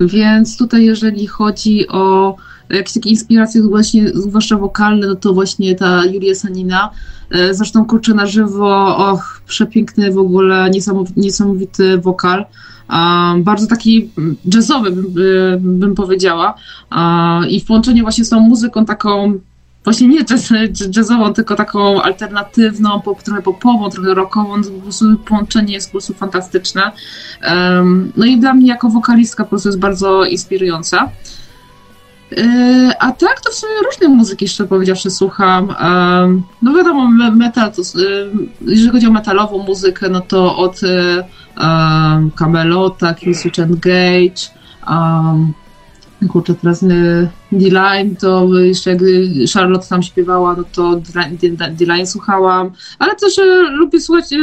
więc 0.00 0.56
tutaj 0.56 0.84
jeżeli 0.84 1.26
chodzi 1.26 1.88
o 1.88 2.36
jakieś 2.70 2.94
takie 2.94 3.10
inspiracje 3.10 3.62
właśnie, 3.62 4.08
zwłaszcza 4.08 4.56
wokalne, 4.56 5.06
no 5.06 5.14
to 5.14 5.34
właśnie 5.34 5.74
ta 5.74 6.04
Julia 6.04 6.34
Sanina, 6.34 6.90
e, 7.30 7.54
zresztą 7.54 7.84
kurczę 7.84 8.14
na 8.14 8.26
żywo, 8.26 8.96
och, 8.96 9.40
przepiękny 9.46 10.12
w 10.12 10.18
ogóle, 10.18 10.70
niesamowity 11.16 11.98
wokal. 11.98 12.44
Bardzo 13.38 13.66
taki 13.66 14.10
jazzowy, 14.54 14.92
bym, 14.92 15.78
bym 15.78 15.94
powiedziała. 15.94 16.54
I 17.48 17.60
w 17.60 17.64
połączeniu 17.64 18.02
właśnie 18.02 18.24
z 18.24 18.28
tą 18.28 18.40
muzyką 18.40 18.84
taką 18.84 19.40
właśnie 19.84 20.08
nie 20.08 20.24
jazz, 20.24 20.52
jazzową, 20.96 21.32
tylko 21.32 21.54
taką 21.54 22.02
alternatywną, 22.02 23.00
pop, 23.00 23.22
trochę 23.22 23.42
popową, 23.42 23.90
trochę 23.90 24.14
rockową, 24.14 24.54
połączenie 25.28 25.74
jest 25.74 25.88
po 25.88 25.92
prostu 25.92 26.14
fantastyczne. 26.14 26.92
No 28.16 28.24
i 28.24 28.38
dla 28.38 28.54
mnie 28.54 28.68
jako 28.68 28.88
wokalistka 28.88 29.44
po 29.44 29.50
prostu 29.50 29.68
jest 29.68 29.78
bardzo 29.78 30.24
inspirująca. 30.24 31.10
E, 32.36 32.90
a 32.98 33.12
tak, 33.12 33.40
to 33.40 33.50
w 33.50 33.54
sumie 33.54 33.72
różne 33.84 34.08
muzyki, 34.08 34.48
szczerze 34.48 34.68
powiedziawszy, 34.68 35.10
słucham. 35.10 35.74
No 36.62 36.74
wiadomo, 36.74 37.10
metal, 37.30 37.72
to, 37.72 37.82
jeżeli 38.60 38.90
chodzi 38.90 39.06
o 39.06 39.10
metalową 39.12 39.62
muzykę, 39.62 40.08
no 40.08 40.20
to 40.20 40.56
od 40.56 40.80
Camelota, 42.34 43.14
Killswitch 43.14 43.58
Engage, 43.58 44.50
um, 44.88 45.52
kurczę, 46.28 46.54
teraz 46.54 46.84
D-Line, 47.52 48.16
to 48.16 48.58
jeszcze 48.58 48.90
jak 48.90 49.00
Charlotte 49.54 49.86
tam 49.88 50.02
śpiewała, 50.02 50.56
no 50.56 50.64
to 50.74 51.00
D-Line 51.70 52.06
słuchałam, 52.06 52.70
ale 52.98 53.14
też 53.14 53.40
lubię 53.70 54.00
słuchać 54.00 54.34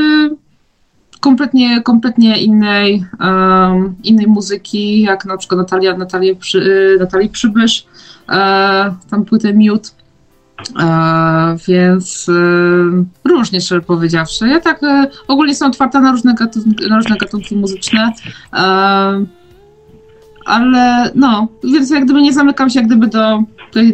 kompletnie, 1.23 1.81
kompletnie 1.81 2.37
innej, 2.41 3.05
um, 3.19 3.95
innej 4.03 4.27
muzyki, 4.27 5.01
jak 5.01 5.25
na 5.25 5.37
przykład 5.37 5.57
Natalia, 5.57 5.97
Natalia 5.97 6.35
Przy, 6.35 6.57
y, 6.57 6.97
Natalii 6.99 7.29
Przybysz, 7.29 7.85
e, 8.29 8.95
tam 9.09 9.25
płytę 9.25 9.53
Miód, 9.53 9.87
e, 9.87 10.02
więc 11.67 12.29
e, 12.29 13.29
różnie, 13.29 13.61
szczerze 13.61 13.81
powiedziawszy. 13.81 14.47
Ja 14.47 14.59
tak 14.59 14.83
e, 14.83 15.07
ogólnie 15.27 15.51
jestem 15.51 15.69
otwarta 15.69 15.99
na 15.99 16.11
różne 16.11 16.33
gatunki, 16.33 16.89
na 16.89 16.97
różne 16.97 17.17
gatunki 17.17 17.55
muzyczne, 17.55 18.13
e, 18.53 19.25
ale 20.45 21.11
no, 21.15 21.47
więc 21.63 21.89
jak 21.89 22.05
gdyby 22.05 22.21
nie 22.21 22.33
zamykam 22.33 22.69
się 22.69 22.79
jak 22.79 22.87
gdyby 22.87 23.07
do, 23.07 23.43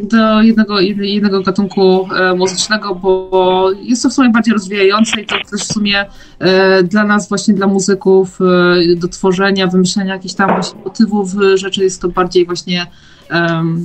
do 0.04 0.42
jednego, 0.42 0.80
jednego 0.80 1.42
gatunku 1.42 2.08
e, 2.16 2.34
muzycznego, 2.36 2.96
bo 2.96 3.72
jest 3.82 4.04
to 4.04 4.10
w 4.10 4.14
sumie 4.14 4.30
bardziej 4.30 4.54
rozwijające 4.54 5.22
i 5.22 5.26
to 5.26 5.36
też 5.52 5.62
w 5.62 5.74
sumie 5.74 6.06
e, 6.40 6.84
dla 6.84 7.04
nas, 7.04 7.30
właśnie 7.30 7.54
dla 7.54 7.68
muzyków, 7.68 8.40
e, 8.42 8.96
do 8.96 9.08
tworzenia, 9.08 9.68
wymyślenia 9.68 10.14
jakichś 10.14 10.34
tam 10.34 10.50
właśnie 10.50 10.80
motywów 10.86 11.36
rzeczy 11.56 11.84
jest 11.84 12.02
to 12.02 12.10
bardziej 12.10 12.46
właśnie 12.46 12.88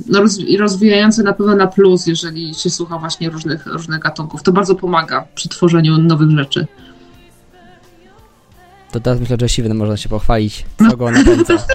no, 0.07 0.21
rozwijające 0.59 1.23
na 1.23 1.33
pewno 1.33 1.55
na 1.55 1.67
plus, 1.67 2.07
jeżeli 2.07 2.53
się 2.53 2.69
słucha 2.69 2.97
właśnie 2.97 3.29
różnych, 3.29 3.65
różnych 3.65 3.99
gatunków. 3.99 4.43
To 4.43 4.51
bardzo 4.51 4.75
pomaga 4.75 5.27
przy 5.35 5.49
tworzeniu 5.49 5.97
nowych 5.97 6.29
rzeczy 6.29 6.67
to 8.95 8.99
teraz 8.99 9.19
myślę, 9.19 9.37
że 9.39 9.49
Siwy 9.49 9.73
można 9.73 9.97
się 9.97 10.09
pochwalić, 10.09 10.65
co 10.89 10.97
go. 10.97 11.09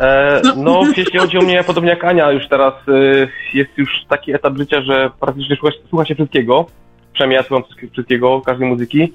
E, 0.01 0.43
no, 0.57 0.83
jeśli 0.97 1.19
chodzi 1.19 1.39
o 1.39 1.43
mnie, 1.43 1.65
podobnie 1.65 1.91
jak 1.91 2.05
Ania, 2.05 2.33
już 2.33 2.49
teraz 2.49 2.75
y, 2.89 3.29
jest 3.55 3.71
już 3.77 3.91
taki 4.09 4.35
etap 4.35 4.57
życia, 4.57 4.83
że 4.83 5.11
praktycznie 5.21 5.57
słucha, 5.57 5.77
słucha 5.89 6.05
się 6.05 6.15
wszystkiego. 6.15 6.67
Przynajmniej 7.13 7.37
ja 7.37 7.43
słucham 7.43 7.65
wszystkiego, 7.93 8.41
każdej 8.41 8.69
muzyki. 8.69 9.13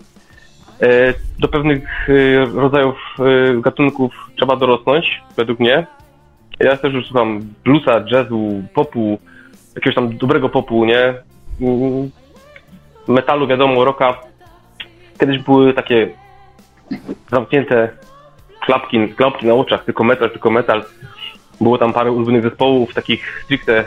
E, 0.82 1.14
do 1.40 1.48
pewnych 1.48 2.10
y, 2.10 2.46
rodzajów 2.54 2.98
y, 3.20 3.62
gatunków 3.62 4.14
trzeba 4.36 4.56
dorosnąć, 4.56 5.24
według 5.38 5.60
mnie. 5.60 5.88
Ja 6.60 6.78
też 6.78 6.94
już 6.94 7.08
słucham 7.08 7.42
bluesa, 7.64 8.06
jazzu, 8.12 8.64
popu, 8.74 9.20
jakiegoś 9.76 9.96
tam 9.96 10.18
dobrego 10.18 10.50
popu, 10.50 10.86
nie? 10.86 11.14
Mm, 11.62 12.12
metalu, 13.08 13.48
wiadomo, 13.48 13.86
rocka. 13.86 14.22
Kiedyś 15.20 15.40
były 15.40 15.74
takie 15.74 16.25
zamknięte 17.32 17.90
klapki, 18.66 19.08
klapki 19.08 19.46
na 19.46 19.54
oczach, 19.54 19.86
tylko 19.86 20.04
metal, 20.04 20.30
tylko 20.30 20.52
metal. 20.52 20.84
Było 21.62 21.78
tam 21.78 21.94
parę 21.94 22.12
ulubionych 22.12 22.44
zespołów, 22.44 22.94
takich 22.94 23.42
stricte, 23.46 23.86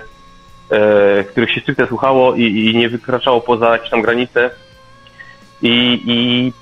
e, 0.71 1.25
których 1.25 1.53
się 1.53 1.61
stricte 1.61 1.87
słuchało 1.87 2.35
i, 2.35 2.43
i, 2.43 2.77
nie 2.77 2.89
wykraczało 2.89 3.41
poza 3.41 3.73
jakieś 3.73 3.91
tam 3.91 4.03
granice. 4.03 4.51
I, 5.63 6.03
i 6.07 6.53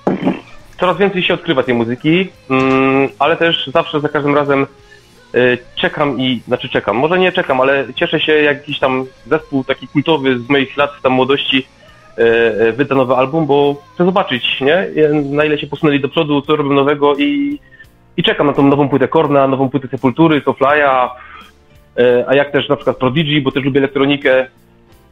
coraz 0.81 0.99
więcej 0.99 1.23
się 1.23 1.35
odkrywa 1.35 1.63
tej 1.63 1.75
muzyki, 1.75 2.29
mm, 2.51 3.09
ale 3.19 3.37
też 3.37 3.71
zawsze 3.73 4.01
za 4.01 4.09
każdym 4.09 4.35
razem 4.35 4.67
e, 5.35 5.39
czekam 5.75 6.21
i, 6.21 6.43
znaczy 6.47 6.69
czekam, 6.69 6.97
może 6.97 7.19
nie 7.19 7.33
czekam, 7.33 7.61
ale 7.61 7.87
cieszę 7.95 8.21
się 8.21 8.33
jak 8.33 8.57
jakiś 8.57 8.79
tam 8.79 9.07
zespół 9.27 9.65
taki 9.65 9.89
kultowy 9.89 10.39
z 10.39 10.49
moich 10.49 10.77
lat 10.77 10.91
tam 11.03 11.13
młodości 11.13 11.67
wyda 12.73 12.95
nowy 12.95 13.15
album, 13.15 13.47
bo 13.47 13.83
chcę 13.95 14.05
zobaczyć, 14.05 14.61
nie? 14.61 14.89
Na 15.23 15.45
ile 15.45 15.59
się 15.59 15.67
posunęli 15.67 16.01
do 16.01 16.09
przodu, 16.09 16.43
co 16.43 16.57
robią 16.57 16.73
nowego 16.73 17.17
i, 17.17 17.61
i 18.17 18.23
czekam 18.23 18.47
na 18.47 18.53
tą 18.53 18.63
nową 18.63 18.89
płytę 18.89 19.09
Korna, 19.09 19.49
nową 19.49 19.69
płytę 19.69 19.89
Sepultury, 19.89 20.41
Soulfly'a, 20.41 21.09
e, 21.99 22.25
a 22.29 22.35
jak 22.35 22.53
też 22.53 22.69
na 22.69 22.77
przykład 22.77 22.97
Prodigy, 22.97 23.41
bo 23.41 23.53
też 23.53 23.65
lubię 23.65 23.79
elektronikę 23.79 24.47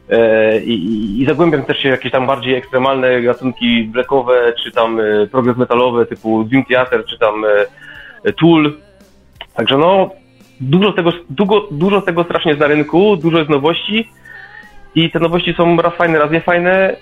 e, 0.09 0.59
i, 0.59 1.21
i 1.21 1.25
zagłębiam 1.25 1.63
też 1.63 1.77
się 1.77 1.89
jakieś 1.89 2.11
tam 2.11 2.27
bardziej 2.27 2.55
ekstremalne 2.55 3.21
gatunki 3.21 3.83
blackowe, 3.83 4.53
czy 4.63 4.71
tam 4.71 4.99
progres 5.31 5.57
metalowe 5.57 6.05
typu 6.05 6.43
Dream 6.43 6.65
Theater, 6.65 7.05
czy 7.05 7.17
tam 7.19 7.45
Tool. 8.39 8.73
Także 9.53 9.77
no, 9.77 10.09
dużo 10.59 10.91
tego, 10.91 11.11
dużo, 11.29 11.67
dużo 11.71 12.01
tego 12.01 12.23
strasznie 12.23 12.51
jest 12.51 12.61
na 12.61 12.67
rynku, 12.67 13.17
dużo 13.17 13.37
jest 13.37 13.49
nowości, 13.49 14.09
i 14.95 15.11
te 15.11 15.19
nowości 15.19 15.53
są 15.53 15.77
raz 15.77 15.93
fajne, 15.93 16.19
raz 16.19 16.31
niefajne. 16.31 16.95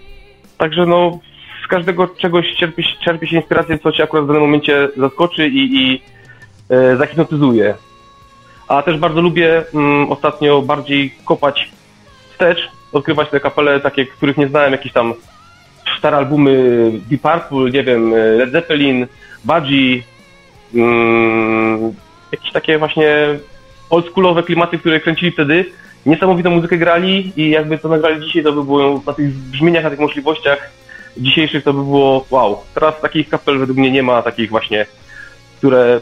Także 0.57 0.85
no, 0.85 1.19
z 1.65 1.67
każdego 1.67 2.07
czegoś 2.07 2.55
czerpie, 2.59 2.83
czerpie 3.05 3.27
się 3.27 3.35
inspirację, 3.35 3.79
co 3.79 3.91
cię 3.91 4.03
akurat 4.03 4.25
w 4.25 4.27
danym 4.27 4.41
momencie 4.41 4.89
zaskoczy 4.97 5.47
i, 5.47 5.75
i 5.75 6.01
e, 6.69 6.95
zahipnotyzuje. 6.97 7.75
A 8.67 8.81
też 8.81 8.97
bardzo 8.97 9.21
lubię 9.21 9.63
mm, 9.73 10.11
ostatnio 10.11 10.61
bardziej 10.61 11.13
kopać 11.25 11.69
wstecz, 12.31 12.69
odkrywać 12.93 13.29
te 13.29 13.39
kapele 13.39 13.79
takie, 13.79 14.05
których 14.05 14.37
nie 14.37 14.47
znałem, 14.47 14.71
jakieś 14.71 14.93
tam 14.93 15.13
stare 15.97 16.17
albumy 16.17 16.91
Deep 17.09 17.21
Purple, 17.21 17.71
nie 17.71 17.83
wiem, 17.83 18.11
Led 18.37 18.51
Zeppelin, 18.51 19.07
Budgie, 19.45 20.03
mm, 20.75 21.93
jakieś 22.31 22.51
takie 22.51 22.77
właśnie 22.77 23.07
oldschoolowe 23.89 24.43
klimaty, 24.43 24.77
które 24.77 24.99
kręcili 24.99 25.31
wtedy, 25.31 25.65
niesamowitą 26.06 26.49
muzykę 26.49 26.78
grali 26.78 27.34
i 27.36 27.49
jakby 27.49 27.78
to 27.78 27.89
nagrali 27.89 28.26
dzisiaj, 28.26 28.43
to 28.43 28.54
by 28.54 28.64
było 28.64 29.01
na 29.08 29.14
tych 29.14 29.34
brzmieniach, 29.34 29.84
na 29.84 29.89
tych 29.89 29.99
możliwościach 29.99 30.70
dzisiejszych 31.18 31.64
to 31.64 31.74
by 31.74 31.84
było 31.84 32.26
wow. 32.30 32.62
Teraz 32.74 33.01
takich 33.01 33.30
kapel 33.30 33.60
według 33.60 33.78
mnie 33.78 33.91
nie 33.91 34.04
ma, 34.04 34.22
takich 34.22 34.49
właśnie, 34.49 34.86
które, 35.58 36.01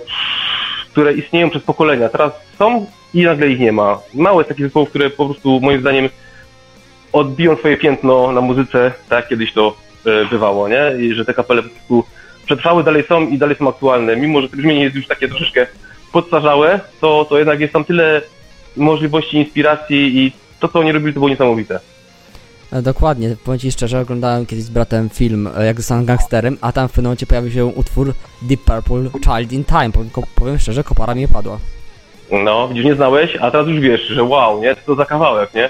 które 0.91 1.13
istnieją 1.13 1.49
przez 1.49 1.63
pokolenia. 1.63 2.09
Teraz 2.09 2.31
są 2.57 2.85
i 3.13 3.23
nagle 3.23 3.47
ich 3.47 3.59
nie 3.59 3.71
ma. 3.71 3.99
Małe 4.13 4.43
takich 4.43 4.65
zespołów, 4.65 4.89
które 4.89 5.09
po 5.09 5.25
prostu 5.25 5.59
moim 5.59 5.81
zdaniem 5.81 6.09
odbiją 7.13 7.55
swoje 7.55 7.77
piętno 7.77 8.31
na 8.31 8.41
muzyce, 8.41 8.91
tak 9.09 9.19
jak 9.19 9.29
kiedyś 9.29 9.53
to 9.53 9.75
e, 10.05 10.25
bywało, 10.25 10.67
nie? 10.67 10.91
I 10.99 11.13
że 11.13 11.25
te 11.25 11.33
kapele 11.33 11.63
po 11.63 11.69
prostu 11.69 12.03
przetrwały, 12.45 12.83
dalej 12.83 13.03
są 13.03 13.27
i 13.27 13.37
dalej 13.37 13.55
są 13.55 13.69
aktualne. 13.69 14.15
Mimo, 14.15 14.41
że 14.41 14.49
to 14.49 14.57
brzmienie 14.57 14.83
jest 14.83 14.95
już 14.95 15.07
takie 15.07 15.27
troszeczkę 15.27 15.67
podstarzałe, 16.11 16.79
to, 17.01 17.25
to 17.29 17.37
jednak 17.37 17.59
jest 17.59 17.73
tam 17.73 17.83
tyle 17.83 18.21
możliwości 18.77 19.37
inspiracji 19.37 20.17
i 20.17 20.31
to, 20.59 20.67
co 20.67 20.79
oni 20.79 20.91
robili, 20.91 21.13
to 21.13 21.19
było 21.19 21.29
niesamowite. 21.29 21.79
E, 22.71 22.81
dokładnie, 22.81 23.35
powiem 23.45 23.59
Ci 23.59 23.71
szczerze, 23.71 23.99
oglądałem 23.99 24.45
kiedyś 24.45 24.65
z 24.65 24.69
bratem 24.69 25.09
film 25.09 25.49
e, 25.57 25.65
Jak 25.65 25.77
zostałem 25.77 26.05
gangsterem, 26.05 26.57
a 26.61 26.71
tam 26.71 26.87
w 26.87 26.91
pewnym 26.91 27.05
momencie 27.05 27.25
pojawił 27.25 27.51
się 27.51 27.65
utwór 27.65 28.13
Deep 28.41 28.61
Purple 28.61 29.19
Child 29.23 29.51
in 29.51 29.63
Time. 29.63 29.91
Powiem, 29.91 30.09
powiem 30.35 30.59
szczerze, 30.59 30.83
kopara 30.83 31.15
mi 31.15 31.27
padła. 31.27 31.59
No, 32.43 32.67
widzisz, 32.67 32.85
nie 32.85 32.95
znałeś, 32.95 33.35
a 33.41 33.51
teraz 33.51 33.67
już 33.67 33.79
wiesz, 33.79 34.07
że 34.07 34.23
wow, 34.23 34.61
nie? 34.61 34.75
Co 34.75 34.81
to 34.85 34.95
za 34.95 35.05
kawałek, 35.05 35.53
nie? 35.53 35.69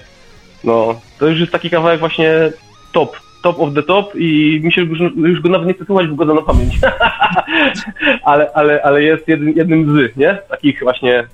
No, 0.64 1.00
to 1.20 1.28
już 1.28 1.40
jest 1.40 1.52
taki 1.52 1.70
kawałek 1.70 2.00
właśnie 2.00 2.52
top, 2.92 3.18
top 3.44 3.60
of 3.60 3.74
the 3.74 3.84
top 3.84 4.16
i 4.16 4.60
mi 4.64 4.72
się 4.72 4.82
już, 4.82 5.00
już 5.16 5.42
go 5.42 5.50
nawet 5.50 5.68
nie 5.68 5.74
chce 5.74 5.86
słuchać, 5.86 6.08
bo 6.08 6.26
go 6.26 6.34
na 6.34 6.42
pamięć. 6.42 6.74
ale, 8.24 8.52
ale, 8.54 8.84
ale 8.84 9.04
jest 9.04 9.28
jednym, 9.28 9.58
jednym 9.58 9.98
z, 9.98 10.18
nie? 10.18 10.38
Takich 10.50 10.80
właśnie 10.80 11.28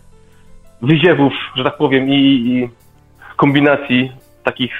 wyziewów, 0.81 1.33
że 1.55 1.63
tak 1.63 1.77
powiem, 1.77 2.09
i, 2.09 2.15
i 2.15 2.69
kombinacji 3.35 4.11
takich 4.43 4.71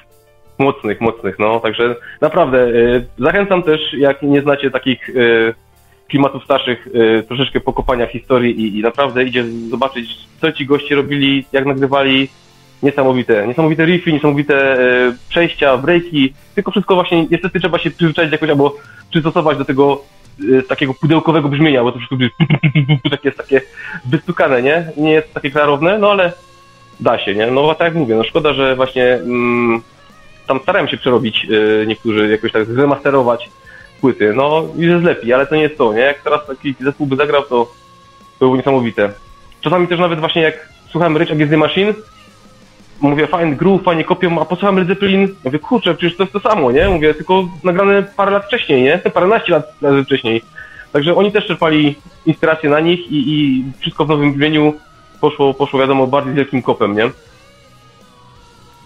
mocnych, 0.59 1.01
mocnych, 1.01 1.39
no, 1.39 1.59
także 1.59 1.95
naprawdę 2.21 2.67
y, 2.67 3.05
zachęcam 3.19 3.63
też, 3.63 3.93
jak 3.93 4.21
nie 4.21 4.41
znacie 4.41 4.71
takich 4.71 5.09
y, 5.09 5.53
klimatów 6.09 6.43
starszych, 6.43 6.87
y, 6.87 7.23
troszeczkę 7.27 7.59
pokopania 7.59 8.07
w 8.07 8.11
historii 8.11 8.61
i, 8.61 8.79
i 8.79 8.81
naprawdę 8.81 9.23
idzie 9.23 9.43
zobaczyć, 9.69 10.17
co 10.41 10.51
ci 10.51 10.65
goście 10.65 10.95
robili, 10.95 11.45
jak 11.51 11.65
nagrywali, 11.65 12.29
niesamowite, 12.83 13.47
niesamowite 13.47 13.85
riffy, 13.85 14.13
niesamowite 14.13 14.77
przejścia, 15.29 15.77
breaki, 15.77 16.33
tylko 16.55 16.71
wszystko 16.71 16.95
właśnie, 16.95 17.25
niestety 17.31 17.59
trzeba 17.59 17.79
się 17.79 17.91
przyzwyczaić 17.91 18.31
jakoś, 18.31 18.49
albo 18.49 18.75
przystosować 19.09 19.57
do 19.57 19.65
tego 19.65 20.03
takiego 20.67 20.93
pudełkowego 20.93 21.49
brzmienia, 21.49 21.83
bo 21.83 21.91
to 21.91 21.99
wszystko 21.99 22.17
takie 23.11 23.27
jest 23.27 23.37
takie 23.37 23.61
wystukane, 24.05 24.61
nie? 24.61 24.91
Nie 24.97 25.11
jest 25.11 25.33
takie 25.33 25.51
klarowne, 25.51 25.97
no 25.97 26.11
ale 26.11 26.33
da 26.99 27.19
się, 27.19 27.35
nie? 27.35 27.47
No 27.47 27.75
tak 27.75 27.85
jak 27.85 27.95
mówię, 27.95 28.15
no 28.15 28.23
szkoda, 28.23 28.53
że 28.53 28.75
właśnie 28.75 29.13
mm, 29.13 29.81
tam 30.47 30.59
starałem 30.59 30.87
się 30.87 30.97
przerobić 30.97 31.47
y, 31.51 31.85
niektórzy 31.87 32.27
jakoś 32.27 32.51
tak 32.51 32.65
zremasterować 32.65 33.49
płyty, 34.01 34.33
no 34.33 34.67
i 34.77 34.81
jest 34.81 35.03
lepiej, 35.03 35.33
ale 35.33 35.47
to 35.47 35.55
nie 35.55 35.61
jest 35.61 35.77
to, 35.77 35.93
nie? 35.93 35.99
Jak 35.99 36.21
teraz 36.21 36.47
taki 36.47 36.75
zespół 36.79 37.07
by 37.07 37.15
zagrał, 37.15 37.43
to 37.43 37.71
były 38.39 38.57
niesamowite. 38.57 39.13
Czasami 39.61 39.87
też 39.87 39.99
nawet 39.99 40.19
właśnie 40.19 40.41
jak 40.41 40.69
słuchałem 40.91 41.17
Rage 41.17 41.33
Against 41.33 41.51
the 41.51 41.57
Machine, 41.57 41.93
mówię, 43.01 43.27
fajny 43.27 43.55
groove, 43.55 43.83
fajnie 43.83 44.03
kopią, 44.03 44.41
a 44.41 44.45
posłucham 44.45 44.77
Led 44.77 44.87
Zeppelin, 44.87 45.35
mówię, 45.43 45.59
kurczę, 45.59 45.95
przecież 45.95 46.17
to 46.17 46.23
jest 46.23 46.33
to 46.33 46.39
samo, 46.39 46.71
nie? 46.71 46.89
Mówię, 46.89 47.13
tylko 47.13 47.49
nagrane 47.63 48.03
parę 48.03 48.31
lat 48.31 48.45
wcześniej, 48.45 48.83
nie? 48.83 48.97
Paręnaście 48.97 49.51
lat, 49.51 49.73
lat 49.81 50.05
wcześniej. 50.05 50.41
Także 50.93 51.15
oni 51.15 51.31
też 51.31 51.45
czerpali 51.45 51.95
inspirację 52.25 52.69
na 52.69 52.79
nich 52.79 52.99
i, 53.11 53.23
i 53.33 53.63
wszystko 53.79 54.05
w 54.05 54.09
nowym 54.09 54.33
brzmieniu 54.33 54.73
poszło, 55.21 55.53
poszło 55.53 55.79
wiadomo, 55.79 56.07
bardziej 56.07 56.33
wielkim 56.33 56.61
kopem, 56.61 56.95
nie? 56.95 57.09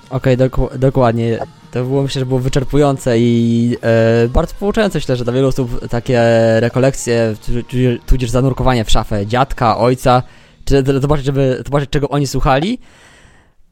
Okej, 0.10 0.38
doku- 0.38 0.78
dokładnie. 0.78 1.40
To 1.72 1.84
było 1.84 2.04
myślę, 2.04 2.20
że 2.20 2.26
było 2.26 2.40
wyczerpujące 2.40 3.20
i 3.20 3.78
e, 3.82 4.28
bardzo 4.28 4.54
pouczające 4.60 4.98
myślę, 4.98 5.16
że 5.16 5.24
dla 5.24 5.34
wielu 5.34 5.48
osób 5.48 5.88
takie 5.88 6.20
rekolekcje, 6.60 7.34
tu- 7.46 7.64
tu- 7.64 8.06
tudzież 8.06 8.30
zanurkowanie 8.30 8.86
w 8.86 8.92
szafę 8.92 9.26
dziadka, 9.28 9.78
ojca, 9.78 10.24
czy 10.66 10.84
zobaczyć, 11.00 11.26
żeby 11.26 11.62
zobaczyć 11.66 11.90
czego 11.90 12.10
oni 12.10 12.28
słuchali. 12.28 12.80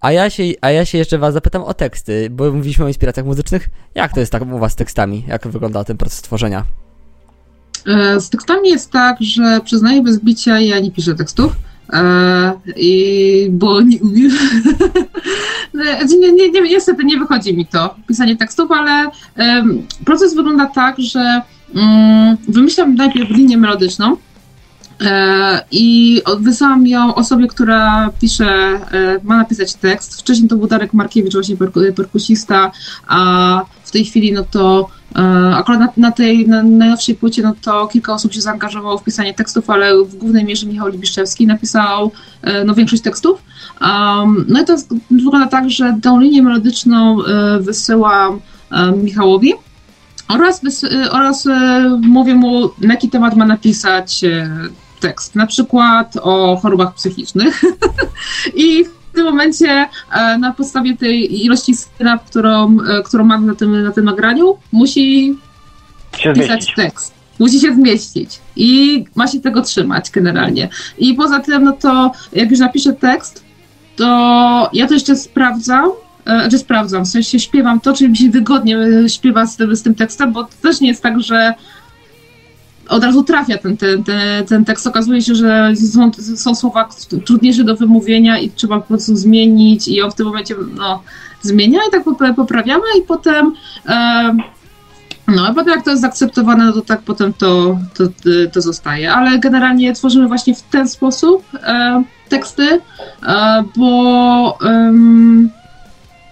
A 0.02 0.12
ja, 0.12 0.30
się, 0.30 0.44
a 0.62 0.72
ja 0.72 0.86
się 0.86 0.98
jeszcze 0.98 1.18
was 1.18 1.34
zapytam 1.34 1.64
o 1.64 1.74
teksty, 1.74 2.30
bo 2.32 2.52
mówiliśmy 2.52 2.86
o 2.86 2.88
inspiracjach 2.88 3.26
muzycznych. 3.26 3.70
Jak 3.96 4.14
to 4.14 4.20
jest 4.20 4.32
tak 4.32 4.54
u 4.54 4.60
was 4.60 4.72
z 4.72 4.76
tekstami? 4.76 5.24
Jak 5.28 5.48
wygląda 5.48 5.84
ten 5.84 5.98
proces 5.98 6.22
tworzenia? 6.22 6.64
E, 7.88 8.22
Z 8.22 8.30
tekstami 8.30 8.70
jest 8.70 8.92
tak, 8.92 9.18
że 9.20 9.60
przyznaję 9.66 10.02
bez 10.02 10.20
bicia, 10.20 10.60
ja 10.60 10.80
nie 10.80 10.92
piszę 10.92 11.16
tekstów. 11.16 11.56
E, 11.94 12.52
I 12.76 13.48
bo 13.52 13.82
nie, 13.82 13.98
nie, 16.20 16.32
nie, 16.32 16.52
nie, 16.52 16.62
niestety 16.62 17.04
nie 17.04 17.20
wychodzi 17.20 17.58
mi 17.58 17.66
to 17.66 17.96
pisanie 18.08 18.38
tekstów, 18.38 18.72
ale 18.72 19.12
em, 19.36 19.88
proces 20.06 20.36
wygląda 20.36 20.66
tak, 20.66 20.96
że 21.00 21.42
mm, 21.76 22.38
wymyślam 22.48 22.96
najpierw 22.96 23.30
linię 23.30 23.58
melodyczną 23.58 24.18
i 25.72 26.22
od- 26.26 26.42
wysyłam 26.44 26.88
ją 26.88 27.16
osobie, 27.16 27.48
która 27.48 28.10
pisze, 28.22 28.46
e, 28.48 28.80
ma 29.24 29.38
napisać 29.38 29.74
tekst. 29.76 30.20
Wcześniej 30.22 30.50
to 30.50 30.56
był 30.56 30.68
Darek 30.68 30.94
Markiewicz, 30.94 31.34
właśnie 31.34 31.56
perku- 31.58 31.94
perkusista, 31.94 32.72
a 33.08 33.62
w 33.84 33.92
tej 33.92 34.06
chwili 34.06 34.32
no 34.34 34.44
to 34.52 34.90
E, 35.16 35.56
Akurat 35.56 35.80
na, 35.80 35.90
na 35.98 36.12
tej 36.12 36.48
na 36.48 36.64
najnowszej 36.64 37.16
płycie, 37.16 37.42
no 37.42 37.54
to 37.62 37.88
kilka 37.88 38.14
osób 38.14 38.34
się 38.34 38.42
zaangażowało 38.42 38.98
w 38.98 39.04
pisanie 39.04 39.34
tekstów, 39.34 39.70
ale 39.70 40.04
w 40.04 40.16
głównej 40.16 40.46
mierze 40.46 40.68
Michał 40.68 40.88
Libiszczewski 40.88 41.48
napisał 41.48 42.12
e, 42.42 42.64
no, 42.64 42.74
większość 42.76 43.02
tekstów. 43.02 43.42
No 44.48 44.62
i 44.62 44.66
to 44.66 44.76
wygląda 45.12 45.48
tak, 45.48 45.70
że 45.70 45.98
tą 46.02 46.20
linię 46.20 46.44
melodyczną 46.44 47.26
e, 47.26 47.60
wysyłam 47.60 48.40
e, 48.72 48.92
Michałowi 48.92 49.54
oraz, 50.28 50.62
e, 50.84 51.12
oraz 51.12 51.48
e, 51.48 52.00
mówię 52.02 52.36
mu, 52.36 52.70
na 52.82 52.94
jaki 52.94 53.10
temat 53.10 53.36
ma 53.36 53.46
napisać 53.46 54.24
e, 54.24 54.50
tekst. 55.00 55.36
Na 55.36 55.48
przykład 55.48 56.18
o 56.22 56.58
chorobach 56.62 56.94
psychicznych. 56.94 57.62
I 58.56 58.86
w 58.86 59.16
tym 59.16 59.26
momencie 59.26 59.90
e, 60.12 60.38
na 60.38 60.54
podstawie 60.54 60.98
tej 60.98 61.46
ilości 61.46 61.76
synap, 61.76 62.26
którą, 62.26 62.78
e, 62.82 63.04
którą 63.04 63.24
mam 63.26 63.46
na 63.46 63.56
tym, 63.56 63.84
na 63.84 63.92
tym 63.92 64.06
nagraniu, 64.06 64.58
musi 64.72 65.36
Się 66.18 66.34
pisać 66.34 66.48
zmieścić. 66.48 66.76
tekst. 66.76 67.14
Musi 67.40 67.60
się 67.60 67.74
zmieścić 67.74 68.40
i 68.56 69.04
ma 69.16 69.28
się 69.28 69.40
tego 69.40 69.62
trzymać 69.62 70.12
generalnie. 70.12 70.70
I 70.98 71.14
poza 71.14 71.40
tym, 71.40 71.64
no 71.64 71.72
to 71.72 72.12
jak 72.34 72.52
już 72.52 72.60
napiszę 72.60 72.94
tekst, 72.94 73.44
to 73.96 74.70
ja 74.74 74.88
to 74.88 74.94
jeszcze 74.94 75.16
sprawdzam, 75.16 75.90
e, 76.26 76.40
znaczy 76.40 76.58
sprawdzam, 76.58 77.06
w 77.06 77.08
sensie 77.08 77.40
śpiewam 77.40 77.80
to, 77.80 77.94
czy 77.94 78.10
mi 78.10 78.18
się 78.18 78.30
wygodnie 78.30 78.78
śpiewa 79.08 79.46
z 79.46 79.58
tym, 79.58 79.76
z 79.76 79.84
tym 79.84 79.96
tekstem, 79.96 80.34
bo 80.34 80.44
to 80.44 80.50
też 80.62 80.82
nie 80.82 80.88
jest 80.88 81.04
tak, 81.04 81.22
że 81.22 81.54
od 82.90 83.04
razu 83.04 83.24
trafia 83.24 83.58
ten, 83.58 83.78
ten, 83.78 84.04
ten, 84.04 84.46
ten 84.46 84.66
tekst. 84.66 84.88
Okazuje 84.88 85.22
się, 85.22 85.36
że 85.36 85.74
są, 85.94 86.12
są 86.36 86.56
słowa 86.56 86.90
trudniejsze 87.26 87.64
do 87.64 87.76
wymówienia 87.76 88.40
i 88.40 88.50
trzeba 88.50 88.80
po 88.80 88.88
prostu 88.88 89.16
zmienić 89.16 89.88
i 89.88 90.02
on 90.02 90.12
w 90.12 90.16
tym 90.16 90.26
momencie 90.26 90.56
no, 90.76 91.04
zmienia 91.42 91.80
i 91.88 91.92
tak 91.92 92.04
pop- 92.04 92.36
poprawiamy 92.36 92.84
i 93.00 93.02
potem 93.02 93.54
e, 93.88 94.36
no, 95.28 95.48
a 95.48 95.54
potem 95.54 95.74
jak 95.74 95.84
to 95.84 95.90
jest 95.90 96.02
zaakceptowane, 96.02 96.66
no 96.66 96.74
to 96.74 96.82
tak 96.82 97.02
potem 97.02 97.34
to, 97.34 97.80
to, 97.94 98.04
to 98.54 98.62
zostaje. 98.62 99.14
Ale 99.14 99.40
generalnie 99.40 99.94
tworzymy 99.94 100.28
właśnie 100.28 100.56
w 100.56 100.62
ten 100.62 100.88
sposób 100.88 101.44
e, 101.54 102.04
teksty, 102.30 102.82
e, 103.28 103.64
bo 103.78 104.58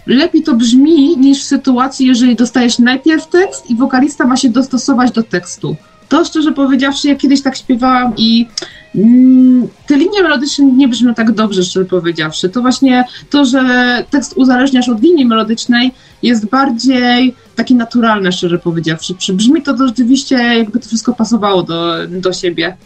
lepiej 0.08 0.44
to 0.44 0.54
brzmi 0.54 1.18
niż 1.18 1.44
w 1.44 1.48
sytuacji, 1.48 2.08
jeżeli 2.08 2.36
dostajesz 2.36 2.80
najpierw 2.80 3.28
tekst 3.28 3.70
i 3.70 3.76
wokalista 3.76 4.26
ma 4.26 4.38
się 4.38 4.50
dostosować 4.50 5.12
do 5.12 5.24
tekstu. 5.24 5.76
To 6.10 6.26
szczerze 6.26 6.52
powiedziawszy, 6.52 7.08
ja 7.08 7.16
kiedyś 7.16 7.42
tak 7.42 7.58
śpiewałam 7.58 8.14
i 8.18 8.48
mm, 8.96 9.68
te 9.88 9.98
linie 9.98 10.24
melodyczne 10.24 10.66
nie 10.66 10.88
brzmią 10.88 11.14
tak 11.14 11.32
dobrze, 11.32 11.64
szczerze 11.64 11.86
powiedziawszy. 11.86 12.50
To 12.50 12.62
właśnie 12.62 13.06
to, 13.30 13.46
że 13.46 14.04
tekst 14.10 14.34
uzależniasz 14.38 14.90
od 14.90 15.02
linii 15.02 15.26
melodycznej 15.26 15.92
jest 16.24 16.46
bardziej 16.50 17.36
takie 17.56 17.76
naturalne, 17.76 18.32
szczerze 18.32 18.60
powiedziawszy. 18.60 19.16
Przy- 19.16 19.34
Brzmi 19.34 19.62
to, 19.62 19.74
to 19.74 19.88
rzeczywiście, 19.88 20.36
jakby 20.36 20.80
to 20.80 20.88
wszystko 20.88 21.14
pasowało 21.14 21.64
do, 21.64 21.94
do 22.08 22.34
siebie. 22.34 22.78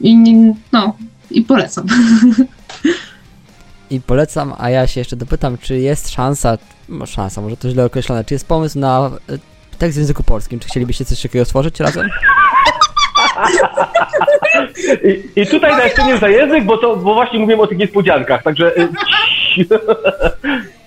I 0.00 0.16
no, 0.72 0.96
i 1.30 1.42
polecam. 1.42 1.86
I 3.90 4.00
polecam, 4.00 4.54
a 4.58 4.70
ja 4.70 4.86
się 4.86 5.00
jeszcze 5.00 5.16
dopytam, 5.16 5.58
czy 5.58 5.78
jest 5.78 6.10
szansa, 6.10 6.58
no 6.88 7.06
szansa, 7.06 7.40
może 7.40 7.56
to 7.56 7.70
źle 7.70 7.84
określone, 7.84 8.24
czy 8.24 8.34
jest 8.34 8.46
pomysł 8.46 8.78
na 8.78 9.10
e, 9.28 9.38
tekst 9.78 9.98
w 9.98 10.00
języku 10.00 10.22
polskim? 10.22 10.60
Czy 10.60 10.68
chcielibyście 10.68 11.04
coś 11.04 11.22
takiego 11.22 11.44
stworzyć 11.44 11.80
razem? 11.80 12.08
I, 15.04 15.40
I 15.40 15.46
tutaj 15.46 15.70
na 15.70 15.84
jeszcze 15.84 16.04
nie 16.04 16.18
za 16.18 16.28
język, 16.28 16.64
bo 16.64 16.76
to, 16.76 16.96
bo 16.96 17.14
właśnie 17.14 17.38
mówiłem 17.38 17.60
o 17.60 17.66
tych 17.66 17.78
niespodziankach, 17.78 18.42
także 18.42 18.76
y, 18.78 18.88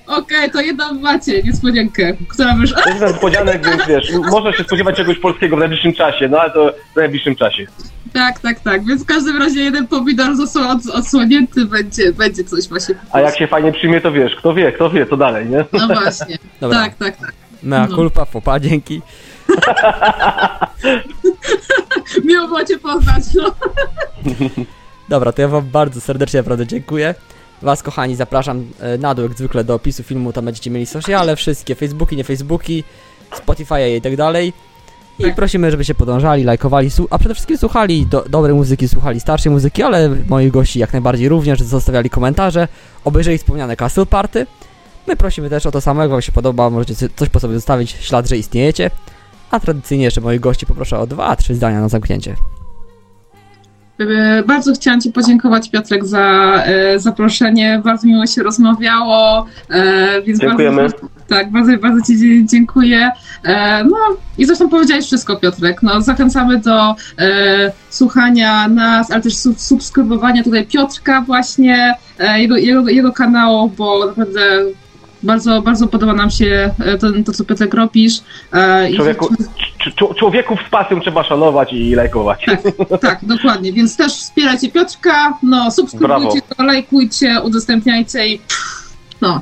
Okej, 0.07 0.51
to 0.51 0.61
jedną 0.61 0.93
macie 0.93 1.43
niespodziankę, 1.43 2.13
która 2.27 2.53
już... 2.53 2.71
jest 2.87 3.01
niespodzianek, 3.01 3.65
więc 3.65 3.87
wiesz, 3.87 4.11
można 4.31 4.53
się 4.53 4.63
spodziewać 4.63 4.95
czegoś 4.95 5.19
polskiego 5.19 5.55
w 5.55 5.59
najbliższym 5.59 5.93
czasie, 5.93 6.27
no 6.29 6.39
ale 6.39 6.51
to 6.51 6.73
w 6.93 6.95
najbliższym 6.95 7.35
czasie. 7.35 7.67
Tak, 8.13 8.39
tak, 8.39 8.59
tak. 8.59 8.85
Więc 8.85 9.03
w 9.03 9.05
każdym 9.05 9.37
razie 9.39 9.59
jeden 9.59 9.87
pomidor 9.87 10.35
został 10.35 10.69
od, 10.69 10.85
odsłonięty, 10.93 11.65
będzie, 11.65 12.13
będzie 12.13 12.43
coś 12.43 12.69
właśnie. 12.69 12.95
A 13.11 13.19
jak 13.19 13.37
się 13.37 13.47
fajnie 13.47 13.71
przyjmie, 13.71 14.01
to 14.01 14.11
wiesz, 14.11 14.35
kto 14.35 14.53
wie, 14.53 14.71
kto 14.71 14.89
wie, 14.89 15.05
to 15.05 15.17
dalej, 15.17 15.45
nie? 15.49 15.65
No 15.73 15.87
właśnie. 15.87 16.37
Dobra. 16.61 16.79
Tak, 16.79 16.95
tak, 16.95 17.17
tak. 17.17 17.33
Mea 17.63 17.87
No. 17.89 17.95
culpa, 17.95 18.25
fopa, 18.25 18.59
dzięki. 18.59 19.01
Miło 22.25 22.47
było 22.47 22.63
cię 22.65 22.77
poznać, 22.77 23.23
no. 23.35 23.51
Dobra, 25.09 25.31
to 25.31 25.41
ja 25.41 25.47
wam 25.47 25.69
bardzo 25.69 26.01
serdecznie 26.01 26.39
naprawdę 26.39 26.67
dziękuję. 26.67 27.15
Was, 27.61 27.83
kochani, 27.83 28.15
zapraszam 28.15 28.65
e, 28.79 28.97
na 28.97 29.15
dół, 29.15 29.23
jak 29.23 29.33
zwykle, 29.37 29.63
do 29.63 29.75
opisu 29.75 30.03
filmu, 30.03 30.33
tam 30.33 30.45
będziecie 30.45 30.71
mieli 30.71 30.85
sociale, 30.85 31.35
wszystkie 31.35 31.75
Facebooki, 31.75 32.17
nie 32.17 32.23
Facebooki, 32.23 32.83
Spotify 33.35 33.89
i 33.97 34.01
tak 34.01 34.15
dalej. 34.15 34.53
I 35.19 35.23
Tak. 35.23 35.35
prosimy, 35.35 35.71
żebyście 35.71 35.95
podążali, 35.95 36.43
lajkowali, 36.43 36.89
a 37.09 37.17
przede 37.17 37.33
wszystkim 37.35 37.57
słuchali 37.57 38.05
do, 38.05 38.25
dobrej 38.29 38.55
muzyki, 38.55 38.87
słuchali 38.87 39.19
starszej 39.19 39.51
muzyki, 39.51 39.83
ale 39.83 40.09
moich 40.29 40.51
gości 40.51 40.79
jak 40.79 40.93
najbardziej 40.93 41.29
również, 41.29 41.61
zostawiali 41.61 42.09
komentarze, 42.09 42.67
obejrzeli 43.05 43.37
wspomniane 43.37 43.75
Castle 43.75 44.05
Party. 44.05 44.47
My 45.07 45.15
prosimy 45.15 45.49
też 45.49 45.65
o 45.65 45.71
to 45.71 45.81
samego, 45.81 46.01
jak 46.03 46.11
wam 46.11 46.21
się 46.21 46.31
podoba, 46.31 46.69
możecie 46.69 46.95
co- 46.95 47.05
coś 47.15 47.29
po 47.29 47.39
sobie 47.39 47.55
zostawić, 47.55 47.91
ślad, 47.91 48.29
że 48.29 48.37
istniejecie. 48.37 48.91
A 49.53 49.59
tradycyjnie 49.59 50.03
jeszcze 50.03 50.21
moich 50.21 50.39
gości 50.39 50.65
poproszę 50.65 50.99
o 50.99 51.07
dwa, 51.07 51.35
trzy 51.35 51.55
zdania 51.55 51.81
na 51.81 51.89
zamknięcie. 51.89 52.35
E, 53.99 54.43
Bardzo 54.43 54.73
chciałam 54.73 55.01
Ci 55.01 55.11
podziękować, 55.11 55.69
Piotrek, 55.69 56.05
za 56.05 56.53
e, 56.65 56.99
zaproszenie. 56.99 57.81
Bardzo 57.83 58.07
miło 58.07 58.25
się 58.25 58.43
rozmawiało. 58.43 59.45
E, 59.69 60.21
więc 60.21 60.39
Dziękujemy. 60.39 60.81
Bardzo, 60.81 60.97
tak, 61.27 61.51
bardzo, 61.51 61.77
bardzo 61.77 62.05
Ci 62.05 62.45
dziękuję. 62.45 63.11
E, 63.43 63.83
no 63.83 63.97
i 64.37 64.45
zresztą 64.45 64.69
powiedziałeś 64.69 65.05
wszystko, 65.05 65.35
Piotrek. 65.35 65.83
No, 65.83 66.01
zachęcamy 66.01 66.59
do 66.59 66.89
e, 66.89 66.95
słuchania 67.89 68.67
nas, 68.67 69.11
ale 69.11 69.21
też 69.21 69.35
sub- 69.37 69.59
subskrybowania 69.59 70.43
tutaj 70.43 70.67
Piotrka 70.67 71.21
właśnie, 71.21 71.95
e, 72.19 72.39
jego, 72.41 72.57
jego, 72.57 72.89
jego 72.89 73.11
kanału, 73.11 73.69
bo 73.69 74.05
naprawdę 74.05 74.41
bardzo, 75.23 75.61
bardzo 75.61 75.87
podoba 75.87 76.13
nam 76.13 76.29
się 76.31 76.69
e, 76.85 76.97
to, 76.97 77.07
to 77.25 77.31
co 77.33 77.45
Piotrek 77.45 77.73
robisz. 77.73 78.13
E, 78.53 78.89
i- 78.91 78.95
Człowieku, 78.95 79.25
cz- 79.35 79.91
cz- 79.95 80.15
człowieków 80.15 80.59
z 80.67 80.69
pasją 80.69 81.01
trzeba 81.01 81.23
szanować 81.23 81.73
i 81.73 81.95
lajkować. 81.95 82.45
tak, 82.45 82.99
tak, 83.01 83.19
dokładnie. 83.25 83.73
Więc 83.73 83.97
też 83.97 84.13
wspierajcie 84.13 84.71
Piotrka, 84.71 85.33
no, 85.43 85.71
subskrybujcie 85.71 86.39
go, 86.57 86.63
lajkujcie, 86.63 87.41
udostępniajcie 87.43 88.27
i 88.27 88.41
no, 89.21 89.41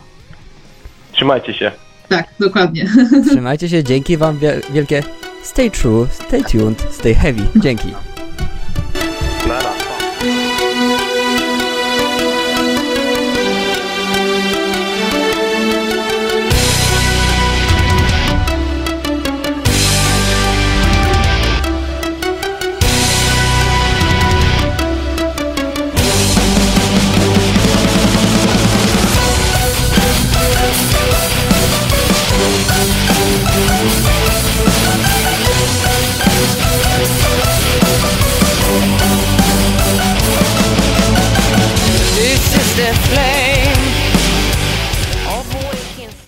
Trzymajcie 1.11 1.53
się. 1.53 1.71
tak, 2.09 2.25
dokładnie. 2.39 2.85
Trzymajcie 3.29 3.69
się, 3.69 3.83
dzięki 3.83 4.17
wam 4.17 4.37
wie- 4.39 4.61
wielkie. 4.73 5.03
Stay 5.43 5.71
true, 5.71 6.07
stay 6.11 6.43
tuned, 6.43 6.87
stay 6.91 7.13
heavy. 7.15 7.41
Dzięki. 7.55 7.87